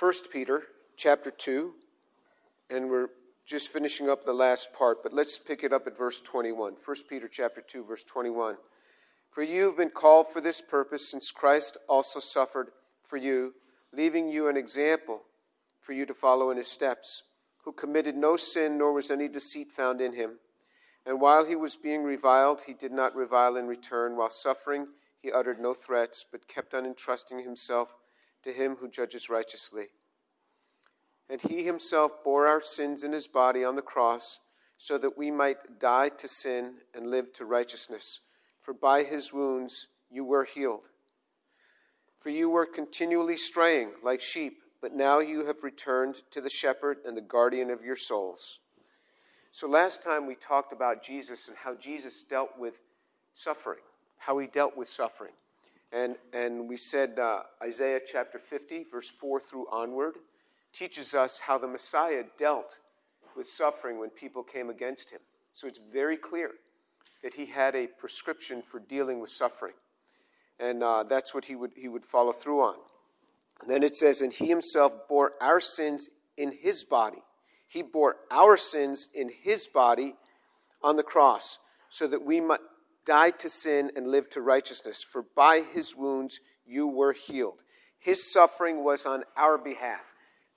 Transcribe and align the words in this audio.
1 0.00 0.14
Peter 0.32 0.62
chapter 0.96 1.30
2, 1.30 1.74
and 2.70 2.88
we're 2.88 3.08
just 3.44 3.68
finishing 3.68 4.08
up 4.08 4.24
the 4.24 4.32
last 4.32 4.72
part, 4.72 5.02
but 5.02 5.12
let's 5.12 5.38
pick 5.38 5.62
it 5.62 5.74
up 5.74 5.86
at 5.86 5.98
verse 5.98 6.20
21. 6.20 6.76
1 6.82 6.96
Peter 7.06 7.28
chapter 7.28 7.60
2, 7.60 7.84
verse 7.84 8.02
21. 8.04 8.56
For 9.30 9.42
you 9.42 9.64
have 9.64 9.76
been 9.76 9.90
called 9.90 10.32
for 10.32 10.40
this 10.40 10.62
purpose, 10.62 11.10
since 11.10 11.30
Christ 11.30 11.76
also 11.86 12.18
suffered 12.18 12.68
for 13.08 13.18
you, 13.18 13.52
leaving 13.92 14.30
you 14.30 14.48
an 14.48 14.56
example 14.56 15.20
for 15.82 15.92
you 15.92 16.06
to 16.06 16.14
follow 16.14 16.50
in 16.50 16.56
his 16.56 16.68
steps, 16.68 17.22
who 17.64 17.72
committed 17.72 18.16
no 18.16 18.38
sin, 18.38 18.78
nor 18.78 18.94
was 18.94 19.10
any 19.10 19.28
deceit 19.28 19.70
found 19.70 20.00
in 20.00 20.14
him. 20.14 20.38
And 21.04 21.20
while 21.20 21.44
he 21.44 21.56
was 21.56 21.76
being 21.76 22.04
reviled, 22.04 22.62
he 22.66 22.72
did 22.72 22.92
not 22.92 23.14
revile 23.14 23.54
in 23.56 23.66
return. 23.66 24.16
While 24.16 24.30
suffering, 24.30 24.86
he 25.20 25.30
uttered 25.30 25.60
no 25.60 25.74
threats, 25.74 26.24
but 26.32 26.48
kept 26.48 26.72
on 26.72 26.86
entrusting 26.86 27.44
himself 27.44 27.94
to 28.44 28.52
him 28.52 28.76
who 28.76 28.88
judges 28.88 29.28
righteously. 29.28 29.86
And 31.28 31.40
he 31.40 31.64
himself 31.64 32.12
bore 32.24 32.46
our 32.46 32.60
sins 32.60 33.04
in 33.04 33.12
his 33.12 33.26
body 33.26 33.64
on 33.64 33.76
the 33.76 33.82
cross, 33.82 34.40
so 34.78 34.96
that 34.98 35.18
we 35.18 35.30
might 35.30 35.78
die 35.78 36.08
to 36.08 36.26
sin 36.26 36.72
and 36.94 37.10
live 37.10 37.32
to 37.34 37.44
righteousness. 37.44 38.20
For 38.62 38.72
by 38.72 39.02
his 39.02 39.32
wounds 39.32 39.86
you 40.10 40.24
were 40.24 40.44
healed. 40.44 40.80
For 42.20 42.30
you 42.30 42.50
were 42.50 42.66
continually 42.66 43.36
straying 43.36 43.90
like 44.02 44.20
sheep, 44.20 44.58
but 44.80 44.94
now 44.94 45.20
you 45.20 45.46
have 45.46 45.62
returned 45.62 46.22
to 46.30 46.40
the 46.40 46.50
shepherd 46.50 46.98
and 47.04 47.16
the 47.16 47.22
guardian 47.22 47.70
of 47.70 47.84
your 47.84 47.96
souls. 47.96 48.58
So 49.52 49.68
last 49.68 50.02
time 50.02 50.26
we 50.26 50.34
talked 50.34 50.72
about 50.72 51.02
Jesus 51.02 51.48
and 51.48 51.56
how 51.56 51.74
Jesus 51.74 52.22
dealt 52.22 52.50
with 52.58 52.74
suffering, 53.34 53.80
how 54.16 54.38
he 54.38 54.46
dealt 54.46 54.76
with 54.76 54.88
suffering. 54.88 55.32
And, 55.92 56.16
and 56.32 56.68
we 56.68 56.76
said 56.76 57.18
uh, 57.18 57.40
Isaiah 57.62 58.00
chapter 58.06 58.38
50, 58.38 58.86
verse 58.90 59.08
4 59.08 59.40
through 59.40 59.66
onward, 59.72 60.14
teaches 60.72 61.14
us 61.14 61.40
how 61.44 61.58
the 61.58 61.66
Messiah 61.66 62.22
dealt 62.38 62.78
with 63.36 63.48
suffering 63.48 63.98
when 63.98 64.10
people 64.10 64.42
came 64.42 64.70
against 64.70 65.10
him. 65.10 65.20
So 65.54 65.66
it's 65.66 65.80
very 65.92 66.16
clear 66.16 66.52
that 67.22 67.34
he 67.34 67.44
had 67.46 67.74
a 67.74 67.86
prescription 67.86 68.62
for 68.70 68.78
dealing 68.78 69.20
with 69.20 69.30
suffering. 69.30 69.74
And 70.60 70.82
uh, 70.82 71.04
that's 71.08 71.34
what 71.34 71.44
he 71.44 71.56
would, 71.56 71.72
he 71.74 71.88
would 71.88 72.04
follow 72.04 72.32
through 72.32 72.62
on. 72.62 72.76
And 73.60 73.70
then 73.70 73.82
it 73.82 73.96
says, 73.96 74.20
And 74.20 74.32
he 74.32 74.46
himself 74.46 74.92
bore 75.08 75.32
our 75.40 75.60
sins 75.60 76.08
in 76.36 76.52
his 76.60 76.84
body. 76.84 77.22
He 77.66 77.82
bore 77.82 78.16
our 78.30 78.56
sins 78.56 79.08
in 79.14 79.30
his 79.42 79.66
body 79.66 80.14
on 80.82 80.96
the 80.96 81.02
cross, 81.02 81.58
so 81.90 82.06
that 82.06 82.24
we 82.24 82.40
might 82.40 82.60
die 83.10 83.30
to 83.30 83.50
sin 83.50 83.90
and 83.96 84.06
live 84.06 84.30
to 84.30 84.40
righteousness. 84.40 85.04
For 85.10 85.24
by 85.34 85.62
his 85.74 85.96
wounds 85.96 86.38
you 86.64 86.86
were 86.86 87.12
healed. 87.12 87.60
His 87.98 88.32
suffering 88.32 88.84
was 88.84 89.04
on 89.04 89.24
our 89.36 89.58
behalf. 89.58 90.02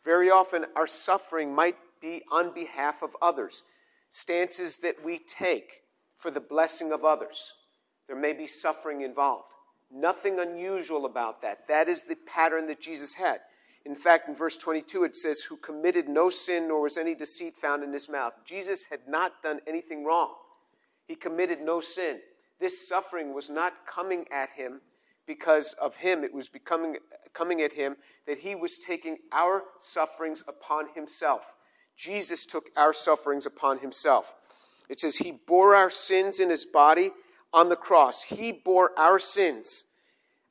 Very 0.06 0.30
often, 0.30 0.66
our 0.76 0.86
suffering 0.86 1.56
might 1.56 1.78
be 2.00 2.22
on 2.32 2.54
behalf 2.54 3.02
of 3.02 3.10
others, 3.24 3.64
stances 4.12 4.78
that 4.84 5.04
we 5.04 5.20
take 5.40 5.82
for 6.20 6.30
the 6.30 6.40
blessing 6.40 6.92
of 6.92 7.04
others. 7.04 7.54
There 8.06 8.16
may 8.16 8.34
be 8.34 8.46
suffering 8.46 9.02
involved. 9.02 9.50
Nothing 9.92 10.40
unusual 10.40 11.08
about 11.08 11.42
that. 11.42 11.68
That 11.68 11.90
is 11.90 12.04
the 12.04 12.18
pattern 12.28 12.68
that 12.68 12.80
Jesus 12.80 13.16
had. 13.16 13.40
In 13.84 13.96
fact, 13.96 14.30
in 14.30 14.36
verse 14.36 14.58
22, 14.58 15.06
it 15.06 15.16
says, 15.16 15.42
Who 15.42 15.58
committed 15.58 16.08
no 16.08 16.30
sin, 16.30 16.68
nor 16.68 16.82
was 16.82 16.98
any 16.98 17.16
deceit 17.16 17.56
found 17.58 17.84
in 17.84 17.92
his 17.92 18.10
mouth. 18.10 18.34
Jesus 18.46 18.86
had 18.92 19.08
not 19.08 19.42
done 19.42 19.60
anything 19.66 20.06
wrong. 20.06 20.36
He 21.08 21.16
committed 21.16 21.60
no 21.60 21.82
sin. 21.82 22.20
This 22.64 22.88
suffering 22.88 23.34
was 23.34 23.50
not 23.50 23.74
coming 23.94 24.24
at 24.32 24.50
him 24.52 24.80
because 25.28 25.76
of 25.82 25.98
him. 25.98 26.24
It 26.24 26.34
was 26.34 26.48
becoming, 26.48 26.96
coming 27.34 27.62
at 27.62 27.74
him 27.74 27.98
that 28.26 28.38
he 28.38 28.56
was 28.56 28.78
taking 28.78 29.18
our 29.34 29.64
sufferings 29.82 30.46
upon 30.48 30.86
himself. 30.96 31.46
Jesus 31.98 32.46
took 32.46 32.70
our 32.78 32.94
sufferings 32.94 33.46
upon 33.46 33.80
himself. 33.80 34.34
It 34.88 35.02
says, 35.02 35.18
He 35.18 35.32
bore 35.46 35.76
our 35.76 35.90
sins 35.90 36.40
in 36.40 36.50
His 36.50 36.66
body 36.66 37.12
on 37.52 37.68
the 37.68 37.76
cross. 37.76 38.22
He 38.22 38.54
bore 38.54 38.98
our 38.98 39.20
sins 39.20 39.84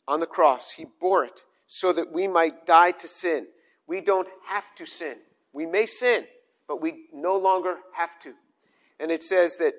on 0.06 0.20
the 0.20 0.26
cross. 0.26 0.70
He 0.70 0.84
bore 1.00 1.25
it 1.25 1.41
so 1.66 1.94
that 1.94 2.12
we 2.12 2.28
might 2.28 2.66
die 2.66 2.91
to 2.91 3.09
sin. 3.09 3.47
We 3.86 4.03
don't 4.03 4.28
have 4.48 4.65
to 4.76 4.84
sin. 4.84 5.16
We 5.54 5.65
may 5.65 5.86
sin, 5.86 6.26
but 6.69 6.82
we 6.82 7.06
no 7.10 7.38
longer 7.38 7.76
have 7.94 8.10
to. 8.25 8.34
And 9.00 9.10
it 9.10 9.25
says 9.25 9.56
that 9.56 9.72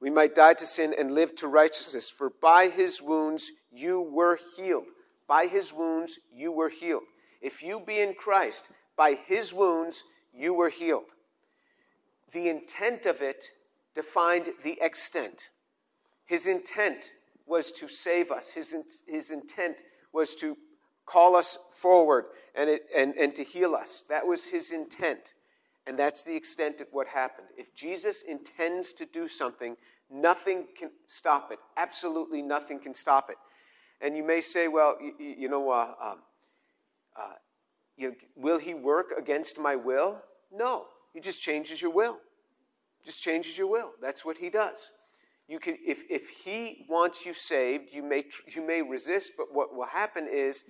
we 0.00 0.10
might 0.10 0.34
die 0.34 0.54
to 0.54 0.66
sin 0.66 0.94
and 0.98 1.14
live 1.14 1.34
to 1.36 1.48
righteousness. 1.48 2.10
For 2.10 2.30
by 2.42 2.68
his 2.68 3.00
wounds 3.00 3.50
you 3.72 4.00
were 4.00 4.38
healed. 4.56 4.86
By 5.26 5.46
his 5.46 5.72
wounds 5.72 6.18
you 6.32 6.52
were 6.52 6.68
healed. 6.68 7.04
If 7.40 7.62
you 7.62 7.80
be 7.80 8.00
in 8.00 8.14
Christ, 8.14 8.68
by 8.96 9.14
his 9.14 9.52
wounds 9.52 10.04
you 10.32 10.54
were 10.54 10.68
healed. 10.68 11.04
The 12.32 12.48
intent 12.48 13.06
of 13.06 13.22
it 13.22 13.44
defined 13.94 14.52
the 14.62 14.78
extent. 14.80 15.50
His 16.26 16.46
intent 16.46 16.98
was 17.46 17.70
to 17.72 17.88
save 17.88 18.30
us. 18.30 18.48
His, 18.48 18.74
his 19.06 19.30
intent 19.30 19.76
was 20.12 20.34
to 20.36 20.56
call 21.06 21.36
us 21.36 21.56
forward 21.80 22.26
and, 22.54 22.68
it, 22.68 22.82
and, 22.94 23.14
and 23.14 23.34
to 23.36 23.44
heal 23.44 23.74
us. 23.74 24.04
That 24.08 24.26
was 24.26 24.44
his 24.44 24.72
intent. 24.72 25.34
And 25.86 25.98
that's 25.98 26.24
the 26.24 26.34
extent 26.34 26.80
of 26.80 26.88
what 26.90 27.06
happened. 27.06 27.48
If 27.56 27.74
Jesus 27.74 28.22
intends 28.28 28.92
to 28.94 29.06
do 29.06 29.28
something, 29.28 29.76
nothing 30.10 30.64
can 30.78 30.90
stop 31.06 31.52
it. 31.52 31.58
Absolutely 31.76 32.42
nothing 32.42 32.80
can 32.80 32.94
stop 32.94 33.30
it. 33.30 33.36
And 34.00 34.16
you 34.16 34.24
may 34.24 34.40
say, 34.40 34.68
well, 34.68 34.96
you, 35.00 35.14
you 35.38 35.48
know, 35.48 35.70
uh, 35.70 35.94
um, 36.02 36.18
uh, 37.16 37.32
you 37.96 38.14
will 38.34 38.58
he 38.58 38.74
work 38.74 39.06
against 39.16 39.58
my 39.58 39.76
will? 39.76 40.16
No. 40.52 40.84
He 41.14 41.20
just 41.20 41.40
changes 41.40 41.80
your 41.80 41.92
will. 41.92 42.18
Just 43.04 43.22
changes 43.22 43.56
your 43.56 43.68
will. 43.68 43.92
That's 44.02 44.24
what 44.24 44.36
he 44.36 44.50
does. 44.50 44.90
You 45.48 45.60
can, 45.60 45.78
if, 45.86 46.02
if 46.10 46.22
he 46.44 46.84
wants 46.88 47.24
you 47.24 47.32
saved, 47.32 47.84
you 47.92 48.02
may, 48.02 48.24
you 48.48 48.66
may 48.66 48.82
resist, 48.82 49.32
but 49.38 49.46
what 49.52 49.74
will 49.74 49.86
happen 49.86 50.28
is 50.30 50.64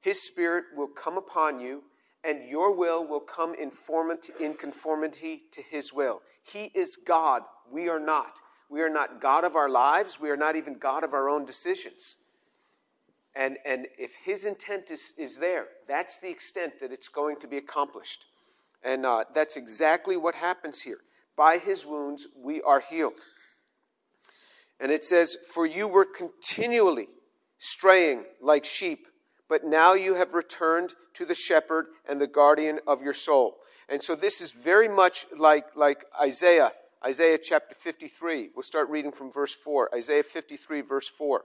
his 0.00 0.22
spirit 0.22 0.64
will 0.76 0.86
come 0.88 1.18
upon 1.18 1.60
you 1.60 1.82
and 2.24 2.48
your 2.48 2.74
will 2.74 3.06
will 3.06 3.20
come 3.20 3.54
in, 3.54 3.72
in 4.38 4.54
conformity 4.54 5.42
to 5.52 5.62
his 5.62 5.92
will. 5.92 6.20
He 6.42 6.70
is 6.74 6.96
God. 6.96 7.42
We 7.70 7.88
are 7.88 8.00
not. 8.00 8.32
We 8.68 8.82
are 8.82 8.90
not 8.90 9.20
God 9.20 9.44
of 9.44 9.56
our 9.56 9.68
lives. 9.68 10.20
We 10.20 10.30
are 10.30 10.36
not 10.36 10.56
even 10.56 10.78
God 10.78 11.04
of 11.04 11.14
our 11.14 11.28
own 11.28 11.44
decisions. 11.44 12.16
And, 13.34 13.58
and 13.64 13.86
if 13.98 14.10
his 14.24 14.44
intent 14.44 14.90
is, 14.90 15.12
is 15.18 15.36
there, 15.36 15.66
that's 15.88 16.18
the 16.18 16.28
extent 16.28 16.74
that 16.80 16.92
it's 16.92 17.08
going 17.08 17.38
to 17.40 17.48
be 17.48 17.58
accomplished. 17.58 18.26
And 18.82 19.06
uh, 19.06 19.24
that's 19.34 19.56
exactly 19.56 20.16
what 20.16 20.34
happens 20.34 20.80
here. 20.80 20.98
By 21.36 21.58
his 21.58 21.86
wounds, 21.86 22.26
we 22.36 22.60
are 22.62 22.80
healed. 22.80 23.20
And 24.80 24.90
it 24.90 25.04
says, 25.04 25.36
For 25.52 25.66
you 25.66 25.86
were 25.86 26.06
continually 26.06 27.08
straying 27.58 28.24
like 28.40 28.64
sheep, 28.64 29.06
but 29.50 29.64
now 29.64 29.94
you 29.94 30.14
have 30.14 30.32
returned 30.32 30.94
to 31.14 31.26
the 31.26 31.34
shepherd 31.34 31.86
and 32.08 32.20
the 32.20 32.26
guardian 32.28 32.78
of 32.86 33.02
your 33.02 33.12
soul. 33.12 33.56
And 33.88 34.00
so 34.00 34.14
this 34.14 34.40
is 34.40 34.52
very 34.52 34.88
much 34.88 35.26
like, 35.36 35.66
like 35.74 36.04
Isaiah, 36.22 36.70
Isaiah 37.04 37.36
chapter 37.42 37.74
53. 37.74 38.50
We'll 38.54 38.62
start 38.62 38.88
reading 38.88 39.10
from 39.10 39.32
verse 39.32 39.54
4. 39.64 39.90
Isaiah 39.92 40.22
53, 40.22 40.82
verse 40.82 41.10
4. 41.18 41.44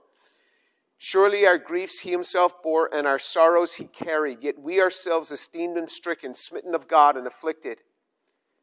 Surely 0.98 1.46
our 1.46 1.58
griefs 1.58 1.98
he 1.98 2.12
himself 2.12 2.62
bore, 2.62 2.88
and 2.94 3.08
our 3.08 3.18
sorrows 3.18 3.74
he 3.74 3.86
carried, 3.88 4.38
yet 4.40 4.58
we 4.58 4.80
ourselves 4.80 5.32
esteemed 5.32 5.76
him 5.76 5.88
stricken, 5.88 6.32
smitten 6.32 6.76
of 6.76 6.88
God, 6.88 7.16
and 7.16 7.26
afflicted. 7.26 7.78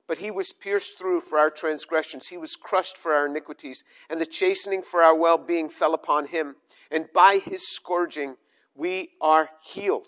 But 0.08 0.18
he 0.18 0.32
was 0.32 0.54
pierced 0.54 0.98
through 0.98 1.22
for 1.22 1.38
our 1.38 1.50
transgressions, 1.50 2.28
he 2.28 2.38
was 2.38 2.56
crushed 2.56 2.98
for 2.98 3.14
our 3.14 3.28
iniquities, 3.28 3.84
and 4.10 4.20
the 4.22 4.26
chastening 4.26 4.82
for 4.82 5.04
our 5.04 5.16
well 5.16 5.38
being 5.38 5.70
fell 5.70 5.94
upon 5.94 6.28
him. 6.28 6.56
And 6.90 7.08
by 7.14 7.38
his 7.38 7.68
scourging 7.68 8.36
we 8.76 9.10
are 9.22 9.50
healed. 9.62 10.08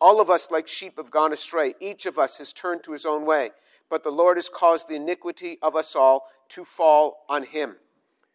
All 0.00 0.20
of 0.20 0.30
us, 0.30 0.50
like 0.50 0.68
sheep, 0.68 0.96
have 0.96 1.10
gone 1.10 1.32
astray. 1.32 1.74
Each 1.80 2.06
of 2.06 2.18
us 2.18 2.36
has 2.38 2.52
turned 2.52 2.84
to 2.84 2.92
his 2.92 3.04
own 3.04 3.26
way. 3.26 3.50
But 3.90 4.04
the 4.04 4.10
Lord 4.10 4.36
has 4.36 4.48
caused 4.48 4.88
the 4.88 4.94
iniquity 4.94 5.58
of 5.62 5.74
us 5.74 5.96
all 5.96 6.26
to 6.50 6.64
fall 6.64 7.24
on 7.28 7.44
him. 7.44 7.76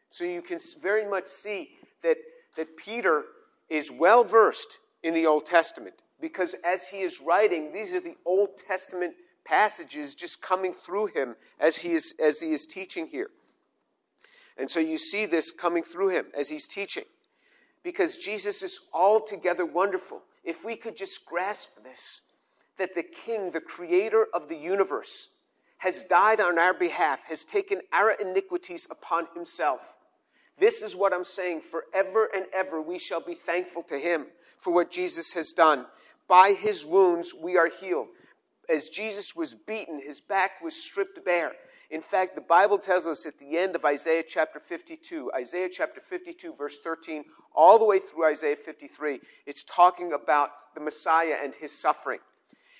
So 0.09 0.25
you 0.25 0.41
can 0.41 0.59
very 0.81 1.07
much 1.07 1.27
see 1.27 1.69
that 2.03 2.17
that 2.57 2.77
Peter 2.77 3.23
is 3.69 3.91
well 3.91 4.23
versed 4.23 4.79
in 5.01 5.13
the 5.13 5.25
Old 5.25 5.45
Testament 5.45 5.95
because 6.21 6.55
as 6.63 6.85
he 6.85 6.97
is 6.97 7.19
writing, 7.19 7.73
these 7.73 7.93
are 7.93 7.99
the 7.99 8.15
Old 8.25 8.49
Testament 8.67 9.13
passages 9.45 10.15
just 10.15 10.41
coming 10.41 10.73
through 10.73 11.07
him 11.07 11.35
as 11.59 11.75
he 11.75 11.93
is, 11.93 12.13
as 12.23 12.39
he 12.39 12.53
is 12.53 12.65
teaching 12.65 13.07
here. 13.07 13.29
And 14.57 14.69
so 14.69 14.79
you 14.79 14.97
see 14.97 15.25
this 15.25 15.51
coming 15.51 15.83
through 15.83 16.09
him 16.09 16.25
as 16.37 16.47
he's 16.47 16.67
teaching 16.67 17.05
because 17.83 18.17
Jesus 18.17 18.63
is 18.63 18.79
altogether 18.93 19.65
wonderful. 19.65 20.21
If 20.43 20.63
we 20.63 20.75
could 20.75 20.97
just 20.97 21.25
grasp 21.25 21.69
this, 21.83 22.21
that 22.77 22.95
the 22.95 23.03
King, 23.03 23.51
the 23.51 23.61
creator 23.61 24.27
of 24.33 24.49
the 24.49 24.55
universe, 24.55 25.29
has 25.77 26.03
died 26.03 26.39
on 26.39 26.57
our 26.57 26.73
behalf, 26.73 27.19
has 27.27 27.45
taken 27.45 27.81
our 27.91 28.11
iniquities 28.11 28.87
upon 28.89 29.27
himself 29.33 29.81
this 30.59 30.81
is 30.81 30.95
what 30.95 31.13
I'm 31.13 31.25
saying. 31.25 31.61
Forever 31.61 32.29
and 32.33 32.45
ever 32.53 32.81
we 32.81 32.99
shall 32.99 33.21
be 33.21 33.35
thankful 33.35 33.83
to 33.83 33.97
Him 33.97 34.27
for 34.57 34.71
what 34.71 34.91
Jesus 34.91 35.33
has 35.33 35.51
done. 35.51 35.85
By 36.27 36.53
his 36.53 36.85
wounds 36.85 37.33
we 37.33 37.57
are 37.57 37.69
healed. 37.69 38.07
As 38.69 38.87
Jesus 38.87 39.35
was 39.35 39.53
beaten, 39.53 40.01
his 40.01 40.21
back 40.21 40.61
was 40.63 40.75
stripped 40.75 41.23
bare. 41.25 41.51
In 41.93 42.01
fact, 42.01 42.33
the 42.33 42.41
Bible 42.41 42.79
tells 42.79 43.05
us 43.05 43.27
at 43.27 43.37
the 43.37 43.55
end 43.55 43.75
of 43.75 43.85
Isaiah 43.85 44.23
chapter 44.27 44.59
52, 44.59 45.31
Isaiah 45.35 45.69
chapter 45.71 46.01
52, 46.01 46.55
verse 46.57 46.79
13, 46.83 47.23
all 47.55 47.77
the 47.77 47.85
way 47.85 47.99
through 47.99 48.25
Isaiah 48.25 48.55
53, 48.55 49.19
it's 49.45 49.63
talking 49.65 50.13
about 50.13 50.49
the 50.73 50.81
Messiah 50.81 51.35
and 51.43 51.53
his 51.53 51.71
suffering. 51.71 52.17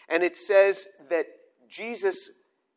And 0.10 0.24
it 0.24 0.36
says 0.36 0.88
that 1.12 1.28
Jesus, 1.70 2.32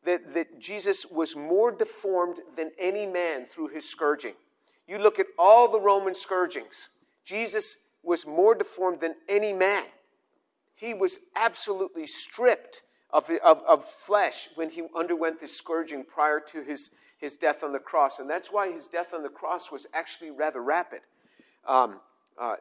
that, 0.05 0.31
that 0.35 0.59
Jesus 0.59 1.07
was 1.07 1.35
more 1.35 1.71
deformed 1.71 2.37
than 2.55 2.69
any 2.79 3.07
man 3.07 3.47
through 3.51 3.69
his 3.69 3.89
scourging. 3.89 4.35
You 4.87 4.99
look 4.99 5.17
at 5.17 5.25
all 5.39 5.71
the 5.71 5.79
Roman 5.79 6.13
scourgings, 6.13 6.89
Jesus 7.25 7.77
was 8.03 8.27
more 8.27 8.53
deformed 8.53 9.01
than 9.01 9.15
any 9.27 9.53
man. 9.53 9.85
He 10.75 10.93
was 10.93 11.17
absolutely 11.35 12.05
stripped 12.05 12.83
of, 13.11 13.29
of, 13.43 13.61
of 13.67 13.85
flesh 14.05 14.49
when 14.55 14.69
he 14.69 14.83
underwent 14.95 15.39
this 15.39 15.55
scourging 15.55 16.03
prior 16.03 16.39
to 16.39 16.61
his, 16.61 16.89
his 17.19 17.35
death 17.35 17.63
on 17.63 17.71
the 17.71 17.79
cross. 17.79 18.19
And 18.19 18.29
that's 18.29 18.51
why 18.51 18.71
his 18.71 18.87
death 18.87 19.13
on 19.13 19.23
the 19.23 19.29
cross 19.29 19.71
was 19.71 19.87
actually 19.93 20.31
rather 20.31 20.61
rapid. 20.61 20.99
Um, 21.65 21.99
uh, 22.37 22.55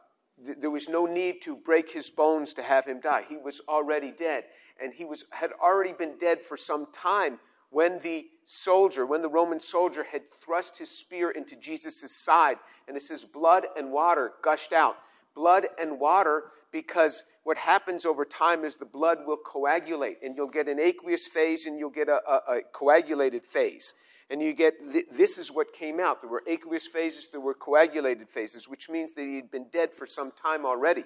th- 0.45 0.59
there 0.61 0.71
was 0.71 0.89
no 0.89 1.07
need 1.07 1.43
to 1.43 1.57
break 1.57 1.91
his 1.91 2.11
bones 2.11 2.55
to 2.55 2.63
have 2.63 2.87
him 2.87 3.01
die. 3.01 3.25
He 3.29 3.37
was 3.37 3.61
already 3.69 4.13
dead. 4.13 4.45
And 4.83 4.93
he 4.93 5.05
was, 5.05 5.25
had 5.31 5.51
already 5.61 5.93
been 5.93 6.17
dead 6.19 6.41
for 6.43 6.57
some 6.57 6.87
time 6.93 7.39
when 7.71 7.99
the 8.01 8.27
soldier, 8.45 9.05
when 9.05 9.23
the 9.23 9.29
Roman 9.29 9.59
soldier 9.59 10.05
had 10.05 10.23
thrust 10.45 10.79
his 10.79 10.91
spear 10.91 11.31
into 11.31 11.57
Jesus' 11.57 12.15
side. 12.15 12.59
And 12.87 12.97
it 12.97 13.03
says, 13.03 13.25
blood 13.25 13.67
and 13.77 13.91
water 13.91 14.33
gushed 14.43 14.73
out. 14.73 14.97
Blood 15.35 15.67
and 15.81 15.99
water 15.99 16.45
because 16.77 17.25
what 17.45 17.57
happens 17.57 18.05
over 18.05 18.27
time 18.27 18.63
is 18.63 18.77
the 18.77 18.85
blood 18.85 19.21
will 19.27 19.39
coagulate 19.39 20.19
and 20.23 20.37
you'll 20.37 20.51
get 20.51 20.69
an 20.69 20.79
aqueous 20.79 21.27
phase 21.27 21.65
and 21.65 21.79
you'll 21.79 21.89
get 21.89 22.09
a, 22.09 22.19
a, 22.29 22.59
a 22.59 22.61
coagulated 22.75 23.43
phase. 23.47 23.95
And 24.29 24.43
you 24.43 24.53
get, 24.53 24.75
th- 24.93 25.07
this 25.11 25.39
is 25.39 25.51
what 25.51 25.73
came 25.73 25.99
out. 26.01 26.21
There 26.21 26.29
were 26.29 26.43
aqueous 26.47 26.87
phases, 26.87 27.29
there 27.33 27.41
were 27.41 27.55
coagulated 27.55 28.29
phases, 28.29 28.69
which 28.69 28.91
means 28.91 29.15
that 29.15 29.23
he 29.23 29.37
had 29.37 29.51
been 29.51 29.69
dead 29.73 29.91
for 29.97 30.07
some 30.07 30.33
time 30.33 30.67
already 30.67 31.05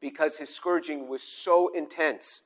because 0.00 0.38
his 0.38 0.48
scourging 0.48 1.08
was 1.08 1.22
so 1.22 1.70
intense. 1.74 2.40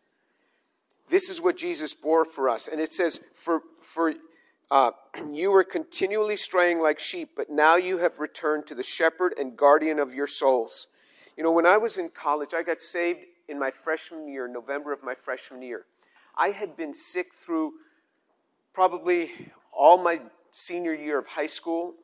This 1.08 1.30
is 1.30 1.40
what 1.40 1.56
Jesus 1.56 1.94
bore 1.94 2.24
for 2.24 2.48
us. 2.48 2.66
And 2.66 2.80
it 2.80 2.92
says, 2.92 3.20
for, 3.36 3.60
for 3.80 4.12
uh, 4.72 4.90
you 5.30 5.52
were 5.52 5.62
continually 5.62 6.36
straying 6.36 6.80
like 6.80 6.98
sheep, 6.98 7.30
but 7.36 7.48
now 7.48 7.76
you 7.76 7.98
have 7.98 8.18
returned 8.18 8.66
to 8.66 8.74
the 8.74 8.82
shepherd 8.82 9.34
and 9.38 9.56
guardian 9.56 10.00
of 10.00 10.14
your 10.14 10.26
souls. 10.26 10.88
You 11.36 11.42
know, 11.42 11.52
when 11.52 11.66
I 11.66 11.78
was 11.78 11.96
in 11.96 12.10
college, 12.10 12.52
I 12.54 12.62
got 12.62 12.82
saved 12.82 13.20
in 13.48 13.58
my 13.58 13.70
freshman 13.84 14.28
year, 14.28 14.46
November 14.46 14.92
of 14.92 15.02
my 15.02 15.14
freshman 15.14 15.62
year. 15.62 15.84
I 16.36 16.48
had 16.50 16.76
been 16.76 16.94
sick 16.94 17.28
through 17.44 17.72
probably 18.74 19.30
all 19.72 19.98
my 19.98 20.20
senior 20.52 20.94
year 20.94 21.18
of 21.18 21.26
high 21.26 21.46
school. 21.46 21.94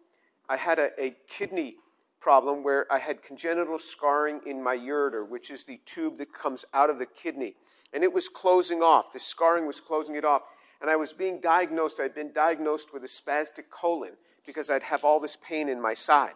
I 0.48 0.56
had 0.56 0.78
a, 0.78 0.88
a 0.98 1.16
kidney 1.28 1.76
problem 2.20 2.64
where 2.64 2.90
I 2.90 2.98
had 2.98 3.22
congenital 3.22 3.78
scarring 3.78 4.40
in 4.46 4.62
my 4.62 4.76
ureter, 4.76 5.28
which 5.28 5.50
is 5.50 5.64
the 5.64 5.80
tube 5.86 6.18
that 6.18 6.32
comes 6.32 6.64
out 6.72 6.90
of 6.90 6.98
the 6.98 7.06
kidney. 7.06 7.54
And 7.92 8.02
it 8.02 8.12
was 8.12 8.28
closing 8.28 8.80
off. 8.80 9.12
The 9.12 9.20
scarring 9.20 9.66
was 9.66 9.80
closing 9.80 10.16
it 10.16 10.24
off. 10.24 10.42
And 10.80 10.90
I 10.90 10.96
was 10.96 11.12
being 11.12 11.40
diagnosed. 11.40 12.00
I'd 12.00 12.14
been 12.14 12.32
diagnosed 12.32 12.92
with 12.92 13.04
a 13.04 13.08
spastic 13.08 13.70
colon 13.70 14.12
because 14.46 14.70
I'd 14.70 14.82
have 14.82 15.04
all 15.04 15.20
this 15.20 15.36
pain 15.46 15.68
in 15.68 15.80
my 15.80 15.94
side. 15.94 16.32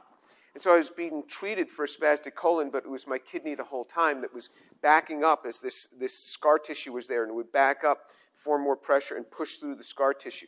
And 0.55 0.63
so 0.63 0.75
I 0.75 0.77
was 0.77 0.91
being 0.91 1.23
treated 1.29 1.71
for 1.71 1.85
a 1.85 1.89
spastic 1.89 2.35
colon, 2.35 2.71
but 2.71 2.85
it 2.85 2.91
was 2.91 3.07
my 3.07 3.19
kidney 3.19 3.55
the 3.55 3.65
whole 3.65 3.85
time 3.85 4.21
that 4.21 4.35
was 4.35 4.51
backing 4.83 5.25
up 5.25 5.47
as 5.47 5.61
this, 5.61 5.89
this 5.99 6.17
scar 6.17 6.59
tissue 6.59 6.93
was 6.93 7.07
there, 7.07 7.23
and 7.23 7.31
it 7.31 7.35
would 7.35 7.53
back 7.53 7.85
up, 7.85 8.11
form 8.37 8.63
more 8.63 8.77
pressure, 8.77 9.17
and 9.17 9.31
push 9.31 9.57
through 9.57 9.77
the 9.77 9.85
scar 9.85 10.13
tissue. 10.13 10.47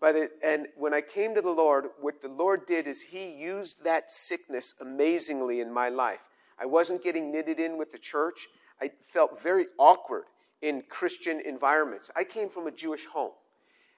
The, 0.00 0.30
and 0.44 0.66
when 0.76 0.94
I 0.94 1.00
came 1.00 1.34
to 1.34 1.40
the 1.40 1.50
Lord, 1.50 1.86
what 2.00 2.22
the 2.22 2.28
Lord 2.28 2.66
did 2.66 2.86
is 2.86 3.00
He 3.00 3.30
used 3.30 3.84
that 3.84 4.10
sickness 4.10 4.74
amazingly 4.80 5.60
in 5.60 5.72
my 5.72 5.88
life. 5.88 6.20
I 6.60 6.66
wasn't 6.66 7.04
getting 7.04 7.30
knitted 7.30 7.60
in 7.60 7.78
with 7.78 7.92
the 7.92 7.98
church. 7.98 8.48
I 8.80 8.90
felt 9.12 9.40
very 9.42 9.66
awkward 9.78 10.24
in 10.62 10.82
Christian 10.88 11.40
environments. 11.44 12.10
I 12.16 12.24
came 12.24 12.48
from 12.48 12.66
a 12.66 12.72
Jewish 12.72 13.06
home. 13.06 13.32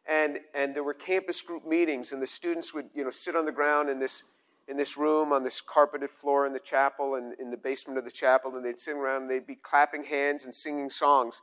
And, 0.07 0.41
and 0.55 0.75
there 0.75 0.85
were 0.85 0.95
campus 0.95 1.41
group 1.41 1.67
meetings, 1.67 2.13
and 2.13 2.21
the 2.21 2.27
students 2.27 2.75
would 2.75 2.87
you 2.95 3.05
know, 3.05 3.11
sit 3.11 3.37
on 3.37 3.45
the 3.45 3.53
ground 3.53 3.89
in 3.89 3.99
this 3.99 4.23
in 4.71 4.77
this 4.77 4.97
room 4.97 5.33
on 5.33 5.43
this 5.43 5.61
carpeted 5.61 6.11
floor 6.11 6.47
in 6.47 6.53
the 6.53 6.61
chapel 6.61 7.17
and 7.17 7.35
in 7.41 7.51
the 7.51 7.57
basement 7.57 7.99
of 7.99 8.05
the 8.05 8.11
chapel, 8.11 8.55
and 8.55 8.65
they'd 8.65 8.79
sit 8.79 8.95
around 8.95 9.23
and 9.23 9.31
they'd 9.31 9.47
be 9.47 9.57
clapping 9.57 10.05
hands 10.05 10.45
and 10.45 10.55
singing 10.55 10.89
songs. 10.89 11.43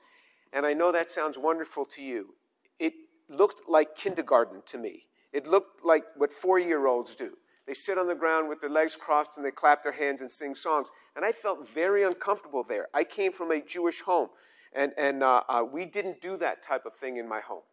And 0.53 0.65
I 0.65 0.73
know 0.73 0.93
that 0.93 1.11
sounds 1.11 1.37
wonderful 1.37 1.85
to 1.95 2.01
you. 2.01 2.33
It 2.79 2.93
looked 3.29 3.67
like 3.67 3.97
kindergarten 3.97 4.61
to 4.67 4.77
me. 4.77 5.03
It 5.33 5.45
looked 5.45 5.83
like 5.83 6.03
what 6.15 6.31
four 6.31 6.57
year 6.57 6.87
olds 6.87 7.15
do. 7.15 7.31
They 7.67 7.73
sit 7.73 7.97
on 7.97 8.07
the 8.07 8.15
ground 8.15 8.47
with 8.47 8.61
their 8.61 8.69
legs 8.69 8.95
crossed 8.95 9.31
and 9.35 9.45
they 9.45 9.51
clap 9.51 9.83
their 9.83 9.91
hands 9.91 10.21
and 10.21 10.31
sing 10.31 10.55
songs. 10.55 10.87
And 11.17 11.25
I 11.25 11.33
felt 11.33 11.67
very 11.75 12.05
uncomfortable 12.05 12.63
there. 12.67 12.87
I 12.93 13.03
came 13.03 13.33
from 13.33 13.51
a 13.51 13.61
Jewish 13.61 14.01
home, 14.01 14.29
and, 14.73 14.93
and 14.97 15.21
uh, 15.21 15.41
uh, 15.49 15.63
we 15.69 15.83
didn't 15.83 16.21
do 16.21 16.37
that 16.37 16.63
type 16.63 16.85
of 16.85 16.93
thing 17.01 17.17
in 17.17 17.27
my 17.27 17.41
home. 17.41 17.63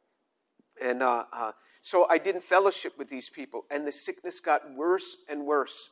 And 0.83 1.01
uh, 1.01 1.25
uh 1.33 1.53
so 1.85 2.07
I 2.09 2.17
didn't 2.17 2.45
fellowship 2.45 2.95
with 2.97 3.11
these 3.11 3.29
people, 3.29 3.67
and 3.71 3.87
the 3.87 3.93
sickness 3.93 4.41
got 4.41 4.63
worse 4.75 5.19
and 5.29 5.45
worse. 5.45 5.91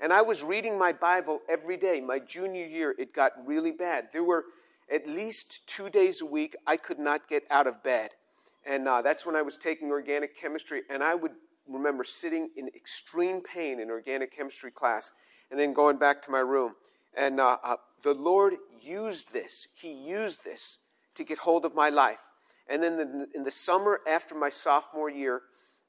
And 0.00 0.12
I 0.12 0.20
was 0.20 0.42
reading 0.42 0.76
my 0.76 0.92
Bible 0.92 1.38
every 1.48 1.76
day. 1.76 2.00
My 2.00 2.18
junior 2.18 2.66
year, 2.66 2.92
it 2.98 3.14
got 3.14 3.30
really 3.46 3.70
bad. 3.70 4.08
There 4.12 4.24
were 4.24 4.46
at 4.92 5.08
least 5.08 5.60
two 5.68 5.90
days 5.90 6.22
a 6.22 6.26
week 6.26 6.56
I 6.66 6.76
could 6.76 6.98
not 6.98 7.28
get 7.28 7.44
out 7.50 7.68
of 7.68 7.84
bed. 7.84 8.10
And 8.66 8.88
uh, 8.88 9.00
that's 9.00 9.24
when 9.24 9.36
I 9.36 9.42
was 9.42 9.56
taking 9.56 9.90
organic 9.90 10.36
chemistry, 10.36 10.82
and 10.90 11.04
I 11.04 11.14
would 11.14 11.32
remember 11.68 12.02
sitting 12.02 12.50
in 12.56 12.66
extreme 12.74 13.40
pain 13.40 13.78
in 13.78 13.90
organic 13.90 14.36
chemistry 14.36 14.72
class 14.72 15.12
and 15.52 15.60
then 15.60 15.72
going 15.72 15.98
back 15.98 16.20
to 16.22 16.32
my 16.32 16.40
room. 16.40 16.74
And 17.16 17.38
uh, 17.38 17.58
uh, 17.62 17.76
the 18.02 18.14
Lord 18.14 18.54
used 18.82 19.32
this. 19.32 19.68
He 19.76 19.92
used 19.92 20.42
this 20.42 20.78
to 21.14 21.22
get 21.22 21.38
hold 21.38 21.64
of 21.64 21.76
my 21.76 21.90
life. 21.90 22.18
And 22.68 22.82
then 22.82 23.26
in 23.34 23.44
the 23.44 23.50
summer 23.50 24.00
after 24.06 24.34
my 24.34 24.50
sophomore 24.50 25.10
year, 25.10 25.42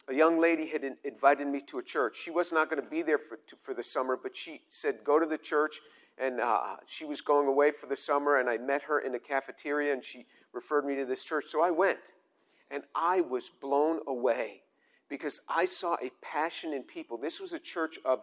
a 0.07 0.13
young 0.13 0.39
lady 0.39 0.67
had 0.67 0.83
invited 1.03 1.47
me 1.47 1.61
to 1.67 1.79
a 1.79 1.83
church. 1.83 2.17
She 2.23 2.31
was 2.31 2.51
not 2.51 2.69
going 2.69 2.81
to 2.81 2.89
be 2.89 3.01
there 3.01 3.19
for, 3.19 3.37
to, 3.47 3.55
for 3.63 3.73
the 3.73 3.83
summer, 3.83 4.17
but 4.21 4.35
she 4.35 4.61
said, 4.69 4.95
Go 5.03 5.19
to 5.19 5.25
the 5.25 5.37
church. 5.37 5.79
And 6.17 6.41
uh, 6.41 6.75
she 6.85 7.05
was 7.05 7.21
going 7.21 7.47
away 7.47 7.71
for 7.71 7.87
the 7.87 7.95
summer, 7.95 8.39
and 8.39 8.49
I 8.49 8.57
met 8.57 8.81
her 8.83 8.99
in 8.99 9.13
the 9.13 9.19
cafeteria, 9.19 9.93
and 9.93 10.03
she 10.03 10.25
referred 10.51 10.85
me 10.85 10.95
to 10.95 11.05
this 11.05 11.23
church. 11.23 11.45
So 11.47 11.61
I 11.61 11.71
went, 11.71 11.99
and 12.71 12.83
I 12.93 13.21
was 13.21 13.49
blown 13.61 13.99
away 14.05 14.61
because 15.07 15.39
I 15.47 15.63
saw 15.63 15.93
a 15.95 16.11
passion 16.21 16.73
in 16.73 16.83
people. 16.83 17.17
This 17.17 17.39
was 17.39 17.53
a 17.53 17.59
church 17.59 17.99
of 18.03 18.19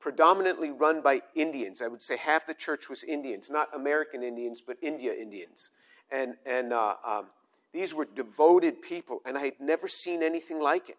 predominantly 0.00 0.70
run 0.70 1.02
by 1.02 1.22
Indians. 1.34 1.82
I 1.82 1.86
would 1.88 2.02
say 2.02 2.16
half 2.16 2.46
the 2.46 2.54
church 2.54 2.88
was 2.88 3.04
Indians, 3.04 3.48
not 3.48 3.68
American 3.74 4.22
Indians, 4.22 4.60
but 4.66 4.76
India 4.82 5.12
Indians. 5.14 5.70
And, 6.10 6.34
and 6.44 6.72
uh, 6.72 6.94
um, 7.06 7.26
these 7.76 7.92
were 7.92 8.06
devoted 8.06 8.80
people, 8.80 9.20
and 9.26 9.36
I 9.36 9.44
had 9.44 9.60
never 9.60 9.86
seen 9.86 10.22
anything 10.22 10.60
like 10.60 10.88
it. 10.88 10.96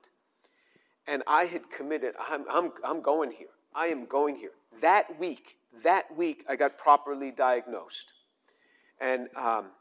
And 1.07 1.23
I 1.25 1.45
had 1.45 1.71
committed, 1.75 2.13
I'm, 2.19 2.45
I'm, 2.47 2.71
I'm 2.85 3.01
going 3.01 3.31
here. 3.31 3.47
I 3.73 3.87
am 3.87 4.05
going 4.05 4.35
here. 4.35 4.51
That 4.81 5.19
week, 5.19 5.57
that 5.83 6.15
week, 6.15 6.45
I 6.47 6.55
got 6.55 6.77
properly 6.77 7.31
diagnosed. 7.31 8.13
And 9.01 9.21
um, 9.35 9.71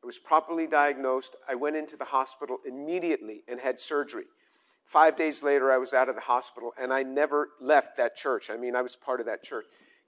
I 0.00 0.06
was 0.06 0.20
properly 0.20 0.68
diagnosed. 0.68 1.34
I 1.48 1.56
went 1.56 1.74
into 1.74 1.96
the 1.96 2.04
hospital 2.04 2.58
immediately 2.64 3.42
and 3.48 3.58
had 3.58 3.80
surgery. 3.80 4.26
Five 4.86 5.16
days 5.16 5.42
later, 5.42 5.72
I 5.72 5.78
was 5.78 5.92
out 5.92 6.08
of 6.08 6.14
the 6.14 6.20
hospital, 6.20 6.72
and 6.80 6.92
I 6.92 7.02
never 7.02 7.48
left 7.60 7.96
that 7.96 8.16
church. 8.16 8.48
I 8.48 8.56
mean, 8.56 8.76
I 8.76 8.82
was 8.82 8.94
part 8.94 9.18
of 9.18 9.26
that 9.26 9.42
church. 9.42 9.64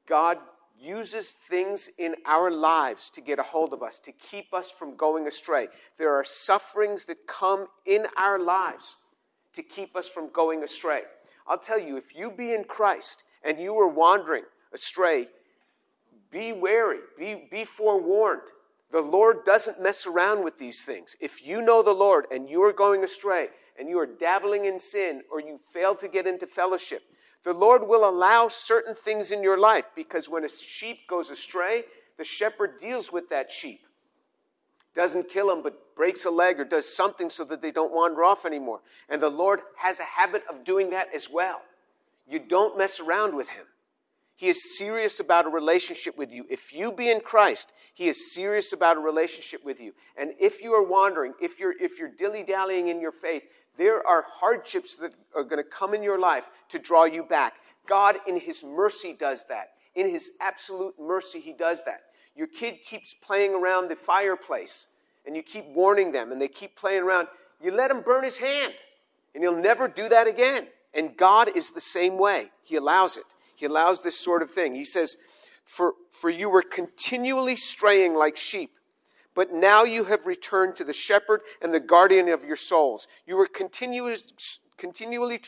God 0.09 0.39
uses 0.79 1.35
things 1.49 1.89
in 1.99 2.15
our 2.27 2.51
lives 2.51 3.11
to 3.11 3.21
get 3.21 3.39
a 3.39 3.43
hold 3.43 3.73
of 3.73 3.83
us, 3.83 3.99
to 4.01 4.13
keep 4.13 4.53
us 4.53 4.71
from 4.71 4.97
going 4.97 5.27
astray. 5.27 5.69
There 5.99 6.15
are 6.15 6.25
sufferings 6.25 7.05
that 7.07 7.27
come 7.27 7.67
in 7.87 8.07
our 8.17 8.39
lives 8.39 8.95
to 9.55 9.63
keep 9.63 9.97
us 9.97 10.09
from 10.09 10.31
going 10.33 10.63
astray. 10.63 11.03
I'll 11.47 11.59
tell 11.59 11.79
you, 11.79 11.97
if 11.97 12.15
you 12.15 12.31
be 12.31 12.53
in 12.53 12.65
Christ 12.65 13.23
and 13.43 13.59
you 13.59 13.79
are 13.79 13.89
wandering 13.89 14.45
astray, 14.73 15.29
be 16.31 16.53
wary, 16.53 16.99
be, 17.19 17.49
be 17.51 17.65
forewarned. 17.65 18.43
The 18.93 19.01
Lord 19.01 19.45
doesn't 19.45 19.83
mess 19.83 20.07
around 20.07 20.45
with 20.45 20.59
these 20.59 20.83
things. 20.83 21.17
If 21.21 21.45
you 21.45 21.63
know 21.63 21.83
the 21.83 21.91
Lord 21.91 22.27
and 22.31 22.49
you 22.49 22.63
are 22.63 22.73
going 22.73 23.05
astray 23.05 23.49
and 23.79 23.89
you 23.89 23.99
are 23.99 24.07
dabbling 24.07 24.65
in 24.65 24.79
sin 24.79 25.23
or 25.31 25.41
you 25.41 25.59
fail 25.73 25.95
to 25.97 26.09
get 26.09 26.27
into 26.27 26.47
fellowship, 26.47 27.03
the 27.47 27.53
Lord 27.53 27.87
will 27.87 28.09
allow 28.09 28.49
certain 28.49 28.97
things 28.97 29.31
in 29.31 29.41
your 29.41 29.57
life 29.57 29.85
because 29.95 30.29
when 30.29 30.45
a 30.45 30.49
sheep 30.49 30.99
goes 31.09 31.31
astray, 31.31 31.85
the 32.19 32.25
shepherd 32.25 32.81
deals 32.81 33.13
with 33.13 33.29
that 33.29 33.53
sheep. 33.53 33.83
Doesn't 34.97 35.29
kill 35.29 35.53
him, 35.53 35.63
but 35.63 35.95
breaks 35.95 36.25
a 36.25 36.31
leg 36.31 36.59
or 36.59 36.65
does 36.65 36.93
something 36.97 37.31
so 37.31 37.45
that 37.45 37.63
they 37.63 37.71
don't 37.71 37.95
wander 37.95 38.25
off 38.25 38.47
anymore. 38.47 38.81
And 39.09 39.23
the 39.23 39.31
Lord 39.31 39.61
has 39.77 40.01
a 40.01 40.03
habit 40.03 40.43
of 40.51 40.65
doing 40.65 40.91
that 40.91 41.07
as 41.15 41.31
well. 41.31 41.61
You 42.27 42.41
don't 42.41 42.77
mess 42.77 42.99
around 42.99 43.37
with 43.37 43.49
him. 43.49 43.65
He 44.35 44.49
is 44.49 44.77
serious 44.77 45.21
about 45.21 45.47
a 45.47 45.49
relationship 45.49 46.19
with 46.19 46.33
you. 46.33 46.47
If 46.51 46.73
you 46.73 46.91
be 46.91 47.11
in 47.11 47.21
Christ, 47.21 47.73
He 47.95 48.09
is 48.09 48.35
serious 48.35 48.75
about 48.75 48.99
a 48.99 49.01
relationship 49.01 49.65
with 49.65 49.81
you. 49.81 49.93
And 50.19 50.33
if 50.39 50.61
you 50.61 50.75
are 50.75 50.83
wandering, 50.83 51.33
if 51.41 51.59
you're, 51.59 51.75
if 51.81 51.99
you're 51.99 52.11
dilly 52.11 52.43
dallying 52.43 52.89
in 52.89 53.01
your 53.01 53.13
faith, 53.13 53.45
there 53.79 54.07
are 54.07 54.25
hardships 54.29 54.97
that 54.97 55.13
are 55.35 55.45
going 55.45 55.63
to 55.63 55.69
come 55.69 55.95
in 55.95 56.03
your 56.03 56.19
life 56.19 56.45
to 56.71 56.79
draw 56.79 57.05
you 57.05 57.23
back. 57.23 57.55
God, 57.87 58.17
in 58.27 58.39
His 58.39 58.65
mercy, 58.65 59.17
does 59.19 59.45
that. 59.49 59.71
In 59.95 60.11
His 60.11 60.31
absolute 60.41 60.95
mercy, 60.99 61.41
He 61.41 61.53
does 61.53 61.85
that. 61.85 62.01
Your 62.37 62.47
kid 62.47 62.79
keeps 62.85 63.15
playing 63.15 63.55
around 63.55 63.89
the 63.89 63.97
fireplace, 63.97 64.87
and 65.27 65.35
you 65.35 65.43
keep 65.43 65.65
warning 65.67 66.13
them, 66.13 66.33
and 66.33 66.41
they 66.41 66.49
keep 66.49 66.77
playing 66.77 67.03
around. 67.03 67.29
You 67.63 67.73
let 67.73 67.91
him 67.91 68.03
burn 68.03 68.25
his 68.25 68.37
hand, 68.37 68.75
and 69.35 69.43
he'll 69.43 69.57
never 69.57 69.89
do 69.89 70.09
that 70.11 70.27
again. 70.27 70.67
And 70.93 71.17
God 71.17 71.57
is 71.57 71.71
the 71.71 71.81
same 71.81 72.19
way. 72.19 72.51
He 72.63 72.77
allows 72.77 73.17
it. 73.17 73.25
He 73.57 73.65
allows 73.65 74.03
this 74.03 74.19
sort 74.19 74.43
of 74.43 74.51
thing. 74.51 74.75
He 74.75 74.85
says, 74.85 75.17
For, 75.65 75.95
for 76.21 76.29
you 76.29 76.51
were 76.51 76.63
continually 76.63 77.57
straying 77.57 78.15
like 78.15 78.37
sheep, 78.37 78.71
but 79.37 79.53
now 79.53 79.85
you 79.85 80.03
have 80.05 80.27
returned 80.27 80.75
to 80.77 80.85
the 80.85 80.95
shepherd 80.95 81.43
and 81.61 81.73
the 81.73 81.79
guardian 81.79 82.31
of 82.31 82.43
your 82.43 82.57
souls. 82.57 83.07
You 83.27 83.37
were 83.37 83.47
continuous, 83.47 84.23
continually 84.79 85.43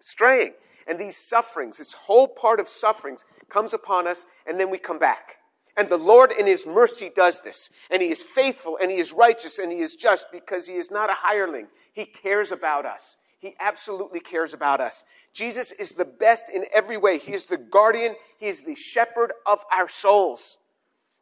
straying. 0.00 0.54
And 0.88 0.98
these 0.98 1.18
sufferings, 1.18 1.76
this 1.76 1.92
whole 1.92 2.26
part 2.26 2.60
of 2.60 2.68
sufferings, 2.68 3.24
comes 3.50 3.74
upon 3.74 4.06
us, 4.06 4.24
and 4.46 4.58
then 4.58 4.70
we 4.70 4.78
come 4.78 4.98
back. 4.98 5.36
And 5.76 5.88
the 5.88 5.98
Lord 5.98 6.32
in 6.32 6.46
His 6.46 6.66
mercy 6.66 7.10
does 7.14 7.40
this. 7.40 7.68
And 7.90 8.00
He 8.00 8.10
is 8.10 8.22
faithful, 8.22 8.78
and 8.80 8.90
He 8.90 8.98
is 8.98 9.12
righteous, 9.12 9.58
and 9.58 9.70
He 9.70 9.80
is 9.80 9.96
just 9.96 10.26
because 10.32 10.66
He 10.66 10.76
is 10.76 10.90
not 10.90 11.10
a 11.10 11.14
hireling. 11.14 11.66
He 11.92 12.06
cares 12.06 12.52
about 12.52 12.86
us. 12.86 13.16
He 13.38 13.54
absolutely 13.60 14.20
cares 14.20 14.54
about 14.54 14.80
us. 14.80 15.04
Jesus 15.34 15.72
is 15.72 15.92
the 15.92 16.06
best 16.06 16.44
in 16.48 16.64
every 16.72 16.96
way. 16.96 17.18
He 17.18 17.34
is 17.34 17.44
the 17.44 17.58
guardian, 17.58 18.14
He 18.38 18.46
is 18.46 18.62
the 18.62 18.76
shepherd 18.76 19.32
of 19.44 19.58
our 19.70 19.90
souls. 19.90 20.56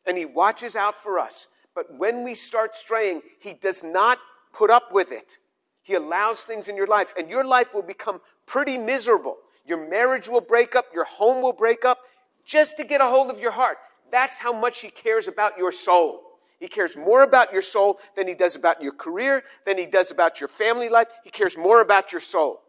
And 0.07 0.17
He 0.17 0.27
watches 0.27 0.77
out 0.77 1.03
for 1.03 1.19
us. 1.19 1.49
But 1.75 1.93
when 1.99 2.25
we 2.25 2.35
start 2.35 2.77
straying, 2.77 3.23
He 3.41 3.55
does 3.55 3.83
not 3.83 4.19
put 4.53 4.71
up 4.71 4.93
with 4.93 5.13
it. 5.13 5.39
He 5.83 5.95
allows 5.95 6.41
things 6.41 6.69
in 6.69 6.77
your 6.77 6.87
life, 6.87 7.13
and 7.19 7.29
your 7.29 7.45
life 7.45 7.75
will 7.75 7.83
become 7.83 8.21
pretty 8.47 8.79
miserable. 8.79 9.37
Your 9.67 9.89
marriage 9.89 10.29
will 10.29 10.41
break 10.41 10.75
up, 10.77 10.87
your 10.95 11.05
home 11.05 11.43
will 11.43 11.53
break 11.53 11.85
up, 11.85 11.99
just 12.47 12.77
to 12.77 12.85
get 12.85 13.01
a 13.01 13.07
hold 13.07 13.31
of 13.31 13.39
your 13.39 13.51
heart. 13.51 13.79
That's 14.11 14.39
how 14.39 14.53
much 14.53 14.81
He 14.81 14.91
cares 14.91 15.29
about 15.29 15.59
your 15.59 15.73
soul. 15.73 16.25
He 16.65 16.69
cares 16.69 16.97
more 16.97 17.23
about 17.25 17.53
your 17.53 17.61
soul 17.61 18.01
than 18.17 18.27
he 18.27 18.35
does 18.35 18.55
about 18.55 18.83
your 18.83 18.93
career, 18.93 19.43
than 19.67 19.77
he 19.77 19.85
does 19.85 20.11
about 20.11 20.41
your 20.41 20.49
family 20.49 20.89
life. 20.89 21.09
He 21.23 21.31
cares 21.31 21.59
more 21.59 21.83
about 21.83 22.11
your 22.11 22.23
soul. 22.23 22.63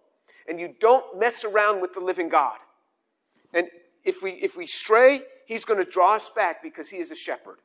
And 0.49 0.59
you 0.59 0.73
don't 0.81 1.17
mess 1.17 1.45
around 1.45 1.81
with 1.81 1.93
the 1.93 2.01
living 2.01 2.27
God. 2.27 2.57
And 3.53 3.69
if 4.03 4.21
we, 4.21 4.31
if 4.31 4.57
we 4.57 4.67
stray, 4.67 5.21
he's 5.45 5.63
going 5.63 5.83
to 5.83 5.89
draw 5.89 6.15
us 6.15 6.29
back 6.35 6.61
because 6.61 6.89
he 6.89 6.97
is 6.97 7.11
a 7.11 7.15
shepherd. 7.15 7.57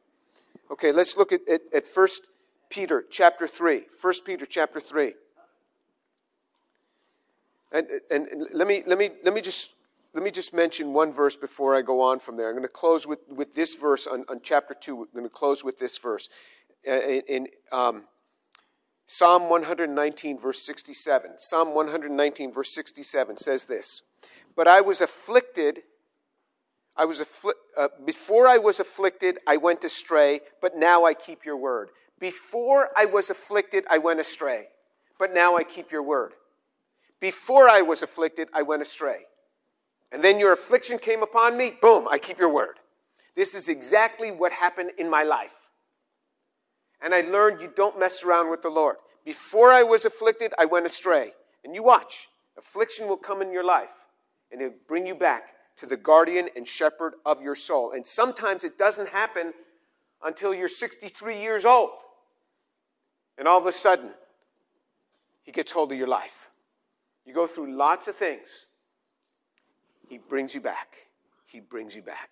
Okay, 0.71 0.93
let's 0.93 1.17
look 1.17 1.33
at, 1.33 1.41
at, 1.49 1.63
at 1.75 1.85
1 1.93 2.09
Peter 2.71 3.05
chapter 3.11 3.49
3. 3.49 3.83
1 4.01 4.15
Peter 4.25 4.47
chapter 4.47 4.81
3. 4.81 5.15
And, 7.73 7.87
and, 8.11 8.47
let, 8.53 8.67
me, 8.67 8.83
let, 8.87 8.99
me, 8.99 9.11
let 9.25 9.35
me 9.35 9.41
just 9.41 9.71
let 10.13 10.25
me 10.25 10.31
just 10.31 10.53
mention 10.53 10.93
one 10.93 11.13
verse 11.13 11.37
before 11.37 11.77
I 11.77 11.83
go 11.83 12.01
on 12.01 12.19
from 12.19 12.37
there. 12.37 12.49
I'm 12.49 12.55
going 12.55 12.63
to 12.63 12.69
close 12.69 13.07
with, 13.07 13.21
with 13.29 13.55
this 13.55 13.77
verse 13.77 14.09
on, 14.09 14.25
on 14.29 14.41
chapter 14.43 14.75
2. 14.75 14.97
I'm 14.97 15.07
going 15.13 15.25
to 15.25 15.31
close 15.31 15.63
with 15.63 15.79
this 15.79 15.99
verse. 15.99 16.29
In, 16.85 17.23
in 17.29 17.47
um, 17.71 18.05
Psalm 19.07 19.49
119, 19.49 20.41
verse 20.41 20.65
67. 20.67 21.33
Psalm 21.39 21.75
119, 21.75 22.53
verse 22.53 22.75
67 22.75 23.37
says 23.37 23.65
this 23.67 24.03
But 24.57 24.67
I 24.67 24.81
was 24.81 25.01
afflicted. 25.01 25.83
I 26.97 27.05
was 27.05 27.21
affli- 27.21 27.53
uh, 27.79 27.89
before 28.05 28.47
I 28.47 28.59
was 28.59 28.81
afflicted, 28.81 29.39
I 29.47 29.57
went 29.57 29.85
astray, 29.85 30.41
but 30.61 30.77
now 30.77 31.05
I 31.05 31.15
keep 31.15 31.45
your 31.45 31.57
word. 31.57 31.89
Before 32.19 32.89
I 32.97 33.07
was 33.07 33.31
afflicted, 33.31 33.85
I 33.91 33.99
went 33.99 34.21
astray, 34.21 34.67
but 35.19 35.33
now 35.33 35.57
I 35.57 35.65
keep 35.65 35.91
your 35.91 36.03
word. 36.03 36.33
Before 37.21 37.69
I 37.69 37.83
was 37.83 38.03
afflicted, 38.03 38.49
I 38.53 38.63
went 38.63 38.83
astray 38.83 39.25
and 40.13 40.23
then 40.23 40.39
your 40.39 40.53
affliction 40.53 40.99
came 40.99 41.23
upon 41.23 41.57
me, 41.57 41.75
boom, 41.81 42.09
I 42.11 42.19
keep 42.19 42.39
your 42.39 42.53
word. 42.53 42.77
This 43.37 43.55
is 43.55 43.69
exactly 43.69 44.31
what 44.31 44.53
happened 44.53 44.91
in 44.99 45.09
my 45.09 45.23
life. 45.23 45.51
And 47.01 47.15
I 47.15 47.23
learned 47.23 47.61
you 47.61 47.73
don't 47.75 47.99
mess 47.99 48.23
around 48.23 48.51
with 48.51 48.63
the 48.63 48.69
Lord. 48.69 48.97
Before 49.25 49.73
I 49.73 49.85
was 49.85 50.05
afflicted, 50.05 50.53
I 50.59 50.65
went 50.65 50.87
astray. 50.87 51.33
And 51.65 51.75
you 51.75 51.83
watch, 51.83 52.29
affliction 52.59 53.07
will 53.07 53.17
come 53.17 53.41
in 53.41 53.53
your 53.53 53.65
life, 53.65 53.89
and 54.51 54.61
it'll 54.61 54.75
bring 54.89 55.07
you 55.07 55.15
back 55.15 55.45
to 55.81 55.87
the 55.87 55.97
guardian 55.97 56.49
and 56.55 56.69
shepherd 56.69 57.15
of 57.25 57.43
your 57.43 57.57
soul. 57.57 57.93
And 57.93 58.07
sometimes 58.07 58.65
it 58.65 58.79
doesn't 58.79 59.09
happen 59.09 59.53
until 60.23 60.55
you're 60.55 60.69
63 60.69 61.41
years 61.41 61.65
old. 61.65 61.91
And 63.39 63.49
all 63.49 63.59
of 63.59 63.67
a 63.67 63.73
sudden, 63.73 64.11
he 65.43 65.53
gets 65.53 65.73
hold 65.73 65.91
of 65.91 65.99
your 65.99 66.07
life. 66.07 66.51
You 67.25 67.35
go 67.35 67.47
through 67.47 67.75
lots 67.77 68.09
of 68.09 68.17
things 68.17 68.49
he 70.09 70.19
brings 70.19 70.55
you 70.55 70.61
back. 70.61 70.89
He 71.47 71.61
brings 71.61 71.95
you 71.95 72.03
back. 72.03 72.31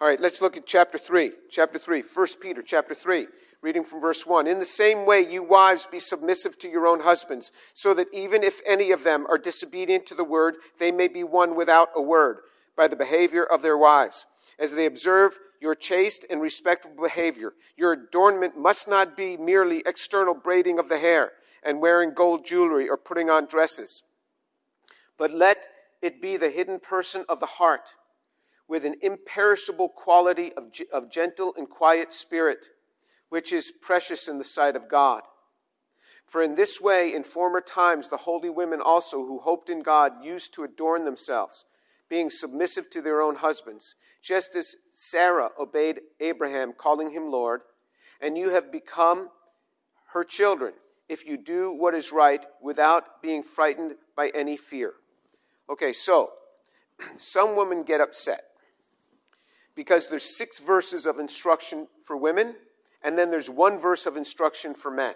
All 0.00 0.06
right, 0.06 0.20
let's 0.20 0.40
look 0.40 0.56
at 0.56 0.66
chapter 0.66 0.98
3. 0.98 1.32
Chapter 1.50 1.78
3, 1.78 2.04
1 2.14 2.26
Peter 2.40 2.62
chapter 2.62 2.94
3, 2.94 3.26
reading 3.62 3.82
from 3.82 4.00
verse 4.00 4.24
1. 4.24 4.46
In 4.46 4.60
the 4.60 4.64
same 4.64 5.04
way, 5.04 5.28
you 5.28 5.42
wives 5.42 5.86
be 5.90 5.98
submissive 5.98 6.56
to 6.60 6.68
your 6.68 6.86
own 6.86 7.00
husbands, 7.00 7.50
so 7.74 7.94
that 7.94 8.06
even 8.12 8.44
if 8.44 8.60
any 8.64 8.92
of 8.92 9.02
them 9.02 9.26
are 9.28 9.38
disobedient 9.38 10.06
to 10.06 10.14
the 10.14 10.22
word, 10.22 10.56
they 10.78 10.92
may 10.92 11.08
be 11.08 11.24
won 11.24 11.56
without 11.56 11.88
a 11.96 12.02
word 12.02 12.38
by 12.78 12.88
the 12.88 12.96
behavior 12.96 13.44
of 13.44 13.60
their 13.60 13.76
wives. 13.76 14.24
As 14.58 14.72
they 14.72 14.86
observe 14.86 15.36
your 15.60 15.74
chaste 15.74 16.24
and 16.30 16.40
respectable 16.40 17.02
behavior, 17.02 17.52
your 17.76 17.92
adornment 17.92 18.56
must 18.56 18.86
not 18.86 19.16
be 19.16 19.36
merely 19.36 19.82
external 19.84 20.32
braiding 20.32 20.78
of 20.78 20.88
the 20.88 20.98
hair 20.98 21.32
and 21.64 21.80
wearing 21.80 22.14
gold 22.14 22.46
jewelry 22.46 22.88
or 22.88 22.96
putting 22.96 23.28
on 23.28 23.46
dresses. 23.46 24.04
But 25.18 25.32
let 25.32 25.58
it 26.00 26.22
be 26.22 26.36
the 26.36 26.50
hidden 26.50 26.78
person 26.78 27.24
of 27.28 27.40
the 27.40 27.46
heart 27.46 27.90
with 28.68 28.84
an 28.84 28.94
imperishable 29.02 29.88
quality 29.88 30.52
of, 30.52 30.70
of 30.92 31.10
gentle 31.10 31.54
and 31.56 31.68
quiet 31.68 32.12
spirit, 32.12 32.64
which 33.28 33.52
is 33.52 33.72
precious 33.82 34.28
in 34.28 34.38
the 34.38 34.44
sight 34.44 34.76
of 34.76 34.88
God. 34.88 35.22
For 36.26 36.42
in 36.42 36.54
this 36.54 36.80
way, 36.80 37.14
in 37.14 37.24
former 37.24 37.60
times, 37.60 38.08
the 38.08 38.18
holy 38.18 38.50
women 38.50 38.80
also 38.80 39.16
who 39.24 39.40
hoped 39.40 39.70
in 39.70 39.80
God 39.80 40.22
used 40.22 40.54
to 40.54 40.64
adorn 40.64 41.04
themselves, 41.04 41.64
being 42.08 42.30
submissive 42.30 42.88
to 42.90 43.02
their 43.02 43.20
own 43.20 43.36
husbands, 43.36 43.94
just 44.22 44.54
as 44.56 44.76
Sarah 44.94 45.50
obeyed 45.58 46.00
Abraham, 46.20 46.72
calling 46.76 47.10
him 47.10 47.30
Lord, 47.30 47.60
and 48.20 48.36
you 48.36 48.50
have 48.50 48.72
become 48.72 49.28
her 50.12 50.24
children 50.24 50.72
if 51.08 51.26
you 51.26 51.36
do 51.36 51.72
what 51.72 51.94
is 51.94 52.12
right 52.12 52.44
without 52.62 53.22
being 53.22 53.42
frightened 53.42 53.92
by 54.16 54.30
any 54.34 54.56
fear. 54.56 54.92
Okay, 55.70 55.92
so 55.92 56.30
some 57.18 57.56
women 57.56 57.82
get 57.82 58.00
upset 58.00 58.42
because 59.74 60.08
there's 60.08 60.36
six 60.36 60.58
verses 60.58 61.06
of 61.06 61.20
instruction 61.20 61.86
for 62.04 62.16
women, 62.16 62.54
and 63.04 63.16
then 63.16 63.30
there's 63.30 63.48
one 63.48 63.78
verse 63.78 64.06
of 64.06 64.16
instruction 64.16 64.74
for 64.74 64.90
men. 64.90 65.14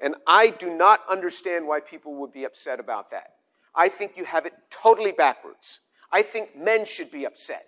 And 0.00 0.16
I 0.26 0.50
do 0.50 0.70
not 0.76 1.00
understand 1.08 1.66
why 1.66 1.80
people 1.80 2.16
would 2.16 2.32
be 2.32 2.44
upset 2.44 2.80
about 2.80 3.10
that. 3.12 3.34
I 3.74 3.88
think 3.88 4.16
you 4.16 4.24
have 4.24 4.46
it 4.46 4.52
totally 4.70 5.12
backwards. 5.12 5.80
I 6.10 6.22
think 6.22 6.56
men 6.56 6.84
should 6.86 7.10
be 7.10 7.24
upset 7.26 7.66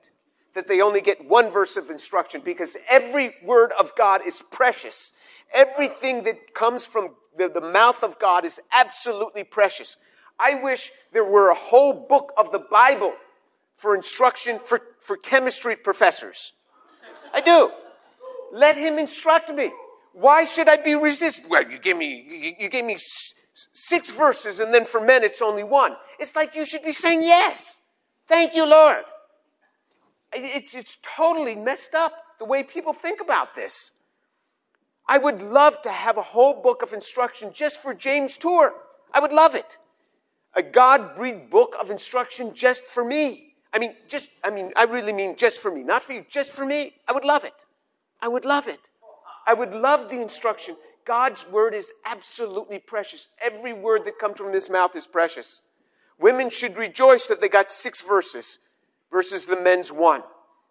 that 0.54 0.66
they 0.66 0.80
only 0.80 1.00
get 1.00 1.25
one 1.28 1.50
verse 1.50 1.76
of 1.76 1.90
instruction 1.90 2.40
because 2.44 2.76
every 2.88 3.35
word 3.44 3.73
of 3.78 3.92
God 3.97 4.23
is 4.26 4.42
precious. 4.50 5.12
Everything 5.52 6.25
that 6.25 6.54
comes 6.54 6.85
from 6.85 7.11
the, 7.37 7.49
the 7.49 7.61
mouth 7.61 8.02
of 8.02 8.18
God 8.18 8.44
is 8.44 8.61
absolutely 8.73 9.44
precious. 9.44 9.97
I 10.38 10.54
wish 10.62 10.90
there 11.12 11.25
were 11.25 11.50
a 11.50 11.54
whole 11.54 12.06
book 12.09 12.32
of 12.37 12.50
the 12.50 12.59
Bible 12.59 13.12
for 13.76 13.94
instruction 13.94 14.59
for, 14.66 14.80
for 15.00 15.16
chemistry 15.16 15.76
professors. 15.76 16.52
I 17.32 17.40
do. 17.40 17.70
Let 18.52 18.76
him 18.76 18.99
instruct 18.99 19.52
me. 19.54 19.70
Why 20.12 20.44
should 20.44 20.68
I 20.68 20.76
be 20.76 20.97
resistant? 20.97 21.49
Well, 21.49 21.70
you 21.70 21.78
gave 21.78 21.97
me, 21.97 22.26
you, 22.28 22.64
you 22.64 22.68
gave 22.68 22.85
me 22.85 22.99
six 23.73 24.11
verses 24.11 24.59
and 24.59 24.75
then 24.75 24.85
for 24.85 25.00
men 25.00 25.23
it's 25.23 25.40
only 25.40 25.62
one. 25.62 25.94
It's 26.18 26.35
like 26.35 26.56
you 26.56 26.64
should 26.64 26.82
be 26.82 26.92
saying 26.92 27.23
yes. 27.23 27.76
Thank 28.31 28.55
you, 28.55 28.65
Lord. 28.65 29.05
It's, 30.33 30.75
it's 30.75 30.97
totally 31.03 31.57
messed 31.57 31.95
up 31.95 32.15
the 32.39 32.47
way 32.47 32.63
people 32.63 32.95
think 32.95 33.21
about 33.21 33.55
this. 33.55 33.91
I 35.07 35.19
would 35.19 35.43
love 35.43 35.83
to 35.83 35.91
have 35.91 36.17
a 36.17 36.23
whole 36.23 36.63
book 36.63 36.83
of 36.83 36.95
instruction 36.95 37.51
just 37.53 37.83
for 37.83 37.93
James 37.93 38.39
Tour. 38.39 38.73
I 39.13 39.21
would 39.21 39.33
love 39.33 39.55
it 39.55 39.77
a 40.55 40.63
God 40.63 41.15
breathed 41.17 41.51
book 41.51 41.75
of 41.81 41.91
instruction 41.91 42.55
just 42.55 42.85
for 42.87 43.05
me. 43.05 43.55
I 43.73 43.79
mean, 43.79 43.95
just, 44.09 44.29
I 44.43 44.51
mean, 44.51 44.73
I 44.77 44.83
really 44.85 45.13
mean 45.13 45.37
just 45.37 45.59
for 45.59 45.71
me, 45.71 45.83
not 45.83 46.03
for 46.03 46.13
you, 46.13 46.25
just 46.29 46.51
for 46.51 46.67
me. 46.67 46.93
I 47.07 47.13
would 47.13 47.25
love 47.25 47.45
it. 47.45 47.55
I 48.21 48.29
would 48.29 48.45
love 48.45 48.67
it. 48.67 48.91
I 49.47 49.55
would 49.55 49.73
love 49.73 50.11
the 50.11 50.21
instruction. 50.21 50.77
God's 51.07 51.47
word 51.49 51.75
is 51.75 51.93
absolutely 52.05 52.79
precious. 52.79 53.29
Every 53.41 53.73
word 53.73 54.05
that 54.07 54.19
comes 54.19 54.39
from 54.39 54.53
his 54.53 54.69
mouth 54.69 54.97
is 54.97 55.07
precious. 55.07 55.61
Women 56.21 56.50
should 56.50 56.77
rejoice 56.77 57.27
that 57.29 57.41
they 57.41 57.49
got 57.49 57.71
six 57.71 58.03
verses 58.03 58.59
versus 59.11 59.47
the 59.47 59.61
men's 59.61 59.91
one. 59.91 60.23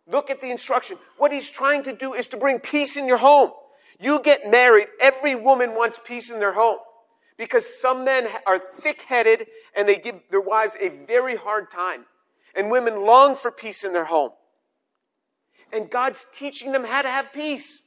Look 0.08 0.30
at 0.30 0.42
the 0.42 0.52
instruction. 0.52 0.98
What 1.18 1.32
he's 1.32 1.50
trying 1.50 1.84
to 1.84 1.94
do 1.94 2.14
is 2.14 2.28
to 2.30 2.38
bring 2.38 2.60
peace 2.60 2.98
in 2.98 3.06
your 3.06 3.18
home. 3.18 3.52
You 4.00 4.22
get 4.22 4.50
married, 4.50 4.88
every 5.00 5.36
woman 5.36 5.76
wants 5.76 6.00
peace 6.06 6.30
in 6.30 6.40
their 6.40 6.54
home. 6.54 6.78
Because 7.38 7.66
some 7.80 8.04
men 8.04 8.28
are 8.46 8.60
thick 8.60 9.02
headed 9.02 9.48
and 9.76 9.88
they 9.88 9.98
give 9.98 10.16
their 10.30 10.42
wives 10.42 10.76
a 10.80 10.90
very 11.08 11.36
hard 11.36 11.72
time. 11.72 12.06
And 12.56 12.70
women 12.70 13.06
long 13.06 13.36
for 13.36 13.52
peace 13.52 13.84
in 13.84 13.94
their 13.94 14.06
home. 14.06 14.32
And 15.72 15.90
God's 15.90 16.26
teaching 16.38 16.72
them 16.72 16.84
how 16.84 17.02
to 17.02 17.10
have 17.10 17.32
peace. 17.34 17.84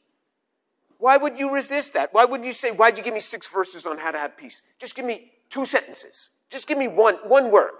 Why 0.99 1.17
would 1.17 1.39
you 1.39 1.51
resist 1.51 1.95
that? 1.95 2.15
Why 2.15 2.25
would 2.25 2.45
you 2.45 2.53
say, 2.53 2.71
Why'd 2.71 2.97
you 2.97 3.05
give 3.05 3.15
me 3.15 3.21
six 3.21 3.49
verses 3.49 3.87
on 3.87 3.99
how 3.99 4.13
to 4.13 4.19
have 4.19 4.37
peace? 4.37 4.63
Just 4.79 4.95
give 4.95 5.05
me 5.05 5.33
two 5.51 5.67
sentences. 5.67 6.31
Just 6.53 6.67
give 6.67 6.77
me 6.77 6.87
one, 6.87 7.15
one 7.25 7.51
word. 7.51 7.71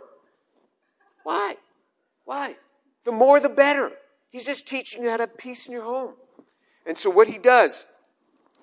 Why? 1.25 1.57
Why? 2.25 2.57
The 3.05 3.13
more 3.13 3.39
the 3.39 3.51
better. 3.51 3.93
He's 4.31 4.47
just 4.47 4.67
teaching 4.67 5.03
you 5.03 5.11
how 5.11 5.19
to 5.19 5.25
have 5.25 5.37
peace 5.37 5.67
in 5.67 5.73
your 5.73 5.83
home. 5.85 6.15
And 6.87 6.97
so 6.97 7.11
what 7.11 7.29
he 7.29 7.37
does 7.37 7.85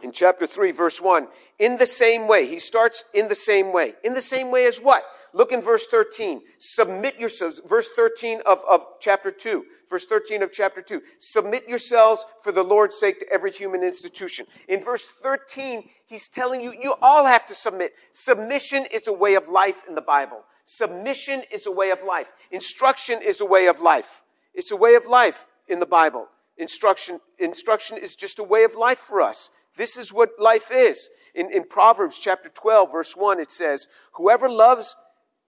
in 0.01 0.11
chapter 0.11 0.47
3, 0.47 0.71
verse 0.71 0.99
1, 0.99 1.27
in 1.59 1.77
the 1.77 1.85
same 1.85 2.27
way, 2.27 2.47
he 2.47 2.57
starts 2.57 3.05
in 3.13 3.27
the 3.27 3.35
same 3.35 3.71
way. 3.71 3.93
In 4.03 4.15
the 4.15 4.21
same 4.21 4.49
way 4.49 4.65
as 4.65 4.81
what? 4.81 5.03
Look 5.33 5.51
in 5.51 5.61
verse 5.61 5.87
13. 5.87 6.41
Submit 6.57 7.19
yourselves, 7.19 7.61
verse 7.67 7.89
13 7.95 8.41
of, 8.45 8.59
of 8.69 8.81
chapter 8.99 9.31
2. 9.31 9.63
Verse 9.89 10.05
13 10.05 10.43
of 10.43 10.51
chapter 10.51 10.81
2. 10.81 11.01
Submit 11.19 11.67
yourselves 11.67 12.25
for 12.43 12.51
the 12.51 12.63
Lord's 12.63 12.99
sake 12.99 13.19
to 13.19 13.29
every 13.31 13.51
human 13.51 13.83
institution. 13.83 14.45
In 14.67 14.83
verse 14.83 15.03
13, 15.21 15.87
he's 16.07 16.29
telling 16.29 16.61
you, 16.61 16.73
you 16.73 16.95
all 17.01 17.25
have 17.25 17.45
to 17.47 17.55
submit. 17.55 17.93
Submission 18.13 18.85
is 18.91 19.07
a 19.07 19.13
way 19.13 19.35
of 19.35 19.47
life 19.47 19.77
in 19.87 19.95
the 19.95 20.01
Bible. 20.01 20.43
Submission 20.65 21.43
is 21.51 21.65
a 21.65 21.71
way 21.71 21.89
of 21.91 21.99
life. 22.07 22.27
Instruction 22.51 23.21
is 23.23 23.41
a 23.41 23.45
way 23.45 23.67
of 23.67 23.79
life. 23.79 24.23
It's 24.53 24.71
a 24.71 24.75
way 24.75 24.95
of 24.95 25.05
life 25.05 25.47
in 25.67 25.79
the 25.79 25.85
Bible. 25.85 26.27
Instruction, 26.57 27.19
instruction 27.39 27.97
is 27.97 28.15
just 28.15 28.39
a 28.39 28.43
way 28.43 28.63
of 28.63 28.75
life 28.75 28.99
for 28.99 29.21
us. 29.21 29.49
This 29.77 29.97
is 29.97 30.11
what 30.11 30.31
life 30.37 30.71
is. 30.71 31.09
In, 31.33 31.51
in 31.51 31.63
Proverbs 31.63 32.17
chapter 32.21 32.49
12, 32.49 32.91
verse 32.91 33.15
1, 33.15 33.39
it 33.39 33.51
says, 33.51 33.87
Whoever 34.13 34.49
loves 34.49 34.95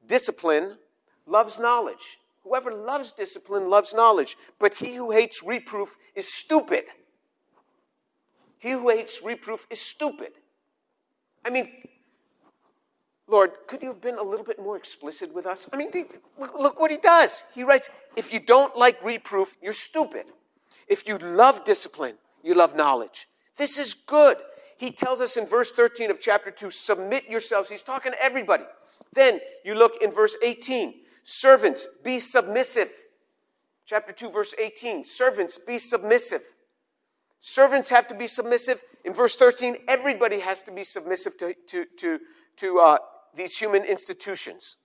discipline 0.07 0.77
loves 1.25 1.59
knowledge. 1.59 2.19
Whoever 2.43 2.73
loves 2.73 3.11
discipline 3.11 3.69
loves 3.69 3.93
knowledge. 3.93 4.37
But 4.59 4.73
he 4.73 4.95
who 4.95 5.11
hates 5.11 5.43
reproof 5.43 5.95
is 6.15 6.31
stupid. 6.31 6.85
He 8.57 8.71
who 8.71 8.89
hates 8.89 9.21
reproof 9.23 9.65
is 9.69 9.79
stupid. 9.79 10.31
I 11.43 11.49
mean, 11.49 11.69
Lord, 13.27 13.51
could 13.67 13.81
you 13.81 13.87
have 13.87 14.01
been 14.01 14.17
a 14.17 14.23
little 14.23 14.45
bit 14.45 14.59
more 14.59 14.75
explicit 14.75 15.33
with 15.33 15.45
us? 15.45 15.67
I 15.71 15.77
mean, 15.77 15.91
look 16.37 16.79
what 16.79 16.91
he 16.91 16.97
does. 16.97 17.41
He 17.53 17.63
writes, 17.63 17.89
if 18.15 18.33
you 18.33 18.39
don't 18.39 18.77
like 18.77 19.03
reproof, 19.03 19.55
you're 19.61 19.73
stupid. 19.73 20.25
If 20.87 21.07
you 21.07 21.17
love 21.17 21.63
discipline, 21.63 22.15
you 22.43 22.53
love 22.53 22.75
knowledge. 22.75 23.27
This 23.57 23.77
is 23.77 23.93
good. 23.93 24.37
He 24.77 24.91
tells 24.91 25.21
us 25.21 25.37
in 25.37 25.45
verse 25.45 25.71
13 25.71 26.11
of 26.11 26.19
chapter 26.19 26.51
2, 26.51 26.71
submit 26.71 27.29
yourselves. 27.29 27.69
He's 27.69 27.83
talking 27.83 28.11
to 28.11 28.21
everybody. 28.21 28.65
Then 29.13 29.39
you 29.65 29.75
look 29.75 30.01
in 30.01 30.11
verse 30.11 30.35
18. 30.41 30.93
Servants, 31.23 31.87
be 32.03 32.19
submissive. 32.19 32.89
Chapter 33.85 34.13
2, 34.13 34.31
verse 34.31 34.53
18. 34.57 35.03
Servants, 35.03 35.57
be 35.57 35.77
submissive. 35.77 36.41
Servants 37.41 37.89
have 37.89 38.07
to 38.07 38.15
be 38.15 38.27
submissive. 38.27 38.81
In 39.03 39.13
verse 39.13 39.35
13, 39.35 39.77
everybody 39.87 40.39
has 40.39 40.63
to 40.63 40.71
be 40.71 40.83
submissive 40.83 41.37
to, 41.39 41.53
to, 41.69 41.85
to, 41.99 42.19
to 42.57 42.79
uh, 42.79 42.97
these 43.35 43.57
human 43.57 43.83
institutions. 43.83 44.77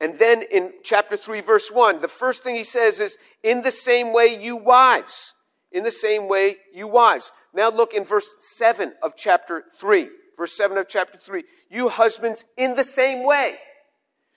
And 0.00 0.18
then 0.18 0.42
in 0.42 0.72
chapter 0.82 1.16
3, 1.16 1.40
verse 1.40 1.70
1, 1.70 2.00
the 2.00 2.08
first 2.08 2.42
thing 2.42 2.54
he 2.54 2.64
says 2.64 3.00
is, 3.00 3.18
In 3.42 3.62
the 3.62 3.70
same 3.70 4.12
way, 4.12 4.38
you 4.40 4.56
wives. 4.56 5.34
In 5.70 5.84
the 5.84 5.92
same 5.92 6.28
way, 6.28 6.56
you 6.74 6.86
wives. 6.86 7.32
Now 7.54 7.70
look 7.70 7.94
in 7.94 8.04
verse 8.04 8.28
7 8.40 8.92
of 9.02 9.12
chapter 9.16 9.64
3 9.78 10.08
verse 10.42 10.56
7 10.56 10.76
of 10.76 10.88
chapter 10.88 11.18
3. 11.18 11.44
You 11.72 11.88
husbands 11.88 12.44
in 12.58 12.74
the 12.74 12.84
same 12.84 13.24
way. 13.24 13.56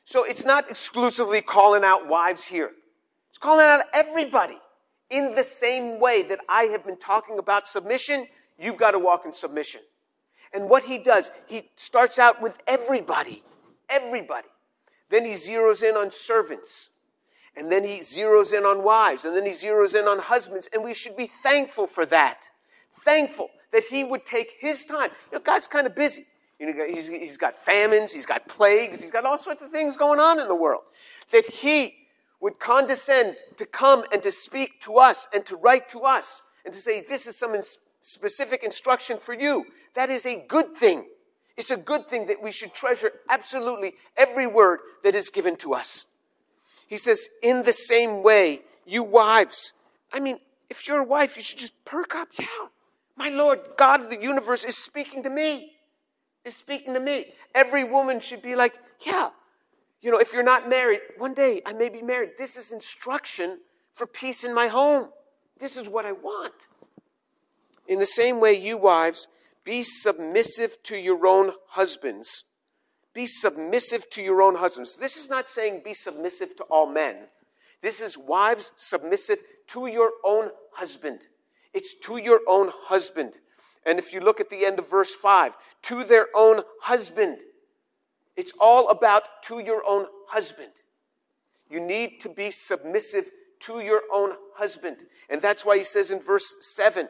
So 0.05 0.23
it's 0.23 0.45
not 0.45 0.69
exclusively 0.69 1.41
calling 1.41 1.83
out 1.83 2.07
wives 2.07 2.45
here. 2.45 2.71
It's 3.29 3.37
calling 3.37 3.65
out 3.65 3.83
everybody 3.93 4.57
in 5.09 5.35
the 5.35 5.43
same 5.43 5.99
way 5.99 6.23
that 6.23 6.39
I 6.47 6.63
have 6.63 6.85
been 6.85 6.97
talking 6.97 7.37
about 7.37 7.67
submission. 7.67 8.25
You've 8.57 8.77
got 8.77 8.91
to 8.91 8.99
walk 8.99 9.23
in 9.25 9.33
submission. 9.33 9.81
And 10.53 10.69
what 10.69 10.83
he 10.83 10.97
does, 10.97 11.29
he 11.47 11.69
starts 11.75 12.19
out 12.19 12.41
with 12.41 12.57
everybody. 12.67 13.43
Everybody. 13.89 14.47
Then 15.09 15.25
he 15.25 15.33
zeroes 15.33 15.83
in 15.83 15.97
on 15.97 16.11
servants. 16.11 16.91
And 17.57 17.69
then 17.69 17.83
he 17.83 17.99
zeroes 17.99 18.57
in 18.57 18.65
on 18.65 18.81
wives. 18.81 19.25
And 19.25 19.35
then 19.35 19.45
he 19.45 19.51
zeroes 19.51 19.93
in 19.93 20.07
on 20.07 20.19
husbands. 20.19 20.69
And 20.71 20.83
we 20.83 20.93
should 20.93 21.17
be 21.17 21.27
thankful 21.43 21.87
for 21.87 22.05
that. 22.05 22.47
Thankful 23.03 23.49
that 23.73 23.83
he 23.83 24.05
would 24.05 24.25
take 24.25 24.53
his 24.59 24.85
time. 24.85 25.11
You 25.31 25.39
know, 25.39 25.43
God's 25.43 25.67
kind 25.67 25.85
of 25.85 25.95
busy. 25.95 26.25
He's, 26.57 27.07
he's 27.07 27.37
got 27.37 27.63
famines, 27.65 28.11
he's 28.11 28.25
got 28.25 28.47
plagues, 28.47 29.01
he's 29.01 29.11
got 29.11 29.25
all 29.25 29.37
sorts 29.37 29.61
of 29.61 29.71
things 29.71 29.97
going 29.97 30.19
on 30.19 30.39
in 30.39 30.47
the 30.47 30.55
world. 30.55 30.83
That 31.31 31.45
he 31.45 31.93
would 32.39 32.59
condescend 32.59 33.37
to 33.57 33.65
come 33.65 34.03
and 34.11 34.23
to 34.23 34.31
speak 34.31 34.81
to 34.81 34.97
us 34.97 35.27
and 35.33 35.45
to 35.47 35.55
write 35.57 35.89
to 35.89 36.01
us 36.01 36.41
and 36.63 36.73
to 36.73 36.79
say, 36.79 37.01
this 37.01 37.27
is 37.27 37.37
some 37.37 37.55
specific 38.01 38.63
instruction 38.63 39.17
for 39.17 39.33
you. 39.33 39.65
That 39.95 40.09
is 40.09 40.25
a 40.25 40.45
good 40.47 40.75
thing. 40.77 41.05
It's 41.57 41.71
a 41.71 41.77
good 41.77 42.07
thing 42.07 42.27
that 42.27 42.41
we 42.41 42.51
should 42.51 42.73
treasure 42.73 43.11
absolutely 43.29 43.93
every 44.17 44.47
word 44.47 44.79
that 45.03 45.15
is 45.15 45.29
given 45.29 45.55
to 45.57 45.73
us. 45.73 46.05
He 46.87 46.97
says, 46.97 47.27
in 47.41 47.63
the 47.63 47.73
same 47.73 48.23
way, 48.23 48.61
you 48.85 49.03
wives. 49.03 49.73
I 50.13 50.19
mean, 50.19 50.39
if 50.69 50.87
you're 50.87 50.99
a 50.99 51.05
wife, 51.05 51.37
you 51.37 51.43
should 51.43 51.57
just 51.57 51.73
perk 51.85 52.15
up. 52.15 52.27
Yeah, 52.37 52.45
my 53.15 53.29
Lord, 53.29 53.59
God 53.77 54.01
of 54.03 54.09
the 54.09 54.21
universe 54.21 54.63
is 54.63 54.77
speaking 54.77 55.23
to 55.23 55.29
me. 55.29 55.74
Is 56.45 56.55
speaking 56.55 56.93
to 56.93 56.99
me. 56.99 57.33
Every 57.55 57.83
woman 57.83 58.19
should 58.19 58.43
be 58.43 58.55
like, 58.55 58.75
yeah, 59.05 59.29
you 60.01 60.11
know, 60.11 60.19
if 60.19 60.31
you're 60.31 60.43
not 60.43 60.69
married, 60.69 60.99
one 61.17 61.33
day 61.33 61.63
I 61.65 61.73
may 61.73 61.89
be 61.89 62.03
married. 62.03 62.31
This 62.37 62.55
is 62.55 62.71
instruction 62.71 63.57
for 63.95 64.05
peace 64.05 64.43
in 64.43 64.53
my 64.53 64.67
home. 64.67 65.09
This 65.57 65.75
is 65.75 65.89
what 65.89 66.05
I 66.05 66.11
want. 66.11 66.53
In 67.87 67.97
the 67.97 68.05
same 68.05 68.39
way, 68.39 68.53
you 68.53 68.77
wives, 68.77 69.27
be 69.63 69.81
submissive 69.81 70.81
to 70.83 70.95
your 70.95 71.25
own 71.25 71.53
husbands. 71.69 72.43
Be 73.15 73.25
submissive 73.25 74.07
to 74.11 74.21
your 74.21 74.43
own 74.43 74.55
husbands. 74.55 74.97
This 74.97 75.17
is 75.17 75.29
not 75.29 75.49
saying 75.49 75.81
be 75.83 75.95
submissive 75.95 76.55
to 76.57 76.63
all 76.65 76.85
men. 76.85 77.15
This 77.81 78.01
is 78.01 78.17
wives 78.17 78.71
submissive 78.75 79.39
to 79.69 79.87
your 79.87 80.11
own 80.23 80.49
husband. 80.73 81.21
It's 81.73 81.95
to 82.03 82.17
your 82.17 82.41
own 82.47 82.69
husband. 82.71 83.39
And 83.85 83.99
if 83.99 84.13
you 84.13 84.19
look 84.19 84.39
at 84.39 84.49
the 84.49 84.65
end 84.65 84.79
of 84.79 84.89
verse 84.89 85.13
5, 85.13 85.53
to 85.83 86.03
their 86.03 86.27
own 86.35 86.61
husband. 86.81 87.37
It's 88.35 88.51
all 88.59 88.89
about 88.89 89.23
to 89.43 89.59
your 89.59 89.83
own 89.87 90.07
husband. 90.27 90.71
You 91.69 91.79
need 91.79 92.19
to 92.21 92.29
be 92.29 92.51
submissive 92.51 93.29
to 93.61 93.79
your 93.79 94.01
own 94.13 94.31
husband. 94.55 94.97
And 95.29 95.41
that's 95.41 95.63
why 95.63 95.77
he 95.77 95.83
says 95.83 96.11
in 96.11 96.19
verse 96.19 96.53
7, 96.61 97.07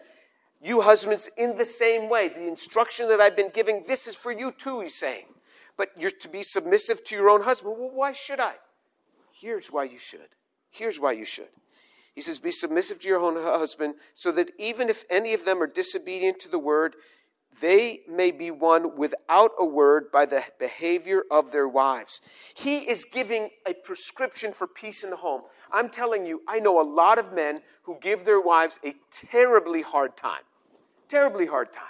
you 0.62 0.82
husbands, 0.82 1.30
in 1.38 1.58
the 1.58 1.66
same 1.66 2.10
way, 2.10 2.30
the 2.30 2.48
instruction 2.48 3.08
that 3.10 3.20
I've 3.20 3.36
been 3.36 3.52
giving, 3.54 3.84
this 3.88 4.08
is 4.08 4.16
for 4.16 4.32
you 4.32 4.52
too, 4.52 4.82
he's 4.82 4.96
saying. 4.96 5.26
But 5.78 5.90
you're 5.98 6.12
to 6.12 6.30
be 6.30 6.44
submissive 6.44 7.04
to 7.06 7.16
your 7.16 7.30
own 7.30 7.42
husband. 7.42 7.76
Well, 7.78 7.92
why 7.94 8.14
should 8.14 8.40
I? 8.40 8.54
Here's 9.34 9.68
why 9.68 9.84
you 9.84 10.00
should. 10.00 10.30
Here's 10.72 11.00
why 11.00 11.12
you 11.12 11.26
should. 11.26 11.50
He 12.16 12.22
says, 12.22 12.40
Be 12.40 12.52
submissive 12.52 13.00
to 13.02 13.08
your 13.08 13.20
own 13.20 13.36
husband, 13.36 13.96
so 14.14 14.32
that 14.32 14.50
even 14.58 14.90
if 14.90 15.04
any 15.10 15.34
of 15.34 15.44
them 15.46 15.62
are 15.62 15.68
disobedient 15.68 16.40
to 16.40 16.50
the 16.50 16.58
word, 16.58 16.96
they 17.62 18.02
may 18.10 18.32
be 18.32 18.52
won 18.52 18.98
without 18.98 19.52
a 19.60 19.66
word 19.66 20.12
by 20.12 20.26
the 20.26 20.44
behavior 20.60 21.24
of 21.30 21.52
their 21.52 21.68
wives. 21.68 22.22
He 22.54 22.80
is 22.80 23.06
giving 23.06 23.50
a 23.68 23.74
prescription 23.74 24.54
for 24.54 24.68
peace 24.68 25.04
in 25.04 25.10
the 25.10 25.16
home. 25.16 25.42
I'm 25.72 25.90
telling 25.90 26.26
you, 26.26 26.42
I 26.48 26.60
know 26.60 26.82
a 26.82 26.88
lot 26.88 27.18
of 27.18 27.34
men 27.34 27.62
who 27.84 27.98
give 28.02 28.26
their 28.26 28.42
wives 28.42 28.80
a 28.86 28.96
terribly 29.14 29.82
hard 29.82 30.18
time. 30.18 30.42
Terribly 31.10 31.46
hard 31.46 31.72
time. 31.74 31.84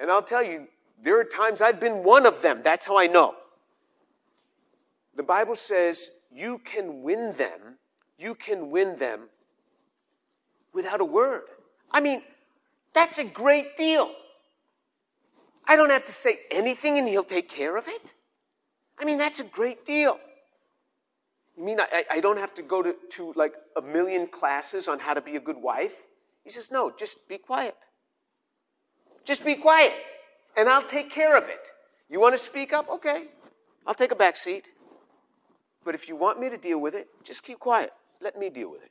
And 0.00 0.10
I'll 0.10 0.22
tell 0.22 0.42
you, 0.42 0.66
there 1.02 1.18
are 1.18 1.24
times 1.24 1.60
I've 1.60 1.80
been 1.80 2.04
one 2.04 2.26
of 2.26 2.42
them. 2.42 2.60
That's 2.62 2.86
how 2.86 2.98
I 2.98 3.06
know. 3.06 3.34
The 5.16 5.22
Bible 5.22 5.56
says 5.56 6.10
you 6.32 6.60
can 6.64 7.02
win 7.02 7.34
them 7.36 7.78
you 8.18 8.34
can 8.34 8.70
win 8.70 8.98
them 8.98 9.28
without 10.72 11.00
a 11.00 11.04
word. 11.04 11.42
I 11.90 12.00
mean, 12.00 12.22
that's 12.94 13.18
a 13.18 13.24
great 13.24 13.76
deal. 13.76 14.10
I 15.66 15.76
don't 15.76 15.90
have 15.90 16.04
to 16.06 16.12
say 16.12 16.40
anything 16.50 16.98
and 16.98 17.06
he'll 17.06 17.24
take 17.24 17.48
care 17.48 17.76
of 17.76 17.86
it. 17.88 18.02
I 18.98 19.04
mean, 19.04 19.18
that's 19.18 19.40
a 19.40 19.44
great 19.44 19.86
deal. 19.86 20.18
You 21.56 21.64
mean 21.64 21.80
I, 21.80 22.04
I 22.10 22.20
don't 22.20 22.38
have 22.38 22.54
to 22.54 22.62
go 22.62 22.82
to, 22.82 22.94
to 23.12 23.32
like 23.36 23.54
a 23.76 23.82
million 23.82 24.26
classes 24.26 24.88
on 24.88 24.98
how 24.98 25.14
to 25.14 25.20
be 25.20 25.36
a 25.36 25.40
good 25.40 25.56
wife? 25.56 25.92
He 26.44 26.50
says, 26.50 26.70
no, 26.70 26.92
just 26.96 27.28
be 27.28 27.38
quiet. 27.38 27.76
Just 29.24 29.44
be 29.44 29.54
quiet 29.54 29.92
and 30.56 30.68
I'll 30.68 30.86
take 30.86 31.10
care 31.10 31.36
of 31.36 31.44
it. 31.44 31.60
You 32.08 32.20
want 32.20 32.36
to 32.36 32.42
speak 32.42 32.72
up? 32.72 32.88
Okay. 32.88 33.24
I'll 33.86 33.94
take 33.94 34.12
a 34.12 34.16
back 34.16 34.36
seat. 34.36 34.64
but 35.84 35.94
if 35.94 36.08
you 36.08 36.16
want 36.16 36.40
me 36.40 36.50
to 36.50 36.58
deal 36.58 36.78
with 36.78 36.94
it, 36.94 37.08
just 37.24 37.42
keep 37.42 37.58
quiet. 37.58 37.92
Let 38.20 38.38
me 38.38 38.50
deal 38.50 38.70
with 38.70 38.82
it. 38.82 38.90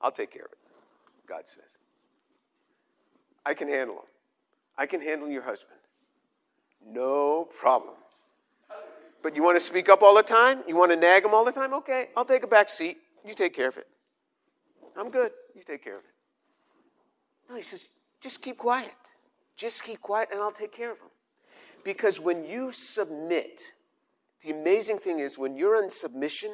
I'll 0.00 0.12
take 0.12 0.32
care 0.32 0.44
of 0.44 0.52
it, 0.52 0.58
God 1.28 1.42
says. 1.46 1.70
I 3.44 3.54
can 3.54 3.68
handle 3.68 3.96
him. 3.96 4.08
I 4.78 4.86
can 4.86 5.00
handle 5.00 5.28
your 5.28 5.42
husband. 5.42 5.78
No 6.86 7.48
problem. 7.60 7.94
But 9.22 9.36
you 9.36 9.42
want 9.42 9.58
to 9.58 9.64
speak 9.64 9.88
up 9.90 10.02
all 10.02 10.14
the 10.14 10.22
time? 10.22 10.62
You 10.66 10.76
want 10.76 10.92
to 10.92 10.96
nag 10.96 11.24
him 11.24 11.34
all 11.34 11.44
the 11.44 11.52
time? 11.52 11.74
Okay, 11.74 12.08
I'll 12.16 12.24
take 12.24 12.42
a 12.42 12.46
back 12.46 12.70
seat. 12.70 12.96
You 13.26 13.34
take 13.34 13.54
care 13.54 13.68
of 13.68 13.76
it. 13.76 13.86
I'm 14.96 15.10
good. 15.10 15.32
You 15.54 15.62
take 15.62 15.84
care 15.84 15.96
of 15.96 16.00
it. 16.04 17.50
No, 17.50 17.56
he 17.56 17.62
says, 17.62 17.86
just 18.20 18.40
keep 18.40 18.56
quiet. 18.56 18.92
Just 19.56 19.82
keep 19.82 20.00
quiet 20.00 20.30
and 20.32 20.40
I'll 20.40 20.52
take 20.52 20.74
care 20.74 20.92
of 20.92 20.98
him. 20.98 21.10
Because 21.84 22.18
when 22.18 22.44
you 22.44 22.72
submit, 22.72 23.60
the 24.42 24.52
amazing 24.52 24.98
thing 24.98 25.20
is 25.20 25.36
when 25.36 25.56
you're 25.56 25.82
in 25.82 25.90
submission, 25.90 26.52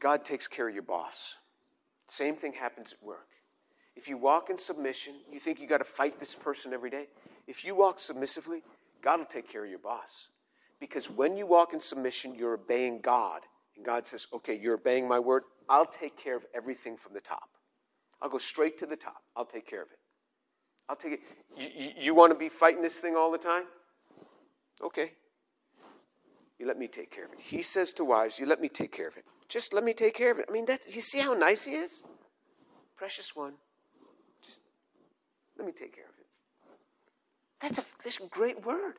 God 0.00 0.24
takes 0.24 0.46
care 0.48 0.68
of 0.68 0.74
your 0.74 0.82
boss. 0.82 1.36
Same 2.08 2.36
thing 2.36 2.52
happens 2.52 2.92
at 2.92 3.06
work. 3.06 3.28
If 3.96 4.08
you 4.08 4.16
walk 4.16 4.50
in 4.50 4.58
submission, 4.58 5.14
you 5.30 5.38
think 5.38 5.60
you 5.60 5.68
got 5.68 5.78
to 5.78 5.84
fight 5.84 6.18
this 6.18 6.34
person 6.34 6.72
every 6.72 6.90
day. 6.90 7.06
If 7.46 7.64
you 7.64 7.74
walk 7.74 8.00
submissively, 8.00 8.62
God 9.02 9.18
will 9.18 9.26
take 9.26 9.50
care 9.50 9.64
of 9.64 9.70
your 9.70 9.78
boss. 9.78 10.28
Because 10.80 11.08
when 11.08 11.36
you 11.36 11.46
walk 11.46 11.72
in 11.72 11.80
submission, 11.80 12.34
you're 12.34 12.54
obeying 12.54 13.00
God. 13.00 13.40
And 13.76 13.84
God 13.84 14.06
says, 14.06 14.26
okay, 14.32 14.58
you're 14.60 14.74
obeying 14.74 15.08
my 15.08 15.18
word. 15.18 15.44
I'll 15.68 15.86
take 15.86 16.16
care 16.16 16.36
of 16.36 16.44
everything 16.54 16.96
from 16.96 17.14
the 17.14 17.20
top. 17.20 17.48
I'll 18.20 18.28
go 18.28 18.38
straight 18.38 18.78
to 18.80 18.86
the 18.86 18.96
top. 18.96 19.22
I'll 19.36 19.46
take 19.46 19.68
care 19.68 19.82
of 19.82 19.88
it. 19.92 19.98
I'll 20.88 20.96
take 20.96 21.12
it. 21.12 21.20
You, 21.56 21.68
you, 21.74 21.90
you 21.98 22.14
want 22.14 22.32
to 22.32 22.38
be 22.38 22.48
fighting 22.48 22.82
this 22.82 22.96
thing 22.96 23.16
all 23.16 23.30
the 23.30 23.38
time? 23.38 23.64
Okay. 24.82 25.12
You 26.58 26.66
let 26.66 26.78
me 26.78 26.88
take 26.88 27.10
care 27.10 27.24
of 27.24 27.32
it. 27.32 27.40
He 27.40 27.62
says 27.62 27.92
to 27.94 28.04
wives, 28.04 28.38
You 28.38 28.46
let 28.46 28.60
me 28.60 28.68
take 28.68 28.92
care 28.92 29.08
of 29.08 29.16
it. 29.16 29.24
Just 29.54 29.72
let 29.72 29.84
me 29.84 29.94
take 29.94 30.16
care 30.16 30.32
of 30.32 30.40
it. 30.40 30.46
I 30.48 30.52
mean, 30.52 30.64
that, 30.64 30.80
you 30.92 31.00
see 31.00 31.20
how 31.20 31.32
nice 31.32 31.62
he 31.62 31.76
is? 31.76 32.02
Precious 32.96 33.36
one. 33.36 33.52
Just 34.44 34.58
let 35.56 35.64
me 35.64 35.70
take 35.70 35.94
care 35.94 36.06
of 36.06 36.18
it. 36.18 36.26
That's 37.62 37.78
a, 37.78 37.84
that's 38.02 38.18
a 38.18 38.26
great 38.26 38.66
word. 38.66 38.94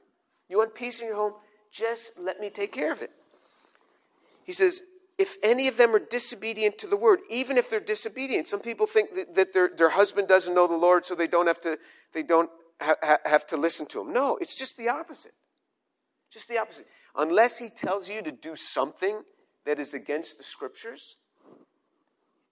You 0.48 0.60
want 0.60 0.74
peace 0.74 1.02
in 1.02 1.08
your 1.08 1.18
home? 1.18 1.34
Just 1.74 2.12
let 2.18 2.40
me 2.40 2.50
take 2.50 2.72
care 2.72 2.94
of 2.94 3.02
it. 3.02 3.12
He 4.46 4.54
says, 4.54 4.82
if 5.18 5.36
any 5.44 5.68
of 5.68 5.76
them 5.76 5.94
are 5.94 6.00
disobedient 6.00 6.78
to 6.78 6.88
the 6.88 6.96
word, 6.96 7.20
even 7.30 7.58
if 7.58 7.70
they're 7.70 7.82
disobedient, 7.82 8.48
some 8.48 8.62
people 8.62 8.88
think 8.88 9.14
that, 9.14 9.36
that 9.36 9.54
their, 9.54 9.72
their 9.78 9.90
husband 9.90 10.30
doesn't 10.30 10.56
know 10.56 10.68
the 10.68 10.78
Lord, 10.78 11.06
so 11.06 11.16
they 11.16 11.28
don't 11.28 11.48
have 11.48 11.60
to, 11.62 11.78
they 12.14 12.24
don't 12.24 12.50
ha- 12.80 13.18
have 13.26 13.46
to 13.48 13.58
listen 13.58 13.88
to 13.88 14.00
him. 14.00 14.14
No, 14.14 14.38
it's 14.38 14.56
just 14.56 14.78
the 14.78 14.88
opposite. 14.88 15.34
Just 16.32 16.48
the 16.48 16.60
opposite. 16.60 16.88
Unless 17.14 17.58
he 17.58 17.68
tells 17.68 18.08
you 18.08 18.22
to 18.22 18.32
do 18.32 18.56
something 18.56 19.22
that 19.66 19.80
is 19.80 19.94
against 19.94 20.38
the 20.38 20.44
scriptures, 20.44 21.16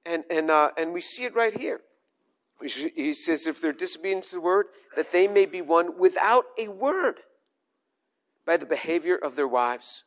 and, 0.05 0.23
and, 0.29 0.51
uh, 0.51 0.71
and 0.77 0.93
we 0.93 1.01
see 1.01 1.23
it 1.23 1.35
right 1.35 1.57
here. 1.57 1.81
He 2.61 3.13
says, 3.13 3.45
if 3.45 3.59
they're 3.59 3.73
disobedient 3.73 4.25
to 4.25 4.35
the 4.35 4.41
word, 4.41 4.67
that 4.95 5.11
they 5.11 5.27
may 5.27 5.45
be 5.45 5.61
won 5.61 5.97
without 5.99 6.45
a 6.57 6.69
word 6.69 7.19
by 8.45 8.57
the 8.57 8.65
behavior 8.65 9.15
of 9.15 9.35
their 9.35 9.47
wives 9.47 10.03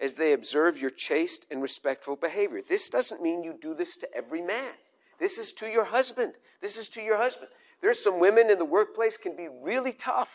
as 0.00 0.14
they 0.14 0.32
observe 0.32 0.78
your 0.78 0.90
chaste 0.90 1.46
and 1.50 1.60
respectful 1.60 2.16
behavior. 2.16 2.60
This 2.66 2.88
doesn't 2.88 3.22
mean 3.22 3.44
you 3.44 3.54
do 3.60 3.74
this 3.74 3.96
to 3.98 4.14
every 4.14 4.42
man. 4.42 4.72
This 5.18 5.38
is 5.38 5.52
to 5.54 5.68
your 5.68 5.84
husband. 5.84 6.32
This 6.60 6.76
is 6.76 6.88
to 6.90 7.02
your 7.02 7.18
husband. 7.18 7.48
There's 7.80 8.02
some 8.02 8.18
women 8.18 8.50
in 8.50 8.58
the 8.58 8.64
workplace 8.64 9.16
can 9.16 9.36
be 9.36 9.48
really 9.62 9.92
tough. 9.92 10.30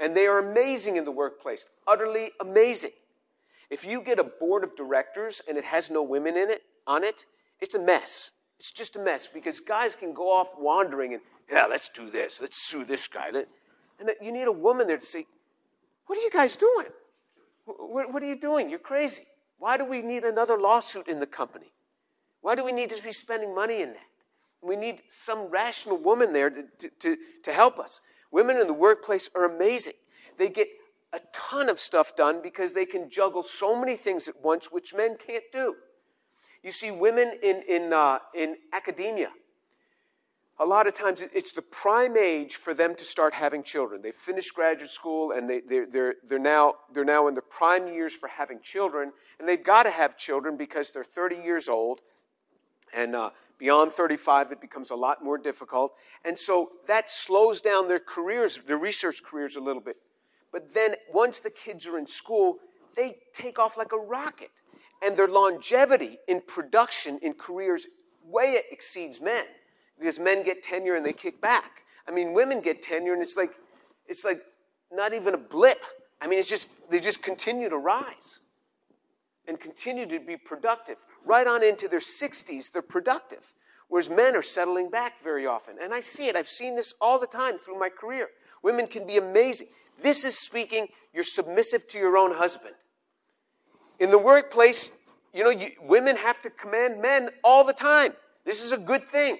And 0.00 0.16
they 0.16 0.26
are 0.26 0.38
amazing 0.38 0.96
in 0.96 1.04
the 1.04 1.10
workplace. 1.10 1.64
Utterly 1.86 2.30
amazing. 2.40 2.92
If 3.70 3.84
you 3.84 4.00
get 4.00 4.18
a 4.18 4.24
board 4.24 4.64
of 4.64 4.76
directors 4.76 5.42
and 5.48 5.58
it 5.58 5.64
has 5.64 5.90
no 5.90 6.02
women 6.02 6.36
in 6.36 6.50
it 6.50 6.62
on 6.86 7.04
it, 7.04 7.24
it's 7.60 7.74
a 7.74 7.78
mess. 7.78 8.30
It's 8.58 8.72
just 8.72 8.96
a 8.96 8.98
mess 8.98 9.28
because 9.32 9.60
guys 9.60 9.94
can 9.94 10.14
go 10.14 10.32
off 10.32 10.48
wandering 10.58 11.14
and, 11.14 11.22
yeah, 11.50 11.66
let's 11.66 11.90
do 11.94 12.10
this. 12.10 12.40
Let's 12.40 12.56
sue 12.68 12.84
this 12.84 13.06
guy. 13.06 13.28
And 13.28 14.10
you 14.22 14.32
need 14.32 14.46
a 14.46 14.52
woman 14.52 14.86
there 14.86 14.98
to 14.98 15.06
say, 15.06 15.26
what 16.06 16.18
are 16.18 16.22
you 16.22 16.30
guys 16.30 16.56
doing? 16.56 16.86
What, 17.66 18.22
are 18.22 18.26
you 18.26 18.40
doing? 18.40 18.70
You're 18.70 18.78
crazy. 18.78 19.26
Why 19.58 19.76
do 19.76 19.84
we 19.84 20.00
need 20.00 20.24
another 20.24 20.58
lawsuit 20.58 21.08
in 21.08 21.20
the 21.20 21.26
company? 21.26 21.72
Why 22.40 22.54
do 22.54 22.64
we 22.64 22.72
need 22.72 22.90
to 22.90 23.02
be 23.02 23.12
spending 23.12 23.54
money 23.54 23.82
in 23.82 23.90
that? 23.90 23.98
We 24.62 24.76
need 24.76 25.02
some 25.10 25.48
rational 25.48 25.98
woman 25.98 26.32
there 26.32 26.50
to, 26.50 26.62
to, 26.78 26.90
to, 27.00 27.16
to 27.44 27.52
help 27.52 27.78
us. 27.78 28.00
Women 28.30 28.56
in 28.56 28.66
the 28.66 28.72
workplace 28.72 29.28
are 29.34 29.44
amazing. 29.44 29.92
They 30.38 30.48
get 30.48 30.68
a 31.12 31.20
ton 31.32 31.68
of 31.68 31.80
stuff 31.80 32.14
done 32.16 32.40
because 32.42 32.72
they 32.72 32.84
can 32.84 33.10
juggle 33.10 33.42
so 33.42 33.74
many 33.74 33.96
things 33.96 34.28
at 34.28 34.34
once, 34.42 34.70
which 34.70 34.94
men 34.94 35.16
can't 35.16 35.44
do. 35.52 35.74
You 36.62 36.72
see, 36.72 36.90
women 36.90 37.38
in, 37.42 37.62
in, 37.68 37.92
uh, 37.92 38.18
in 38.34 38.56
academia, 38.72 39.30
a 40.60 40.66
lot 40.66 40.88
of 40.88 40.94
times 40.94 41.22
it's 41.32 41.52
the 41.52 41.62
prime 41.62 42.16
age 42.16 42.56
for 42.56 42.74
them 42.74 42.94
to 42.96 43.04
start 43.04 43.32
having 43.32 43.62
children. 43.62 44.02
They've 44.02 44.14
finished 44.14 44.54
graduate 44.54 44.90
school 44.90 45.32
and 45.32 45.48
they, 45.48 45.60
they're, 45.60 45.86
they're, 45.86 46.14
they're, 46.28 46.38
now, 46.38 46.74
they're 46.92 47.04
now 47.04 47.28
in 47.28 47.34
the 47.34 47.42
prime 47.42 47.86
years 47.86 48.12
for 48.12 48.28
having 48.28 48.60
children. 48.60 49.12
And 49.38 49.48
they've 49.48 49.62
got 49.62 49.84
to 49.84 49.90
have 49.90 50.16
children 50.16 50.56
because 50.56 50.90
they're 50.90 51.04
30 51.04 51.36
years 51.36 51.68
old. 51.68 52.00
And 52.92 53.14
uh, 53.14 53.30
beyond 53.58 53.92
35, 53.92 54.50
it 54.50 54.60
becomes 54.60 54.90
a 54.90 54.96
lot 54.96 55.22
more 55.22 55.38
difficult. 55.38 55.92
And 56.24 56.36
so 56.36 56.70
that 56.88 57.08
slows 57.08 57.60
down 57.60 57.86
their 57.86 58.00
careers, 58.00 58.58
their 58.66 58.78
research 58.78 59.22
careers 59.22 59.54
a 59.54 59.60
little 59.60 59.82
bit. 59.82 59.96
But 60.52 60.72
then 60.74 60.94
once 61.12 61.40
the 61.40 61.50
kids 61.50 61.86
are 61.86 61.98
in 61.98 62.06
school, 62.06 62.58
they 62.96 63.16
take 63.32 63.58
off 63.58 63.76
like 63.76 63.92
a 63.92 63.98
rocket. 63.98 64.50
And 65.02 65.16
their 65.16 65.28
longevity 65.28 66.18
in 66.26 66.40
production, 66.40 67.18
in 67.22 67.34
careers, 67.34 67.86
way 68.24 68.60
exceeds 68.70 69.20
men 69.20 69.44
because 69.98 70.18
men 70.18 70.44
get 70.44 70.62
tenure 70.62 70.96
and 70.96 71.04
they 71.04 71.12
kick 71.12 71.40
back. 71.40 71.82
I 72.06 72.10
mean, 72.10 72.32
women 72.32 72.60
get 72.60 72.82
tenure 72.82 73.14
and 73.14 73.22
it's 73.22 73.36
like, 73.36 73.52
it's 74.06 74.24
like 74.24 74.40
not 74.92 75.12
even 75.12 75.34
a 75.34 75.38
blip. 75.38 75.78
I 76.20 76.26
mean, 76.26 76.38
it's 76.38 76.48
just, 76.48 76.70
they 76.90 77.00
just 77.00 77.22
continue 77.22 77.68
to 77.68 77.78
rise 77.78 78.38
and 79.46 79.58
continue 79.60 80.06
to 80.06 80.20
be 80.20 80.36
productive. 80.36 80.96
Right 81.24 81.46
on 81.46 81.62
into 81.62 81.88
their 81.88 82.00
60s, 82.00 82.72
they're 82.72 82.82
productive. 82.82 83.44
Whereas 83.88 84.10
men 84.10 84.36
are 84.36 84.42
settling 84.42 84.90
back 84.90 85.22
very 85.22 85.46
often. 85.46 85.76
And 85.82 85.94
I 85.94 86.00
see 86.00 86.28
it. 86.28 86.36
I've 86.36 86.48
seen 86.48 86.76
this 86.76 86.94
all 87.00 87.18
the 87.18 87.26
time 87.26 87.58
through 87.58 87.78
my 87.78 87.88
career. 87.88 88.28
Women 88.62 88.86
can 88.86 89.06
be 89.06 89.16
amazing. 89.16 89.68
This 90.02 90.24
is 90.24 90.38
speaking, 90.38 90.88
you're 91.12 91.24
submissive 91.24 91.86
to 91.88 91.98
your 91.98 92.16
own 92.16 92.32
husband. 92.34 92.74
In 93.98 94.10
the 94.10 94.18
workplace, 94.18 94.90
you 95.34 95.44
know, 95.44 95.50
you, 95.50 95.70
women 95.82 96.16
have 96.16 96.40
to 96.42 96.50
command 96.50 97.02
men 97.02 97.30
all 97.42 97.64
the 97.64 97.72
time. 97.72 98.12
This 98.44 98.62
is 98.62 98.72
a 98.72 98.78
good 98.78 99.08
thing. 99.10 99.38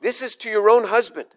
This 0.00 0.22
is 0.22 0.34
to 0.36 0.50
your 0.50 0.70
own 0.70 0.84
husband. 0.84 1.28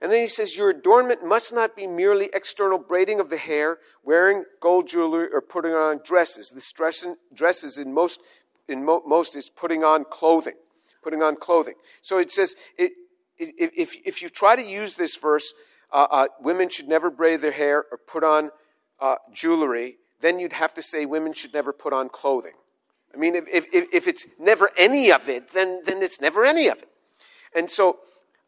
And 0.00 0.12
then 0.12 0.20
he 0.20 0.28
says, 0.28 0.54
Your 0.54 0.70
adornment 0.70 1.24
must 1.24 1.52
not 1.52 1.74
be 1.74 1.86
merely 1.86 2.28
external 2.34 2.78
braiding 2.78 3.18
of 3.18 3.30
the 3.30 3.38
hair, 3.38 3.78
wearing 4.04 4.44
gold 4.60 4.88
jewelry, 4.88 5.28
or 5.32 5.40
putting 5.40 5.72
on 5.72 6.00
dresses. 6.04 6.50
This 6.50 6.70
dress, 6.72 7.04
dresses 7.34 7.78
in 7.78 7.92
most, 7.94 8.20
in 8.68 8.84
mo, 8.84 9.02
most 9.06 9.34
is 9.36 9.48
putting 9.48 9.84
on 9.84 10.04
clothing. 10.04 10.54
Putting 11.02 11.22
on 11.22 11.36
clothing. 11.36 11.74
So 12.02 12.18
it 12.18 12.30
says, 12.30 12.54
it, 12.76 12.92
if, 13.38 13.96
if 14.04 14.22
you 14.22 14.28
try 14.28 14.56
to 14.56 14.62
use 14.62 14.94
this 14.94 15.16
verse, 15.16 15.52
uh, 15.92 16.06
uh, 16.10 16.26
women 16.40 16.68
should 16.68 16.88
never 16.88 17.10
braid 17.10 17.40
their 17.40 17.52
hair 17.52 17.84
or 17.90 17.98
put 17.98 18.24
on 18.24 18.50
uh, 19.00 19.16
jewelry, 19.32 19.96
then 20.20 20.38
you'd 20.38 20.52
have 20.52 20.74
to 20.74 20.82
say 20.82 21.06
women 21.06 21.32
should 21.32 21.52
never 21.52 21.72
put 21.72 21.92
on 21.92 22.08
clothing. 22.08 22.54
I 23.14 23.18
mean, 23.18 23.34
if, 23.34 23.44
if, 23.72 23.86
if 23.92 24.08
it's 24.08 24.26
never 24.38 24.70
any 24.76 25.12
of 25.12 25.28
it, 25.28 25.52
then, 25.52 25.82
then 25.86 26.02
it's 26.02 26.20
never 26.20 26.44
any 26.44 26.68
of 26.68 26.78
it. 26.78 26.88
And 27.54 27.70
so 27.70 27.98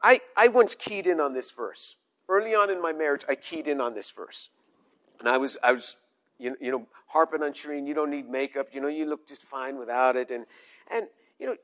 I, 0.03 0.21
I 0.37 0.49
once 0.49 0.75
keyed 0.75 1.07
in 1.07 1.21
on 1.21 1.33
this 1.33 1.51
verse. 1.51 1.97
Early 2.29 2.55
on 2.55 2.71
in 2.71 2.83
my 2.83 2.93
marriage, 2.93 3.25
I 3.29 3.35
keyed 3.35 3.67
in 3.67 3.81
on 3.81 3.95
this 3.95 4.11
verse. 4.11 4.49
And 5.21 5.29
I 5.29 5.39
was, 5.39 5.57
I 5.63 5.73
was 5.73 5.97
you, 6.39 6.57
you 6.61 6.71
know, 6.71 6.87
harping 7.07 7.43
on 7.43 7.53
Shireen, 7.53 7.87
you 7.87 7.95
don't 7.95 8.11
need 8.11 8.29
makeup, 8.29 8.69
you 8.73 8.81
know, 8.81 8.89
you 8.89 9.07
look 9.07 9.27
just 9.29 9.43
fine 9.43 9.79
without 9.79 10.17
it. 10.17 10.31
And, 10.31 10.45
and 10.93 11.07
you 11.39 11.47
know, 11.47 11.57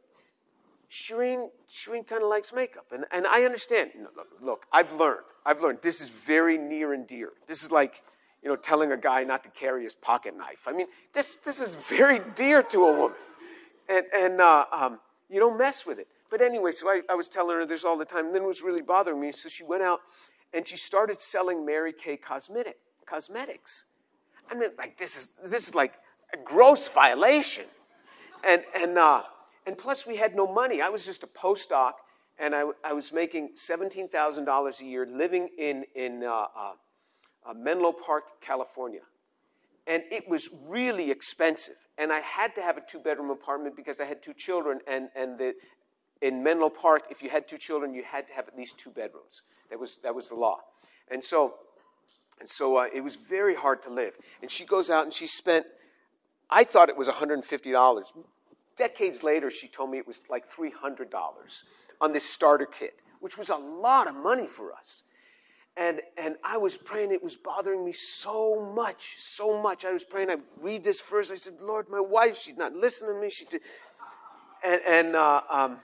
Shireen, 0.95 1.49
Shireen 1.69 2.07
kind 2.07 2.23
of 2.23 2.29
likes 2.29 2.53
makeup. 2.53 2.87
And, 2.93 3.05
and 3.11 3.27
I 3.27 3.43
understand. 3.43 3.91
Look, 4.17 4.29
look, 4.41 4.67
I've 4.73 4.93
learned. 4.93 5.25
I've 5.45 5.61
learned 5.61 5.79
this 5.83 6.01
is 6.01 6.09
very 6.09 6.57
near 6.57 6.93
and 6.93 7.07
dear. 7.07 7.33
This 7.49 7.65
is 7.65 7.73
like, 7.73 8.03
you 8.43 8.49
know, 8.49 8.57
telling 8.57 8.93
a 8.93 8.97
guy 8.97 9.25
not 9.25 9.43
to 9.43 9.51
carry 9.51 9.83
his 9.83 9.95
pocket 9.95 10.37
knife. 10.37 10.61
I 10.67 10.73
mean, 10.73 10.87
this, 11.13 11.37
this 11.45 11.61
is 11.61 11.77
very 11.89 12.21
dear 12.37 12.63
to 12.63 12.85
a 12.85 12.93
woman. 12.97 13.17
And, 13.89 14.07
and 14.17 14.41
uh, 14.41 14.67
um, 14.73 15.01
you 15.29 15.41
don't 15.41 15.59
mess 15.59 15.85
with 15.85 15.99
it. 15.99 16.07
But 16.31 16.41
anyway, 16.41 16.73
so 16.73 16.89
I, 16.89 17.01
I 17.11 17.15
was 17.15 17.29
telling 17.29 17.57
her 17.57 17.67
this 17.67 17.85
all 17.85 17.99
the 17.99 18.05
time, 18.05 18.27
and 18.27 18.35
then 18.35 18.43
it 18.43 18.47
was 18.47 18.63
really 18.63 18.83
bothering 18.83 19.21
me. 19.21 19.33
So 19.33 19.49
she 19.49 19.65
went 19.65 19.83
out 19.83 20.01
and 20.53 20.67
she 20.67 20.77
started 20.77 21.21
selling 21.21 21.67
Mary 21.67 21.93
Kay 21.93 22.17
cosmetic, 22.17 22.77
cosmetics. 23.07 23.85
I 24.51 24.55
mean, 24.55 24.71
like 24.79 24.99
this 24.99 25.17
is 25.17 25.29
this 25.45 25.69
is 25.69 25.75
like 25.75 25.95
a 26.33 26.37
gross 26.37 26.89
violation. 26.89 27.65
And 28.47 28.63
and 28.77 28.99
uh, 28.99 29.23
and 29.67 29.77
plus 29.77 30.07
we 30.07 30.17
had 30.17 30.35
no 30.35 30.47
money. 30.47 30.81
I 30.83 30.89
was 30.89 31.05
just 31.05 31.23
a 31.23 31.27
postdoc, 31.27 31.93
and 32.39 32.55
I, 32.55 32.65
I 32.85 32.93
was 32.93 33.13
making 33.13 33.51
seventeen 33.55 34.09
thousand 34.09 34.45
dollars 34.45 34.81
a 34.81 34.85
year, 34.85 35.07
living 35.07 35.49
in 35.59 35.85
in 35.95 36.25
uh, 36.25 36.31
uh, 36.31 36.73
uh 37.47 37.55
Menlo 37.55 37.93
Park, 37.93 38.25
California. 38.41 39.01
and 39.87 40.03
it 40.11 40.29
was 40.29 40.49
really 40.67 41.11
expensive. 41.11 41.77
And 41.99 42.13
I 42.13 42.21
had 42.21 42.55
to 42.57 42.63
have 42.63 42.77
a 42.77 42.81
two 42.81 42.99
bedroom 42.99 43.31
apartment 43.31 43.77
because 43.77 44.01
I 44.01 44.05
had 44.05 44.23
two 44.23 44.35
children, 44.35 44.81
and, 44.87 45.09
and 45.15 45.39
the, 45.39 45.55
in 46.23 46.43
Menlo 46.43 46.71
Park, 46.71 47.05
if 47.11 47.23
you 47.23 47.31
had 47.31 47.47
two 47.49 47.59
children, 47.59 47.95
you 47.95 48.03
had 48.03 48.27
to 48.29 48.33
have 48.33 48.49
at 48.49 48.57
least 48.57 48.79
two 48.79 48.91
bedrooms. 48.91 49.43
That 49.71 49.79
was, 49.79 49.99
that 50.03 50.15
was 50.15 50.29
the 50.29 50.35
law. 50.35 50.59
And 51.11 51.23
so, 51.23 51.55
and 52.41 52.49
so 52.49 52.79
uh, 52.79 52.87
it 52.93 53.03
was 53.03 53.17
very 53.17 53.55
hard 53.55 53.83
to 53.83 53.91
live. 53.91 54.15
And 54.43 54.51
she 54.51 54.65
goes 54.65 54.91
out 54.91 55.05
and 55.05 55.13
she 55.13 55.27
spent, 55.27 55.67
I 56.51 56.65
thought 56.65 56.89
it 56.89 56.97
was 56.97 57.09
$150. 57.09 58.03
Decades 58.77 59.23
later, 59.23 59.51
she 59.51 59.69
told 59.69 59.91
me 59.91 59.99
it 59.99 60.07
was 60.07 60.21
like 60.29 60.45
$300 60.51 61.09
on 62.01 62.13
this 62.13 62.25
starter 62.29 62.67
kit, 62.67 62.95
which 63.21 63.39
was 63.39 63.49
a 63.49 63.57
lot 63.57 64.09
of 64.09 64.15
money 64.15 64.47
for 64.47 64.73
us. 64.73 65.03
And, 65.77 66.01
and 66.17 66.37
I 66.45 66.57
was 66.57 66.77
praying, 66.77 67.13
it 67.13 67.23
was 67.23 67.35
bothering 67.37 67.85
me 67.85 67.93
so 67.93 68.73
much, 68.75 69.17
so 69.19 69.61
much. 69.61 69.85
I 69.85 69.93
was 69.93 70.05
praying, 70.05 70.31
I 70.31 70.37
read 70.61 70.85
this 70.85 71.01
verse, 71.01 71.31
I 71.33 71.35
said, 71.35 71.55
Lord, 71.61 71.89
my 71.89 72.01
wife, 72.01 72.41
she's 72.41 72.57
not 72.57 72.75
listening 72.75 73.15
to 73.15 73.21
me. 73.21 73.31
She 73.31 73.45
did. 73.45 73.61
And, 74.65 74.81
and, 74.87 75.17
uh, 75.17 75.41
um, 75.51 75.79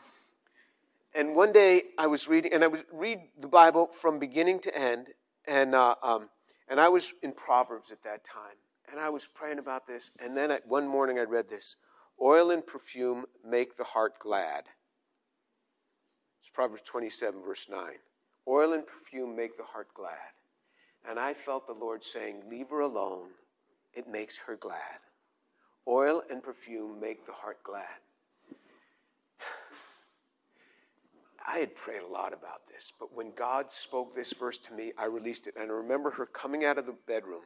and 1.14 1.34
one 1.34 1.52
day 1.52 1.82
I 1.98 2.06
was 2.06 2.28
reading, 2.28 2.52
and 2.52 2.62
I 2.62 2.68
would 2.68 2.84
read 2.92 3.18
the 3.40 3.48
Bible 3.48 3.90
from 4.00 4.20
beginning 4.20 4.60
to 4.60 4.76
end, 4.76 5.08
and, 5.46 5.74
uh, 5.74 5.96
um, 6.04 6.28
and 6.68 6.80
I 6.80 6.88
was 6.88 7.12
in 7.22 7.32
Proverbs 7.32 7.90
at 7.90 8.02
that 8.04 8.24
time. 8.24 8.56
And 8.90 8.98
I 8.98 9.08
was 9.08 9.26
praying 9.26 9.58
about 9.58 9.86
this, 9.86 10.10
and 10.20 10.36
then 10.36 10.52
I, 10.52 10.58
one 10.66 10.86
morning 10.86 11.18
I 11.18 11.22
read 11.22 11.48
this 11.48 11.76
Oil 12.22 12.50
and 12.50 12.66
perfume 12.66 13.24
make 13.44 13.76
the 13.76 13.84
heart 13.84 14.18
glad. 14.18 14.64
It's 16.42 16.50
Proverbs 16.52 16.82
27, 16.84 17.40
verse 17.42 17.66
9. 17.70 17.80
Oil 18.46 18.74
and 18.74 18.84
perfume 18.86 19.34
make 19.34 19.56
the 19.56 19.64
heart 19.64 19.88
glad. 19.94 20.10
And 21.08 21.18
I 21.18 21.32
felt 21.32 21.66
the 21.66 21.72
Lord 21.72 22.04
saying, 22.04 22.42
Leave 22.50 22.68
her 22.70 22.80
alone. 22.80 23.28
It 23.94 24.06
makes 24.06 24.36
her 24.46 24.56
glad. 24.56 25.00
Oil 25.88 26.22
and 26.30 26.42
perfume 26.42 27.00
make 27.00 27.26
the 27.26 27.32
heart 27.32 27.62
glad. 27.64 27.84
I 31.46 31.58
had 31.58 31.74
prayed 31.74 32.02
a 32.02 32.12
lot 32.12 32.34
about 32.34 32.68
this, 32.68 32.92
but 33.00 33.14
when 33.14 33.32
God 33.36 33.72
spoke 33.72 34.14
this 34.14 34.34
verse 34.34 34.58
to 34.58 34.74
me, 34.74 34.92
I 34.98 35.06
released 35.06 35.46
it. 35.46 35.54
And 35.58 35.70
I 35.70 35.74
remember 35.74 36.10
her 36.10 36.26
coming 36.26 36.66
out 36.66 36.76
of 36.76 36.86
the 36.86 36.96
bedroom, 37.06 37.42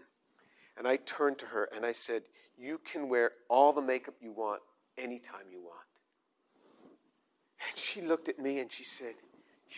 and 0.76 0.86
I 0.86 0.96
turned 0.96 1.38
to 1.38 1.46
her 1.46 1.68
and 1.74 1.84
I 1.84 1.92
said, 1.92 2.22
You 2.58 2.80
can 2.90 3.08
wear 3.08 3.32
all 3.48 3.72
the 3.72 3.82
makeup 3.82 4.14
you 4.20 4.32
want 4.32 4.60
anytime 4.98 5.46
you 5.50 5.60
want. 5.60 5.78
And 7.68 7.78
she 7.78 8.00
looked 8.02 8.28
at 8.28 8.38
me 8.38 8.60
and 8.60 8.70
she 8.70 8.84
said, 8.84 9.14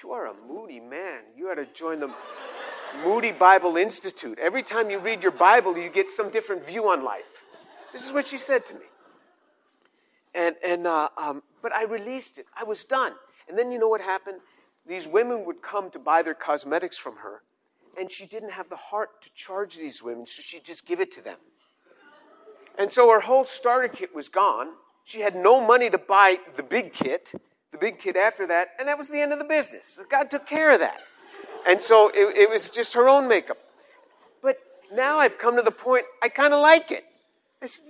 you 0.02 0.12
are 0.12 0.26
a 0.26 0.34
moody 0.46 0.80
man. 0.80 1.20
You 1.36 1.50
ought 1.50 1.54
to 1.54 1.66
join 1.66 2.00
the 2.00 2.12
Moody 3.02 3.32
Bible 3.32 3.76
Institute. 3.76 4.38
Every 4.38 4.62
time 4.62 4.90
you 4.90 4.98
read 4.98 5.22
your 5.22 5.32
Bible, 5.32 5.76
you 5.76 5.88
get 5.88 6.12
some 6.12 6.30
different 6.30 6.66
view 6.66 6.90
on 6.90 7.02
life. 7.02 7.24
This 7.92 8.04
is 8.04 8.12
what 8.12 8.28
she 8.28 8.36
said 8.36 8.66
to 8.66 8.74
me. 8.74 8.86
And, 10.34 10.54
and 10.64 10.86
uh, 10.86 11.08
um, 11.16 11.42
but 11.62 11.74
I 11.74 11.84
released 11.84 12.36
it. 12.38 12.46
I 12.58 12.64
was 12.64 12.84
done. 12.84 13.12
And 13.48 13.58
then 13.58 13.72
you 13.72 13.78
know 13.78 13.88
what 13.88 14.02
happened? 14.02 14.38
These 14.86 15.06
women 15.06 15.46
would 15.46 15.62
come 15.62 15.90
to 15.92 15.98
buy 15.98 16.22
their 16.22 16.34
cosmetics 16.34 16.98
from 16.98 17.16
her, 17.16 17.42
and 17.98 18.10
she 18.10 18.26
didn't 18.26 18.50
have 18.50 18.68
the 18.68 18.76
heart 18.76 19.22
to 19.22 19.30
charge 19.34 19.76
these 19.76 20.02
women, 20.02 20.26
so 20.26 20.42
she'd 20.42 20.64
just 20.64 20.86
give 20.86 21.00
it 21.00 21.12
to 21.12 21.22
them. 21.22 21.38
And 22.78 22.92
so 22.92 23.10
her 23.10 23.20
whole 23.20 23.44
starter 23.44 23.88
kit 23.88 24.14
was 24.14 24.28
gone. 24.28 24.68
She 25.04 25.20
had 25.20 25.34
no 25.34 25.64
money 25.64 25.88
to 25.88 25.98
buy 25.98 26.38
the 26.56 26.62
big 26.62 26.92
kit 26.92 27.32
the 27.76 27.78
big 27.78 27.98
kit 27.98 28.16
after 28.16 28.46
that, 28.46 28.68
and 28.78 28.88
that 28.88 28.96
was 28.96 29.08
the 29.08 29.20
end 29.20 29.32
of 29.32 29.38
the 29.38 29.44
business. 29.44 29.98
God 30.10 30.30
took 30.30 30.46
care 30.46 30.70
of 30.70 30.80
that. 30.80 31.00
And 31.66 31.80
so 31.80 32.08
it, 32.14 32.36
it 32.36 32.50
was 32.50 32.70
just 32.70 32.94
her 32.94 33.08
own 33.08 33.28
makeup. 33.28 33.58
But 34.42 34.58
now 34.92 35.18
I've 35.18 35.38
come 35.38 35.56
to 35.56 35.62
the 35.62 35.70
point, 35.70 36.06
I 36.22 36.28
kind 36.28 36.54
of 36.54 36.60
like 36.60 36.90
it. 36.90 37.04
I 37.60 37.66
said, 37.66 37.84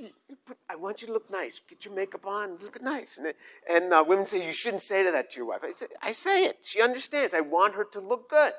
I 0.71 0.77
want 0.77 1.03
you 1.03 1.09
to 1.09 1.13
look 1.13 1.31
nice. 1.31 1.61
Get 1.69 1.85
your 1.85 1.95
makeup 1.95 2.27
on, 2.27 2.57
look 2.63 2.81
nice. 2.83 3.19
And, 3.19 3.35
and 3.69 3.93
uh, 3.93 4.05
women 4.07 4.27
say, 4.27 4.45
you 4.45 4.53
shouldn't 4.53 4.83
say 4.83 5.09
that 5.11 5.31
to 5.31 5.37
your 5.37 5.47
wife. 5.47 5.61
I, 5.63 5.73
say, 5.79 5.87
I 6.03 6.13
say 6.13 6.45
it. 6.45 6.59
She 6.63 6.81
understands. 6.81 7.35
I 7.35 7.41
want 7.41 7.75
her 7.75 7.85
to 7.93 8.01
look 8.01 8.31
good. 8.31 8.53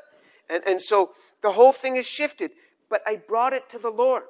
And, 0.49 0.63
and 0.65 0.81
so 0.81 1.11
the 1.41 1.51
whole 1.51 1.71
thing 1.71 1.97
is 1.97 2.05
shifted. 2.05 2.51
But 2.89 3.01
I 3.05 3.17
brought 3.17 3.53
it 3.53 3.69
to 3.71 3.79
the 3.79 3.89
Lord. 3.89 4.23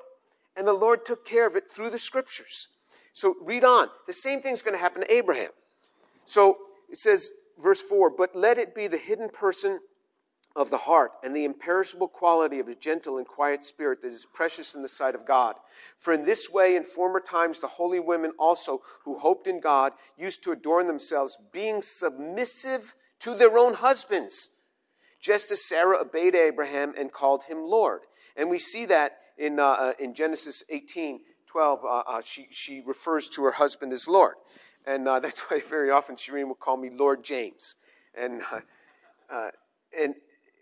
And 0.56 0.68
the 0.68 0.74
Lord 0.74 1.06
took 1.06 1.26
care 1.26 1.46
of 1.46 1.56
it 1.56 1.72
through 1.72 1.92
the 1.92 2.00
scriptures. 2.00 2.68
So 3.14 3.36
read 3.42 3.64
on. 3.64 3.90
The 4.08 4.14
same 4.14 4.42
thing's 4.42 4.62
going 4.62 4.76
to 4.76 4.80
happen 4.80 5.02
to 5.02 5.14
Abraham. 5.14 5.52
So 6.26 6.58
it 6.90 7.00
says, 7.00 7.32
verse 7.62 7.82
4 7.82 8.12
But 8.12 8.36
let 8.36 8.58
it 8.58 8.76
be 8.76 8.88
the 8.88 8.98
hidden 8.98 9.30
person 9.30 9.80
of 10.58 10.72
the 10.72 10.78
heart 10.78 11.12
and 11.24 11.36
the 11.36 11.46
imperishable 11.46 12.08
quality 12.08 12.60
of 12.60 12.68
a 12.68 12.76
gentle 12.76 13.20
and 13.20 13.28
quiet 13.28 13.64
spirit 13.64 14.02
that 14.02 14.12
is 14.12 14.26
precious 14.34 14.74
in 14.74 14.82
the 14.82 14.90
sight 14.90 15.14
of 15.14 15.26
God. 15.26 15.56
For 16.00 16.14
in 16.14 16.26
this 16.26 16.50
way, 16.50 16.76
in 16.76 16.84
former 16.84 17.20
times, 17.20 17.60
the 17.60 17.68
holy 17.68 18.00
women 18.00 18.32
also 18.40 18.82
who 19.06 19.20
hoped 19.20 19.46
in 19.46 19.60
God 19.60 19.94
used 20.18 20.44
to 20.44 20.52
adorn 20.52 20.88
themselves, 20.88 21.38
being 21.52 21.84
submissive 21.84 22.96
to 23.20 23.36
their 23.36 23.58
own 23.58 23.76
husbands, 23.76 24.50
just 25.20 25.52
as 25.52 25.68
Sarah 25.68 26.02
obeyed 26.02 26.36
Abraham 26.36 26.94
and 26.98 27.12
called 27.12 27.44
him 27.44 27.64
Lord. 27.64 28.02
And 28.36 28.50
we 28.50 28.60
see 28.60 28.86
that 28.86 29.18
in, 29.38 29.60
uh, 29.60 29.64
uh 29.64 29.94
in 30.00 30.14
Genesis 30.14 30.64
18 30.70 31.20
12. 31.48 31.80
Uh, 31.84 31.88
uh, 31.88 32.22
she, 32.24 32.48
she 32.52 32.82
refers 32.86 33.28
to 33.30 33.44
her 33.44 33.52
husband 33.52 33.94
as 33.94 34.08
Lord. 34.08 34.36
And 34.86 35.08
uh, 35.08 35.20
that's 35.22 35.40
why 35.42 35.62
very 35.68 35.92
often 35.92 36.16
Shireen 36.16 36.48
will 36.48 36.56
call 36.56 36.78
me 36.78 36.90
Lord 36.92 37.24
James. 37.24 37.76
And, 38.20 38.42
uh, 39.30 39.50
and 39.98 40.16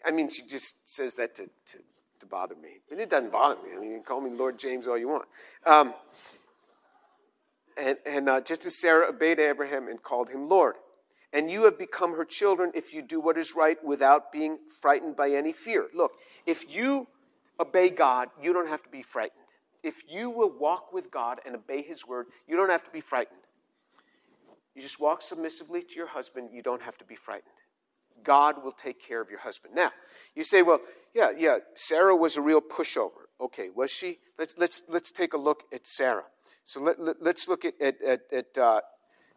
I 0.05 0.11
mean, 0.11 0.29
she 0.29 0.43
just 0.45 0.75
says 0.85 1.15
that 1.15 1.35
to, 1.35 1.43
to, 1.43 1.77
to, 2.19 2.25
bother 2.25 2.55
me. 2.55 2.69
And 2.91 2.99
it 2.99 3.09
doesn't 3.09 3.31
bother 3.31 3.61
me. 3.61 3.69
I 3.75 3.79
mean, 3.79 3.91
you 3.91 3.97
can 3.97 4.03
call 4.03 4.21
me 4.21 4.31
Lord 4.31 4.57
James 4.57 4.87
all 4.87 4.97
you 4.97 5.07
want. 5.07 5.25
Um, 5.65 5.93
and 7.77 7.97
and 8.05 8.45
just 8.45 8.65
as 8.65 8.79
Sarah 8.79 9.09
obeyed 9.09 9.39
Abraham 9.39 9.87
and 9.87 10.01
called 10.01 10.29
him 10.29 10.47
Lord. 10.47 10.75
And 11.35 11.51
you 11.51 11.65
have 11.65 11.77
become 11.77 12.15
her 12.15 12.23
children 12.23 12.71
if 12.73 12.93
you 12.93 13.01
do 13.01 13.19
what 13.19 13.37
is 13.37 13.53
right 13.53 13.77
without 13.83 14.31
being 14.31 14.57
frightened 14.81 15.17
by 15.17 15.31
any 15.31 15.51
fear. 15.51 15.87
Look, 15.93 16.13
if 16.45 16.63
you 16.69 17.07
obey 17.59 17.89
God, 17.89 18.29
you 18.41 18.53
don't 18.53 18.69
have 18.69 18.81
to 18.83 18.89
be 18.89 19.01
frightened. 19.01 19.41
If 19.83 19.95
you 20.09 20.29
will 20.29 20.49
walk 20.57 20.93
with 20.93 21.11
God 21.11 21.41
and 21.45 21.53
obey 21.53 21.81
His 21.81 22.07
word, 22.07 22.27
you 22.47 22.55
don't 22.55 22.69
have 22.69 22.85
to 22.85 22.89
be 22.89 23.01
frightened. 23.01 23.41
You 24.75 24.81
just 24.81 24.97
walk 24.97 25.21
submissively 25.21 25.81
to 25.81 25.95
your 25.97 26.07
husband. 26.07 26.51
You 26.53 26.63
don't 26.63 26.81
have 26.81 26.97
to 26.99 27.05
be 27.05 27.15
frightened. 27.15 27.51
God 28.23 28.63
will 28.63 28.71
take 28.71 29.05
care 29.05 29.21
of 29.21 29.29
your 29.29 29.39
husband. 29.39 29.75
Now, 29.75 29.91
you 30.35 30.45
say, 30.45 30.61
well, 30.61 30.79
yeah, 31.13 31.31
yeah, 31.37 31.57
Sarah 31.73 32.15
was 32.15 32.37
a 32.37 32.41
real 32.41 32.61
pushover. 32.61 33.27
Okay, 33.41 33.67
was 33.75 33.91
she? 33.91 34.19
Let's, 34.39 34.55
let's, 34.57 34.83
let's 34.87 35.11
take 35.11 35.33
a 35.33 35.37
look 35.37 35.63
at 35.73 35.85
Sarah. 35.85 36.23
So 36.63 36.79
let, 36.79 36.95
let, 36.99 37.35
us 37.35 37.47
look 37.49 37.65
at, 37.65 37.73
at, 37.81 37.95
at, 38.01 38.19
at 38.31 38.57
uh, 38.57 38.79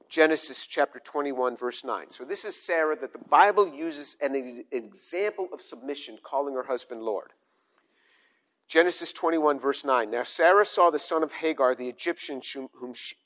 Genesis 0.08 0.66
chapter 0.66 1.00
21, 1.00 1.56
verse 1.56 1.84
9. 1.84 2.10
So 2.10 2.24
this 2.24 2.44
is 2.44 2.56
Sarah 2.56 2.96
that 3.00 3.12
the 3.12 3.28
Bible 3.28 3.68
uses 3.74 4.16
an 4.20 4.64
example 4.70 5.48
of 5.52 5.60
submission, 5.60 6.18
calling 6.22 6.54
her 6.54 6.62
husband 6.62 7.02
Lord. 7.02 7.30
Genesis 8.68 9.12
21, 9.12 9.60
verse 9.60 9.84
9. 9.84 10.10
Now 10.10 10.24
Sarah 10.24 10.66
saw 10.66 10.90
the 10.90 10.98
son 10.98 11.22
of 11.22 11.32
Hagar, 11.32 11.74
the 11.74 11.88
Egyptian, 11.88 12.40
whom 12.74 12.94
she, 12.94 13.16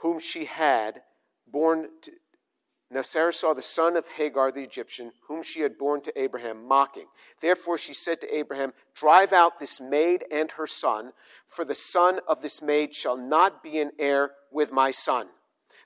whom 0.00 0.18
she 0.18 0.44
had 0.44 1.02
born 1.46 1.88
to, 2.02 2.12
now 2.92 3.00
Sarah 3.00 3.32
saw 3.32 3.54
the 3.54 3.62
son 3.62 3.96
of 3.96 4.06
Hagar 4.06 4.52
the 4.52 4.62
Egyptian, 4.62 5.12
whom 5.26 5.42
she 5.42 5.60
had 5.60 5.78
borne 5.78 6.02
to 6.02 6.20
Abraham, 6.20 6.68
mocking. 6.68 7.06
Therefore 7.40 7.78
she 7.78 7.94
said 7.94 8.20
to 8.20 8.36
Abraham, 8.36 8.74
Drive 8.94 9.32
out 9.32 9.58
this 9.58 9.80
maid 9.80 10.26
and 10.30 10.50
her 10.52 10.66
son, 10.66 11.12
for 11.48 11.64
the 11.64 11.74
son 11.74 12.20
of 12.28 12.42
this 12.42 12.60
maid 12.60 12.94
shall 12.94 13.16
not 13.16 13.62
be 13.62 13.80
an 13.80 13.92
heir 13.98 14.32
with 14.50 14.72
my 14.72 14.90
son. 14.90 15.28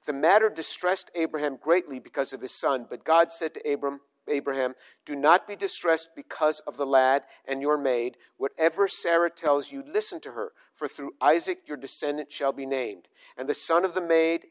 The 0.07 0.13
matter 0.13 0.49
distressed 0.49 1.11
Abraham 1.17 1.57
greatly 1.57 1.99
because 1.99 2.33
of 2.33 2.41
his 2.41 2.53
son, 2.53 2.87
but 2.89 3.05
God 3.05 3.33
said 3.33 3.55
to 3.55 3.73
Abram, 3.73 4.01
Abraham, 4.29 4.75
Do 5.05 5.17
not 5.17 5.47
be 5.47 5.57
distressed 5.57 6.11
because 6.15 6.61
of 6.61 6.77
the 6.77 6.87
lad 6.87 7.25
and 7.47 7.61
your 7.61 7.77
maid. 7.77 8.17
Whatever 8.37 8.89
Sarah 8.89 9.31
tells 9.31 9.71
you, 9.71 9.83
listen 9.87 10.21
to 10.21 10.33
her, 10.33 10.53
for 10.75 10.89
through 10.89 11.15
Isaac 11.21 11.59
your 11.67 11.77
descendant 11.77 12.31
shall 12.31 12.53
be 12.53 12.67
named. 12.67 13.09
And 13.37 13.49
the 13.49 13.55
son 13.55 13.85
of 13.85 13.95
the 13.95 14.01
maid 14.01 14.47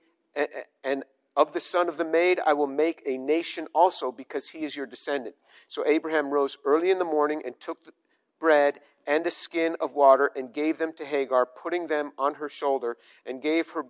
and 0.84 1.04
of 1.38 1.54
the 1.54 1.60
son 1.62 1.90
of 1.90 1.98
the 1.98 2.06
maid 2.06 2.40
I 2.46 2.54
will 2.54 2.68
make 2.68 3.02
a 3.06 3.18
nation 3.18 3.68
also, 3.74 4.12
because 4.12 4.50
he 4.50 4.66
is 4.66 4.76
your 4.76 4.86
descendant. 4.86 5.36
So 5.70 5.86
Abraham 5.86 6.30
rose 6.30 6.58
early 6.66 6.92
in 6.92 7.00
the 7.00 7.06
morning 7.06 7.42
and 7.46 7.60
took 7.60 7.84
the 7.84 7.94
bread 8.40 8.80
and 9.08 9.26
a 9.26 9.32
skin 9.32 9.76
of 9.80 9.94
water 9.94 10.32
and 10.36 10.54
gave 10.54 10.78
them 10.78 10.94
to 10.94 11.06
Hagar, 11.06 11.46
putting 11.46 11.88
them 11.88 12.12
on 12.18 12.36
her 12.36 12.50
shoulder, 12.50 12.98
and 13.26 13.42
gave 13.42 13.70
her 13.70 13.86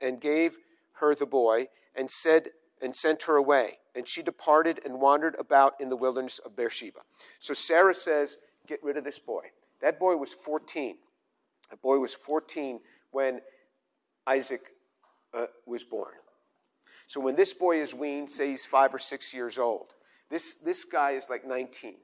and 0.00 0.20
gave 0.20 0.56
her 0.94 1.14
the 1.14 1.26
boy, 1.26 1.68
and 1.94 2.10
said 2.10 2.48
and 2.80 2.94
sent 2.94 3.22
her 3.22 3.36
away. 3.36 3.78
And 3.94 4.08
she 4.08 4.22
departed 4.22 4.80
and 4.84 5.00
wandered 5.00 5.36
about 5.38 5.74
in 5.80 5.88
the 5.88 5.96
wilderness 5.96 6.40
of 6.44 6.56
Beersheba. 6.56 7.00
So 7.40 7.54
Sarah 7.54 7.94
says, 7.94 8.38
Get 8.66 8.82
rid 8.82 8.96
of 8.96 9.04
this 9.04 9.18
boy. 9.18 9.44
That 9.80 9.98
boy 9.98 10.16
was 10.16 10.32
14. 10.44 10.96
That 11.70 11.82
boy 11.82 11.98
was 11.98 12.14
14 12.14 12.80
when 13.10 13.40
Isaac 14.26 14.60
uh, 15.34 15.46
was 15.66 15.82
born. 15.82 16.12
So 17.08 17.20
when 17.20 17.36
this 17.36 17.52
boy 17.52 17.82
is 17.82 17.92
weaned, 17.92 18.30
say 18.30 18.50
he's 18.50 18.64
five 18.64 18.94
or 18.94 18.98
six 18.98 19.34
years 19.34 19.58
old, 19.58 19.88
this, 20.30 20.54
this 20.64 20.84
guy 20.84 21.12
is 21.12 21.26
like 21.28 21.46
19. 21.46 21.94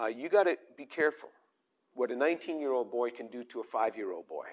Uh, 0.00 0.06
you 0.06 0.28
got 0.28 0.44
to 0.44 0.56
be 0.78 0.86
careful 0.86 1.28
what 1.94 2.10
a 2.10 2.16
19 2.16 2.60
year 2.60 2.72
old 2.72 2.90
boy 2.90 3.10
can 3.10 3.26
do 3.28 3.44
to 3.44 3.60
a 3.60 3.64
five 3.64 3.96
year 3.96 4.12
old 4.12 4.26
boy. 4.28 4.46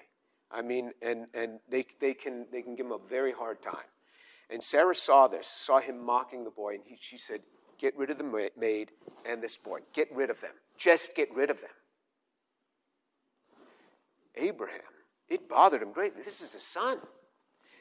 I 0.52 0.62
mean, 0.62 0.92
and, 1.00 1.26
and 1.34 1.60
they, 1.70 1.84
they, 2.00 2.14
can, 2.14 2.46
they 2.50 2.62
can 2.62 2.74
give 2.74 2.86
him 2.86 2.92
a 2.92 3.08
very 3.08 3.32
hard 3.32 3.62
time. 3.62 3.76
And 4.50 4.62
Sarah 4.62 4.94
saw 4.94 5.28
this, 5.28 5.48
saw 5.64 5.80
him 5.80 6.04
mocking 6.04 6.44
the 6.44 6.50
boy, 6.50 6.74
and 6.74 6.82
he, 6.84 6.98
she 7.00 7.16
said, 7.16 7.40
Get 7.78 7.96
rid 7.96 8.10
of 8.10 8.18
the 8.18 8.48
maid 8.58 8.90
and 9.24 9.42
this 9.42 9.56
boy. 9.56 9.78
Get 9.94 10.14
rid 10.14 10.28
of 10.28 10.38
them. 10.42 10.50
Just 10.76 11.14
get 11.14 11.34
rid 11.34 11.48
of 11.48 11.56
them. 11.62 11.70
Abraham, 14.36 14.80
it 15.30 15.48
bothered 15.48 15.80
him 15.80 15.92
greatly. 15.92 16.22
This 16.22 16.42
is 16.42 16.54
a 16.54 16.60
son. 16.60 16.98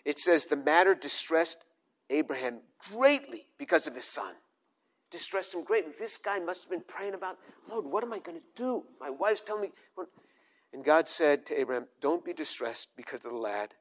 It 0.05 0.17
says, 0.17 0.45
The 0.45 0.55
matter 0.55 0.95
distressed 0.95 1.65
Abraham 2.09 2.59
greatly 2.93 3.45
because 3.57 3.87
of 3.87 3.95
his 3.95 4.05
son. 4.05 4.33
Distressed 5.11 5.53
him 5.53 5.65
greatly. 5.65 5.91
This 5.99 6.15
guy 6.15 6.39
must 6.39 6.61
have 6.61 6.69
been 6.69 6.83
praying 6.87 7.13
about, 7.13 7.37
Lord, 7.67 7.85
what 7.85 8.03
am 8.03 8.13
I 8.13 8.19
going 8.19 8.37
to 8.37 8.43
do? 8.55 8.83
My 9.01 9.09
wife's 9.09 9.41
telling 9.41 9.63
me. 9.63 9.71
What? 9.95 10.07
And 10.79 10.85
God 10.85 11.09
said 11.09 11.45
to 11.47 11.59
Abraham, 11.59 11.87
Don't 11.99 12.23
be 12.23 12.31
distressed 12.31 12.87
because 12.95 13.25
of 13.25 13.31
the 13.31 13.37
lad. 13.37 13.73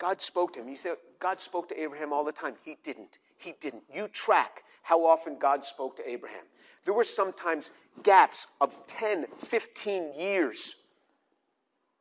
God 0.00 0.20
spoke 0.20 0.52
to 0.54 0.60
him. 0.60 0.68
You 0.68 0.76
say, 0.76 0.94
God 1.20 1.40
spoke 1.40 1.68
to 1.68 1.80
Abraham 1.80 2.12
all 2.12 2.24
the 2.24 2.32
time. 2.32 2.54
He 2.64 2.78
didn't. 2.82 3.20
He 3.36 3.54
didn't. 3.60 3.84
You 3.94 4.08
track 4.08 4.64
how 4.82 5.06
often 5.06 5.38
God 5.38 5.64
spoke 5.64 5.96
to 5.98 6.10
Abraham. 6.10 6.42
There 6.84 6.94
were 6.94 7.04
sometimes 7.04 7.70
gaps 8.02 8.48
of 8.60 8.76
10, 8.88 9.26
15 9.46 10.14
years 10.18 10.74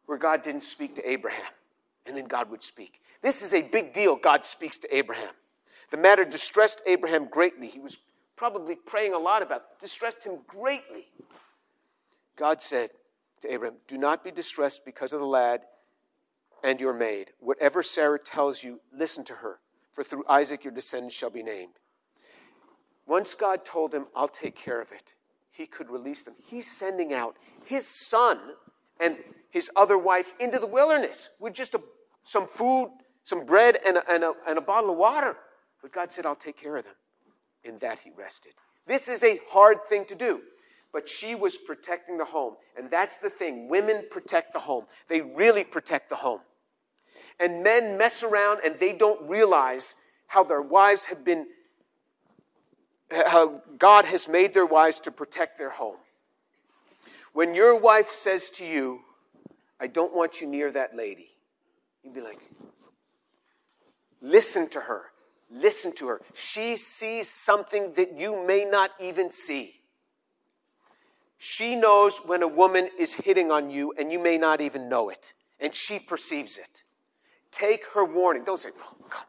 where 0.07 0.17
God 0.17 0.41
didn't 0.41 0.63
speak 0.63 0.95
to 0.95 1.07
Abraham, 1.07 1.53
and 2.07 2.17
then 2.17 2.25
God 2.25 2.49
would 2.49 2.63
speak. 2.63 2.99
This 3.21 3.43
is 3.43 3.53
a 3.53 3.61
big 3.61 3.93
deal. 3.93 4.15
God 4.15 4.43
speaks 4.43 4.79
to 4.79 4.95
Abraham. 4.95 5.35
The 5.91 5.97
matter 5.97 6.25
distressed 6.25 6.81
Abraham 6.87 7.27
greatly. 7.29 7.67
He 7.67 7.79
was 7.79 7.99
probably 8.37 8.73
praying 8.73 9.13
a 9.13 9.19
lot 9.19 9.43
about 9.43 9.57
it, 9.57 9.79
distressed 9.79 10.23
him 10.23 10.39
greatly. 10.47 11.05
God 12.37 12.59
said, 12.59 12.89
to 13.41 13.51
Abraham, 13.51 13.77
Do 13.87 13.97
not 13.97 14.23
be 14.23 14.31
distressed 14.31 14.85
because 14.85 15.13
of 15.13 15.19
the 15.19 15.25
lad 15.25 15.61
and 16.63 16.79
your 16.79 16.93
maid. 16.93 17.31
Whatever 17.39 17.83
Sarah 17.83 18.19
tells 18.19 18.63
you, 18.63 18.79
listen 18.93 19.23
to 19.25 19.33
her, 19.33 19.59
for 19.93 20.03
through 20.03 20.25
Isaac 20.27 20.63
your 20.63 20.73
descendants 20.73 21.15
shall 21.15 21.29
be 21.29 21.43
named. 21.43 21.73
Once 23.05 23.33
God 23.33 23.63
told 23.63 23.93
him, 23.93 24.05
I'll 24.15 24.27
take 24.27 24.55
care 24.55 24.81
of 24.81 24.91
it, 24.91 25.13
he 25.51 25.65
could 25.65 25.89
release 25.89 26.23
them. 26.23 26.35
He's 26.45 26.69
sending 26.69 27.13
out 27.13 27.35
his 27.65 27.87
son 27.87 28.39
and 28.99 29.17
his 29.49 29.69
other 29.75 29.97
wife 29.97 30.27
into 30.39 30.59
the 30.59 30.67
wilderness 30.67 31.29
with 31.39 31.53
just 31.53 31.73
a, 31.73 31.81
some 32.25 32.47
food, 32.47 32.89
some 33.23 33.45
bread, 33.45 33.77
and 33.85 33.97
a, 33.97 34.11
and, 34.11 34.23
a, 34.23 34.33
and 34.47 34.57
a 34.57 34.61
bottle 34.61 34.91
of 34.91 34.97
water. 34.97 35.37
But 35.81 35.93
God 35.93 36.11
said, 36.11 36.25
I'll 36.25 36.35
take 36.35 36.59
care 36.59 36.77
of 36.77 36.83
them. 36.83 36.93
In 37.63 37.77
that 37.79 37.99
he 37.99 38.11
rested. 38.15 38.53
This 38.85 39.09
is 39.09 39.23
a 39.23 39.39
hard 39.49 39.77
thing 39.89 40.05
to 40.05 40.15
do 40.15 40.41
but 40.97 41.07
she 41.07 41.35
was 41.35 41.55
protecting 41.55 42.17
the 42.17 42.25
home. 42.25 42.55
And 42.75 42.89
that's 42.89 43.17
the 43.17 43.29
thing 43.29 43.69
women 43.69 44.05
protect 44.09 44.51
the 44.51 44.59
home, 44.59 44.85
they 45.07 45.21
really 45.21 45.63
protect 45.63 46.09
the 46.09 46.15
home. 46.15 46.39
And 47.39 47.61
men 47.61 47.99
mess 47.99 48.23
around 48.23 48.61
and 48.65 48.79
they 48.79 48.93
don't 48.93 49.29
realize 49.29 49.93
how 50.25 50.43
their 50.43 50.63
wives 50.63 51.05
have 51.05 51.23
been, 51.23 51.45
how 53.11 53.61
God 53.77 54.05
has 54.05 54.27
made 54.27 54.55
their 54.55 54.65
wives 54.65 54.99
to 55.01 55.11
protect 55.11 55.59
their 55.59 55.69
home. 55.69 55.97
When 57.31 57.53
your 57.53 57.79
wife 57.79 58.09
says 58.09 58.49
to 58.55 58.65
you, 58.65 59.01
I 59.79 59.85
don't 59.85 60.15
want 60.15 60.41
you 60.41 60.47
near 60.47 60.71
that 60.71 60.95
lady, 60.95 61.27
you'd 62.01 62.15
be 62.15 62.21
like, 62.21 62.39
listen 64.19 64.67
to 64.69 64.81
her. 64.81 65.03
Listen 65.51 65.91
to 65.97 66.07
her. 66.07 66.21
She 66.33 66.75
sees 66.75 67.29
something 67.29 67.93
that 67.97 68.17
you 68.17 68.43
may 68.47 68.65
not 68.65 68.89
even 68.99 69.29
see. 69.29 69.75
She 71.37 71.75
knows 71.75 72.17
when 72.25 72.41
a 72.41 72.47
woman 72.47 72.89
is 72.97 73.13
hitting 73.13 73.51
on 73.51 73.69
you 73.69 73.93
and 73.97 74.11
you 74.11 74.19
may 74.19 74.37
not 74.37 74.61
even 74.61 74.89
know 74.89 75.09
it, 75.09 75.33
and 75.59 75.73
she 75.73 75.99
perceives 75.99 76.57
it. 76.57 76.83
Take 77.51 77.85
her 77.93 78.03
warning. 78.03 78.43
Don't 78.43 78.59
say, 78.59 78.69
oh, 78.77 78.95
on. 79.03 79.23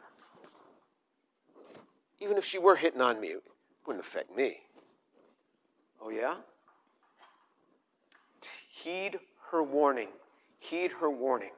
Even 2.21 2.37
if 2.37 2.45
she 2.45 2.59
were 2.59 2.77
hitting 2.77 3.01
on 3.01 3.21
me, 3.21 3.29
it 3.29 3.43
wouldn't 3.87 4.05
affect 4.05 4.35
me. 4.35 4.57
Oh, 6.03 6.11
yeah? 6.11 6.37
Heed 8.71 9.19
her 9.51 9.63
warning. 9.63 10.09
Heed 10.59 10.93
her 11.01 11.11
warning. 11.11 11.51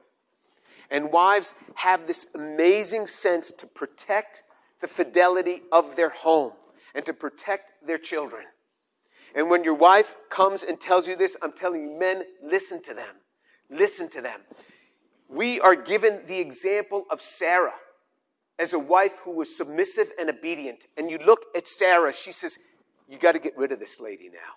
And 0.89 1.11
wives 1.11 1.53
have 1.75 2.05
this 2.05 2.27
amazing 2.35 3.07
sense 3.07 3.51
to 3.57 3.65
protect 3.65 4.43
the 4.81 4.87
fidelity 4.87 5.61
of 5.71 5.95
their 5.95 6.09
home 6.09 6.51
and 6.93 7.05
to 7.05 7.13
protect 7.13 7.85
their 7.85 7.97
children. 7.97 8.43
And 9.35 9.49
when 9.49 9.63
your 9.63 9.73
wife 9.73 10.15
comes 10.29 10.63
and 10.63 10.79
tells 10.79 11.07
you 11.07 11.15
this, 11.15 11.35
I'm 11.41 11.53
telling 11.53 11.83
you, 11.83 11.99
men, 11.99 12.23
listen 12.43 12.81
to 12.83 12.93
them. 12.93 13.15
Listen 13.69 14.09
to 14.09 14.21
them. 14.21 14.41
We 15.29 15.61
are 15.61 15.75
given 15.75 16.21
the 16.27 16.37
example 16.37 17.05
of 17.09 17.21
Sarah 17.21 17.73
as 18.59 18.73
a 18.73 18.79
wife 18.79 19.13
who 19.23 19.31
was 19.31 19.55
submissive 19.55 20.11
and 20.19 20.29
obedient. 20.29 20.85
And 20.97 21.09
you 21.09 21.17
look 21.19 21.45
at 21.55 21.67
Sarah, 21.67 22.11
she 22.13 22.31
says, 22.33 22.57
You 23.07 23.17
got 23.17 23.31
to 23.31 23.39
get 23.39 23.57
rid 23.57 23.71
of 23.71 23.79
this 23.79 23.99
lady 23.99 24.29
now 24.29 24.55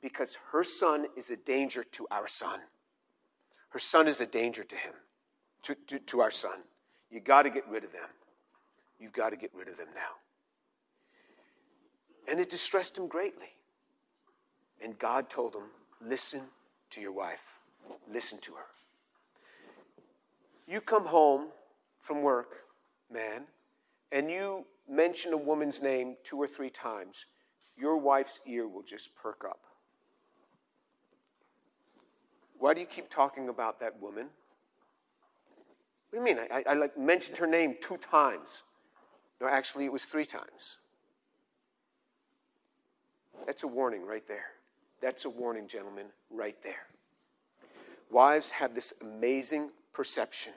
because 0.00 0.36
her 0.52 0.62
son 0.62 1.06
is 1.16 1.30
a 1.30 1.36
danger 1.36 1.82
to 1.82 2.06
our 2.10 2.28
son. 2.28 2.60
Her 3.70 3.80
son 3.80 4.06
is 4.08 4.20
a 4.20 4.26
danger 4.26 4.64
to 4.64 4.76
him, 4.76 4.92
to, 5.64 5.74
to, 5.88 5.98
to 5.98 6.20
our 6.20 6.30
son. 6.30 6.60
You 7.10 7.20
got 7.20 7.42
to 7.42 7.50
get 7.50 7.66
rid 7.68 7.84
of 7.84 7.92
them. 7.92 8.08
You've 9.00 9.12
got 9.12 9.30
to 9.30 9.36
get 9.36 9.50
rid 9.54 9.68
of 9.68 9.76
them 9.76 9.88
now. 9.94 10.16
And 12.30 12.40
it 12.40 12.50
distressed 12.50 12.96
him 12.96 13.08
greatly. 13.08 13.48
And 14.82 14.98
God 14.98 15.28
told 15.28 15.54
him, 15.54 15.62
Listen 16.00 16.42
to 16.90 17.00
your 17.00 17.12
wife. 17.12 17.42
Listen 18.12 18.38
to 18.38 18.52
her. 18.52 18.66
You 20.66 20.80
come 20.80 21.06
home 21.06 21.46
from 22.02 22.22
work, 22.22 22.50
man, 23.12 23.42
and 24.12 24.30
you 24.30 24.64
mention 24.88 25.32
a 25.32 25.36
woman's 25.36 25.82
name 25.82 26.16
two 26.24 26.36
or 26.36 26.46
three 26.46 26.70
times, 26.70 27.26
your 27.76 27.96
wife's 27.96 28.40
ear 28.46 28.66
will 28.66 28.82
just 28.82 29.14
perk 29.16 29.44
up. 29.48 29.60
Why 32.58 32.74
do 32.74 32.80
you 32.80 32.86
keep 32.86 33.10
talking 33.10 33.48
about 33.48 33.80
that 33.80 34.00
woman? 34.00 34.26
What 36.10 36.24
do 36.24 36.30
you 36.30 36.36
mean? 36.36 36.44
I, 36.50 36.58
I, 36.58 36.72
I 36.72 36.74
like 36.74 36.98
mentioned 36.98 37.36
her 37.38 37.46
name 37.46 37.76
two 37.86 37.98
times. 37.98 38.62
No, 39.40 39.46
actually, 39.46 39.84
it 39.84 39.92
was 39.92 40.04
three 40.04 40.26
times. 40.26 40.78
That's 43.46 43.62
a 43.62 43.68
warning 43.68 44.04
right 44.04 44.26
there. 44.26 44.46
That's 45.00 45.24
a 45.24 45.30
warning, 45.30 45.68
gentlemen, 45.68 46.06
right 46.30 46.56
there. 46.62 46.86
Wives 48.10 48.50
have 48.50 48.74
this 48.74 48.92
amazing 49.00 49.70
perception. 49.92 50.52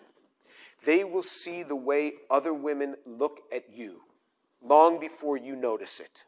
They 0.86 1.04
will 1.04 1.24
see 1.24 1.64
the 1.64 1.76
way 1.76 2.14
other 2.30 2.54
women 2.54 2.96
look 3.06 3.40
at 3.54 3.66
you 3.72 4.02
long 4.64 5.00
before 5.00 5.38
you 5.38 5.56
notice 5.56 6.00
it. 6.00 6.24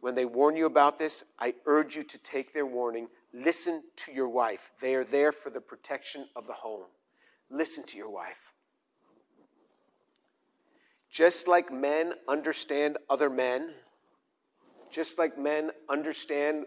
When 0.00 0.14
they 0.14 0.26
warn 0.26 0.56
you 0.56 0.66
about 0.66 0.98
this, 0.98 1.24
I 1.38 1.54
urge 1.66 1.96
you 1.96 2.02
to 2.02 2.18
take 2.18 2.52
their 2.52 2.66
warning. 2.66 3.08
Listen 3.32 3.82
to 4.04 4.12
your 4.12 4.28
wife. 4.28 4.60
They 4.80 4.94
are 4.94 5.04
there 5.04 5.32
for 5.32 5.50
the 5.50 5.60
protection 5.60 6.28
of 6.36 6.46
the 6.46 6.52
home. 6.52 6.84
Listen 7.50 7.84
to 7.84 7.96
your 7.96 8.10
wife. 8.10 8.36
Just 11.10 11.48
like 11.48 11.72
men 11.72 12.12
understand 12.28 12.98
other 13.08 13.30
men, 13.30 13.70
just 14.94 15.18
like 15.18 15.36
men 15.36 15.70
understand, 15.88 16.66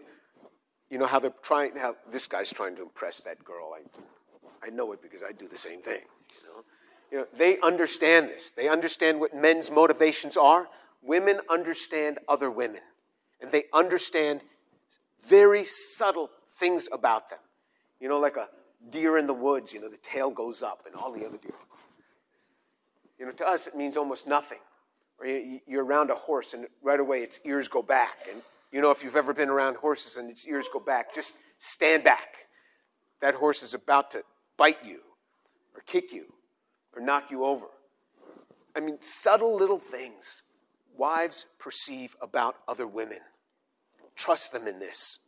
you 0.90 0.98
know, 0.98 1.06
how 1.06 1.18
they're 1.18 1.32
trying, 1.42 1.72
how 1.76 1.96
this 2.12 2.26
guy's 2.26 2.52
trying 2.52 2.76
to 2.76 2.82
impress 2.82 3.20
that 3.20 3.42
girl. 3.42 3.72
I, 3.74 4.66
I 4.66 4.70
know 4.70 4.92
it 4.92 5.02
because 5.02 5.22
I 5.22 5.32
do 5.32 5.48
the 5.48 5.56
same 5.56 5.80
thing. 5.80 6.00
You 6.42 6.48
know? 6.48 6.64
you 7.10 7.18
know, 7.18 7.26
they 7.38 7.58
understand 7.60 8.28
this. 8.28 8.52
They 8.54 8.68
understand 8.68 9.18
what 9.18 9.34
men's 9.34 9.70
motivations 9.70 10.36
are. 10.36 10.68
Women 11.02 11.40
understand 11.48 12.18
other 12.28 12.50
women, 12.50 12.80
and 13.40 13.50
they 13.50 13.64
understand 13.72 14.42
very 15.28 15.64
subtle 15.64 16.28
things 16.58 16.88
about 16.92 17.30
them. 17.30 17.38
You 18.00 18.08
know, 18.08 18.18
like 18.18 18.36
a 18.36 18.48
deer 18.90 19.16
in 19.16 19.26
the 19.26 19.34
woods. 19.34 19.72
You 19.72 19.80
know, 19.80 19.88
the 19.88 19.96
tail 19.98 20.30
goes 20.30 20.62
up, 20.62 20.84
and 20.86 20.94
all 20.94 21.12
the 21.12 21.24
other 21.24 21.38
deer. 21.38 21.52
You 23.18 23.26
know, 23.26 23.32
to 23.32 23.48
us 23.48 23.66
it 23.66 23.74
means 23.74 23.96
almost 23.96 24.26
nothing. 24.26 24.58
Or 25.18 25.26
you're 25.26 25.84
around 25.84 26.10
a 26.10 26.14
horse 26.14 26.54
and 26.54 26.66
right 26.82 27.00
away 27.00 27.22
its 27.22 27.40
ears 27.44 27.68
go 27.68 27.82
back. 27.82 28.28
And 28.30 28.42
you 28.72 28.80
know, 28.80 28.90
if 28.90 29.02
you've 29.02 29.16
ever 29.16 29.32
been 29.32 29.48
around 29.48 29.76
horses 29.76 30.16
and 30.16 30.30
its 30.30 30.46
ears 30.46 30.66
go 30.72 30.78
back, 30.78 31.14
just 31.14 31.34
stand 31.58 32.04
back. 32.04 32.36
That 33.20 33.34
horse 33.34 33.62
is 33.62 33.74
about 33.74 34.10
to 34.12 34.22
bite 34.56 34.84
you 34.84 35.00
or 35.74 35.80
kick 35.86 36.12
you 36.12 36.26
or 36.94 37.02
knock 37.02 37.30
you 37.30 37.44
over. 37.44 37.66
I 38.76 38.80
mean, 38.80 38.98
subtle 39.00 39.56
little 39.56 39.78
things 39.78 40.42
wives 40.96 41.46
perceive 41.58 42.14
about 42.20 42.56
other 42.66 42.86
women. 42.86 43.18
Trust 44.16 44.52
them 44.52 44.66
in 44.66 44.78
this. 44.78 45.18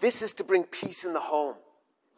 This 0.00 0.20
is 0.20 0.32
to 0.34 0.44
bring 0.44 0.64
peace 0.64 1.04
in 1.04 1.12
the 1.12 1.20
home. 1.20 1.54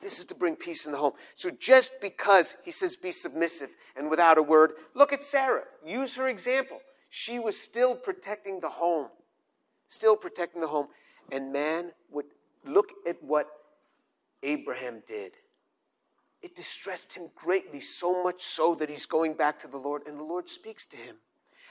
This 0.03 0.19
is 0.19 0.25
to 0.27 0.35
bring 0.35 0.57
peace 0.57 0.87
in 0.87 0.93
the 0.93 0.99
home. 0.99 1.13
So 1.37 1.51
just 1.51 1.93
because 2.01 2.57
he 2.65 2.71
says 2.71 2.97
be 2.97 3.13
submissive 3.13 3.71
and 3.97 4.11
without 4.11 4.39
a 4.39 4.43
word, 4.43 4.73
look 4.95 5.13
at 5.13 5.23
Sarah. 5.23 5.63
Use 5.87 6.15
her 6.15 6.29
example 6.29 6.81
she 7.17 7.39
was 7.39 7.57
still 7.57 7.95
protecting 7.95 8.59
the 8.59 8.69
home. 8.69 9.07
Still 9.87 10.17
protecting 10.17 10.61
the 10.61 10.67
home. 10.67 10.89
And 11.31 11.53
man, 11.53 11.93
would 12.11 12.25
look 12.67 12.89
at 13.07 13.23
what 13.23 13.47
Abraham 14.43 15.01
did. 15.07 15.31
It 16.43 16.57
distressed 16.57 17.13
him 17.13 17.31
greatly, 17.37 17.81
so 17.81 18.25
much 18.25 18.43
so 18.43 18.75
that 18.75 18.91
he's 18.91 19.07
going 19.07 19.35
back 19.35 19.61
to 19.61 19.69
the 19.69 19.77
Lord, 19.77 20.03
and 20.09 20.19
the 20.19 20.25
Lord 20.25 20.51
speaks 20.51 20.87
to 20.87 20.97
him. 20.97 21.15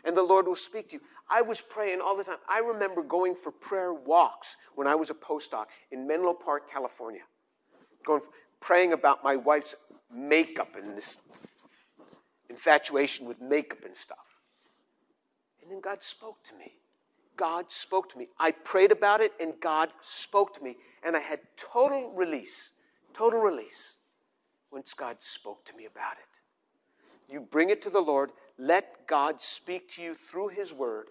And 0.06 0.16
the 0.16 0.24
Lord 0.24 0.48
will 0.48 0.56
speak 0.56 0.90
to 0.90 0.96
you. 0.96 1.02
I 1.30 1.42
was 1.42 1.60
praying 1.60 2.00
all 2.00 2.16
the 2.16 2.24
time. 2.24 2.38
I 2.48 2.60
remember 2.60 3.04
going 3.04 3.36
for 3.36 3.52
prayer 3.52 3.94
walks 3.94 4.56
when 4.76 4.88
I 4.88 4.96
was 4.96 5.10
a 5.10 5.14
postdoc 5.14 5.66
in 5.92 6.08
Menlo 6.08 6.34
Park, 6.34 6.72
California. 6.72 7.22
Going 8.06 8.22
praying 8.62 8.94
about 8.94 9.26
my 9.26 9.36
wife's 9.36 9.76
makeup 10.10 10.70
and 10.82 10.96
this 10.96 11.18
infatuation 12.50 13.26
with 13.26 13.42
makeup 13.42 13.80
and 13.84 13.96
stuff. 13.96 14.33
And 15.64 15.72
then 15.72 15.82
God 15.82 16.04
spoke 16.04 16.44
to 16.50 16.56
me. 16.56 16.74
God 17.38 17.72
spoke 17.72 18.12
to 18.12 18.18
me. 18.18 18.28
I 18.38 18.52
prayed 18.52 18.92
about 18.92 19.22
it 19.22 19.32
and 19.40 19.54
God 19.62 19.90
spoke 20.02 20.54
to 20.56 20.64
me. 20.64 20.76
And 21.04 21.16
I 21.16 21.20
had 21.20 21.40
total 21.58 22.12
release, 22.12 22.72
total 23.14 23.40
release 23.40 23.96
once 24.72 24.94
God 24.94 25.18
spoke 25.20 25.66
to 25.66 25.76
me 25.76 25.86
about 25.86 26.14
it. 26.14 27.32
You 27.32 27.40
bring 27.40 27.70
it 27.70 27.82
to 27.84 27.90
the 27.90 28.00
Lord, 28.00 28.32
let 28.60 29.08
God 29.08 29.42
speak 29.42 29.90
to 29.96 30.02
you 30.02 30.16
through 30.30 30.50
His 30.50 30.74
Word, 30.74 31.08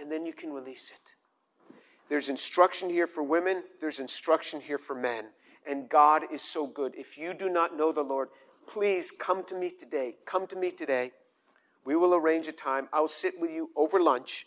and 0.00 0.10
then 0.10 0.26
you 0.26 0.32
can 0.32 0.52
release 0.52 0.90
it. 0.90 1.74
There's 2.08 2.28
instruction 2.28 2.90
here 2.90 3.06
for 3.06 3.22
women, 3.22 3.62
there's 3.80 4.00
instruction 4.00 4.60
here 4.60 4.78
for 4.78 4.94
men. 4.94 5.26
And 5.68 5.88
God 5.88 6.22
is 6.32 6.42
so 6.42 6.66
good. 6.66 6.94
If 6.96 7.18
you 7.18 7.34
do 7.34 7.48
not 7.48 7.76
know 7.76 7.92
the 7.92 8.00
Lord, 8.00 8.28
please 8.66 9.10
come 9.10 9.44
to 9.44 9.54
me 9.54 9.70
today. 9.70 10.16
Come 10.24 10.46
to 10.48 10.56
me 10.56 10.70
today. 10.70 11.12
We 11.84 11.96
will 11.96 12.14
arrange 12.14 12.46
a 12.46 12.52
time. 12.52 12.88
I'll 12.92 13.08
sit 13.08 13.40
with 13.40 13.50
you 13.50 13.70
over 13.76 14.00
lunch 14.00 14.46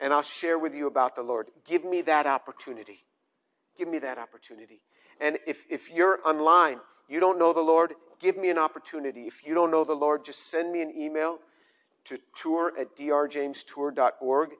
and 0.00 0.12
I'll 0.12 0.22
share 0.22 0.58
with 0.58 0.74
you 0.74 0.86
about 0.86 1.16
the 1.16 1.22
Lord. 1.22 1.48
Give 1.66 1.84
me 1.84 2.02
that 2.02 2.26
opportunity. 2.26 3.04
Give 3.76 3.88
me 3.88 3.98
that 4.00 4.18
opportunity. 4.18 4.80
And 5.20 5.38
if, 5.46 5.58
if 5.68 5.90
you're 5.90 6.18
online, 6.24 6.78
you 7.08 7.20
don't 7.20 7.38
know 7.38 7.52
the 7.52 7.60
Lord, 7.60 7.94
give 8.20 8.36
me 8.36 8.50
an 8.50 8.58
opportunity. 8.58 9.22
If 9.22 9.44
you 9.44 9.54
don't 9.54 9.70
know 9.70 9.84
the 9.84 9.94
Lord, 9.94 10.24
just 10.24 10.50
send 10.50 10.72
me 10.72 10.82
an 10.82 10.92
email 10.96 11.38
to 12.04 12.18
tour 12.36 12.72
at 12.78 12.96
drjamestour.org 12.96 14.50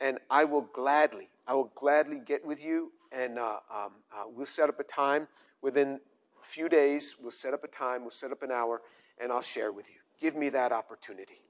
and 0.00 0.18
I 0.30 0.44
will 0.44 0.62
gladly, 0.72 1.28
I 1.46 1.54
will 1.54 1.70
gladly 1.74 2.20
get 2.24 2.44
with 2.44 2.62
you 2.62 2.90
and 3.12 3.38
uh, 3.38 3.58
um, 3.72 3.92
uh, 4.12 4.24
we'll 4.34 4.46
set 4.46 4.68
up 4.68 4.80
a 4.80 4.84
time 4.84 5.26
within 5.62 6.00
a 6.42 6.46
few 6.52 6.68
days. 6.68 7.16
We'll 7.20 7.30
set 7.32 7.54
up 7.54 7.64
a 7.64 7.68
time, 7.68 8.02
we'll 8.02 8.10
set 8.10 8.32
up 8.32 8.42
an 8.42 8.50
hour, 8.50 8.82
and 9.20 9.32
I'll 9.32 9.42
share 9.42 9.72
with 9.72 9.86
you. 9.88 9.96
Give 10.20 10.36
me 10.36 10.48
that 10.50 10.72
opportunity. 10.72 11.40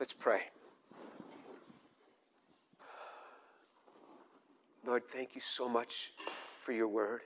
Let's 0.00 0.14
pray. 0.14 0.40
Lord, 4.86 5.02
thank 5.12 5.34
you 5.34 5.42
so 5.42 5.68
much 5.68 6.10
for 6.64 6.72
your 6.72 6.88
word. 6.88 7.20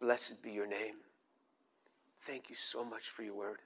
Blessed 0.00 0.40
be 0.40 0.52
your 0.52 0.68
name. 0.68 0.94
Thank 2.28 2.48
you 2.48 2.54
so 2.54 2.84
much 2.84 3.10
for 3.10 3.24
your 3.24 3.34
word. 3.34 3.58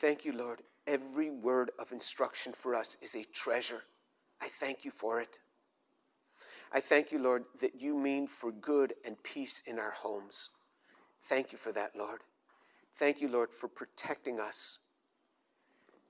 Thank 0.00 0.24
you, 0.24 0.32
Lord. 0.32 0.60
Every 0.88 1.30
word 1.30 1.70
of 1.78 1.92
instruction 1.92 2.52
for 2.60 2.74
us 2.74 2.96
is 3.00 3.14
a 3.14 3.24
treasure. 3.32 3.82
I 4.40 4.48
thank 4.58 4.84
you 4.84 4.90
for 4.90 5.20
it. 5.20 5.38
I 6.72 6.80
thank 6.80 7.12
you, 7.12 7.20
Lord, 7.20 7.44
that 7.60 7.80
you 7.80 7.96
mean 7.96 8.26
for 8.26 8.50
good 8.50 8.94
and 9.04 9.22
peace 9.22 9.62
in 9.66 9.78
our 9.78 9.92
homes. 9.92 10.50
Thank 11.28 11.52
you 11.52 11.58
for 11.58 11.70
that, 11.72 11.92
Lord. 11.96 12.18
Thank 12.98 13.20
you, 13.20 13.28
Lord, 13.28 13.50
for 13.60 13.68
protecting 13.68 14.40
us. 14.40 14.78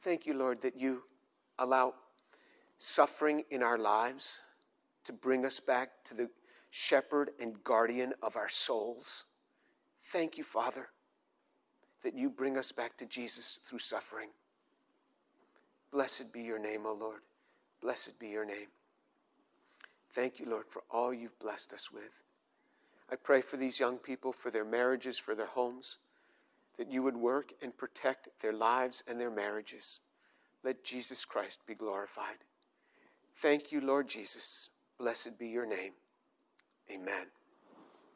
Thank 0.03 0.27
you, 0.27 0.35
Lord, 0.35 0.63
that 0.63 0.77
you 0.77 1.03
allow 1.59 1.95
suffering 2.79 3.45
in 3.51 3.63
our 3.63 3.79
lives 3.79 4.41
to 5.05 5.13
bring 5.13 5.45
us 5.45 5.61
back 5.61 5.91
to 6.07 6.15
the 6.15 6.29
shepherd 6.71 7.31
and 7.39 7.63
guardian 7.63 8.13
of 8.23 8.37
our 8.37 8.49
souls. 8.49 9.25
Thank 10.13 10.39
you, 10.39 10.45
Father, 10.45 10.89
that 12.03 12.17
you 12.17 12.31
bring 12.31 12.59
us 12.59 12.73
back 12.73 12.97
to 12.99 13.07
Jesus 13.07 13.61
through 13.69 13.79
suffering. 13.79 14.29
Blessed 15.93 16.33
be 16.33 16.41
your 16.41 16.59
name, 16.59 16.87
O 16.87 16.95
Lord. 16.95 17.21
Blessed 17.81 18.19
be 18.19 18.29
your 18.29 18.45
name. 18.45 18.69
Thank 20.15 20.41
you, 20.41 20.47
Lord, 20.49 20.65
for 20.71 20.83
all 20.91 21.13
you've 21.13 21.39
blessed 21.39 21.73
us 21.73 21.91
with. 21.93 22.03
I 23.11 23.17
pray 23.17 23.41
for 23.43 23.57
these 23.57 23.79
young 23.79 23.99
people, 23.99 24.33
for 24.33 24.51
their 24.51 24.65
marriages, 24.65 25.19
for 25.19 25.35
their 25.35 25.47
homes, 25.47 25.99
that 26.83 26.91
you 26.93 27.01
would 27.01 27.17
work 27.17 27.53
and 27.63 27.77
protect 27.77 28.29
their 28.41 28.53
lives 28.53 29.05
and 29.07 29.21
their 29.21 29.31
marriages. 29.31 30.01
Let 30.65 30.83
Jesus 30.83 31.25
Christ 31.25 31.61
be 31.65 31.77
glorified. 31.77 32.39
Thank 33.41 33.71
you, 33.71 33.81
Lord 33.81 34.09
Jesus. 34.09 34.69
Blessed 34.99 35.39
be 35.39 35.47
your 35.47 35.65
name. 35.65 35.93
Amen. 36.91 37.27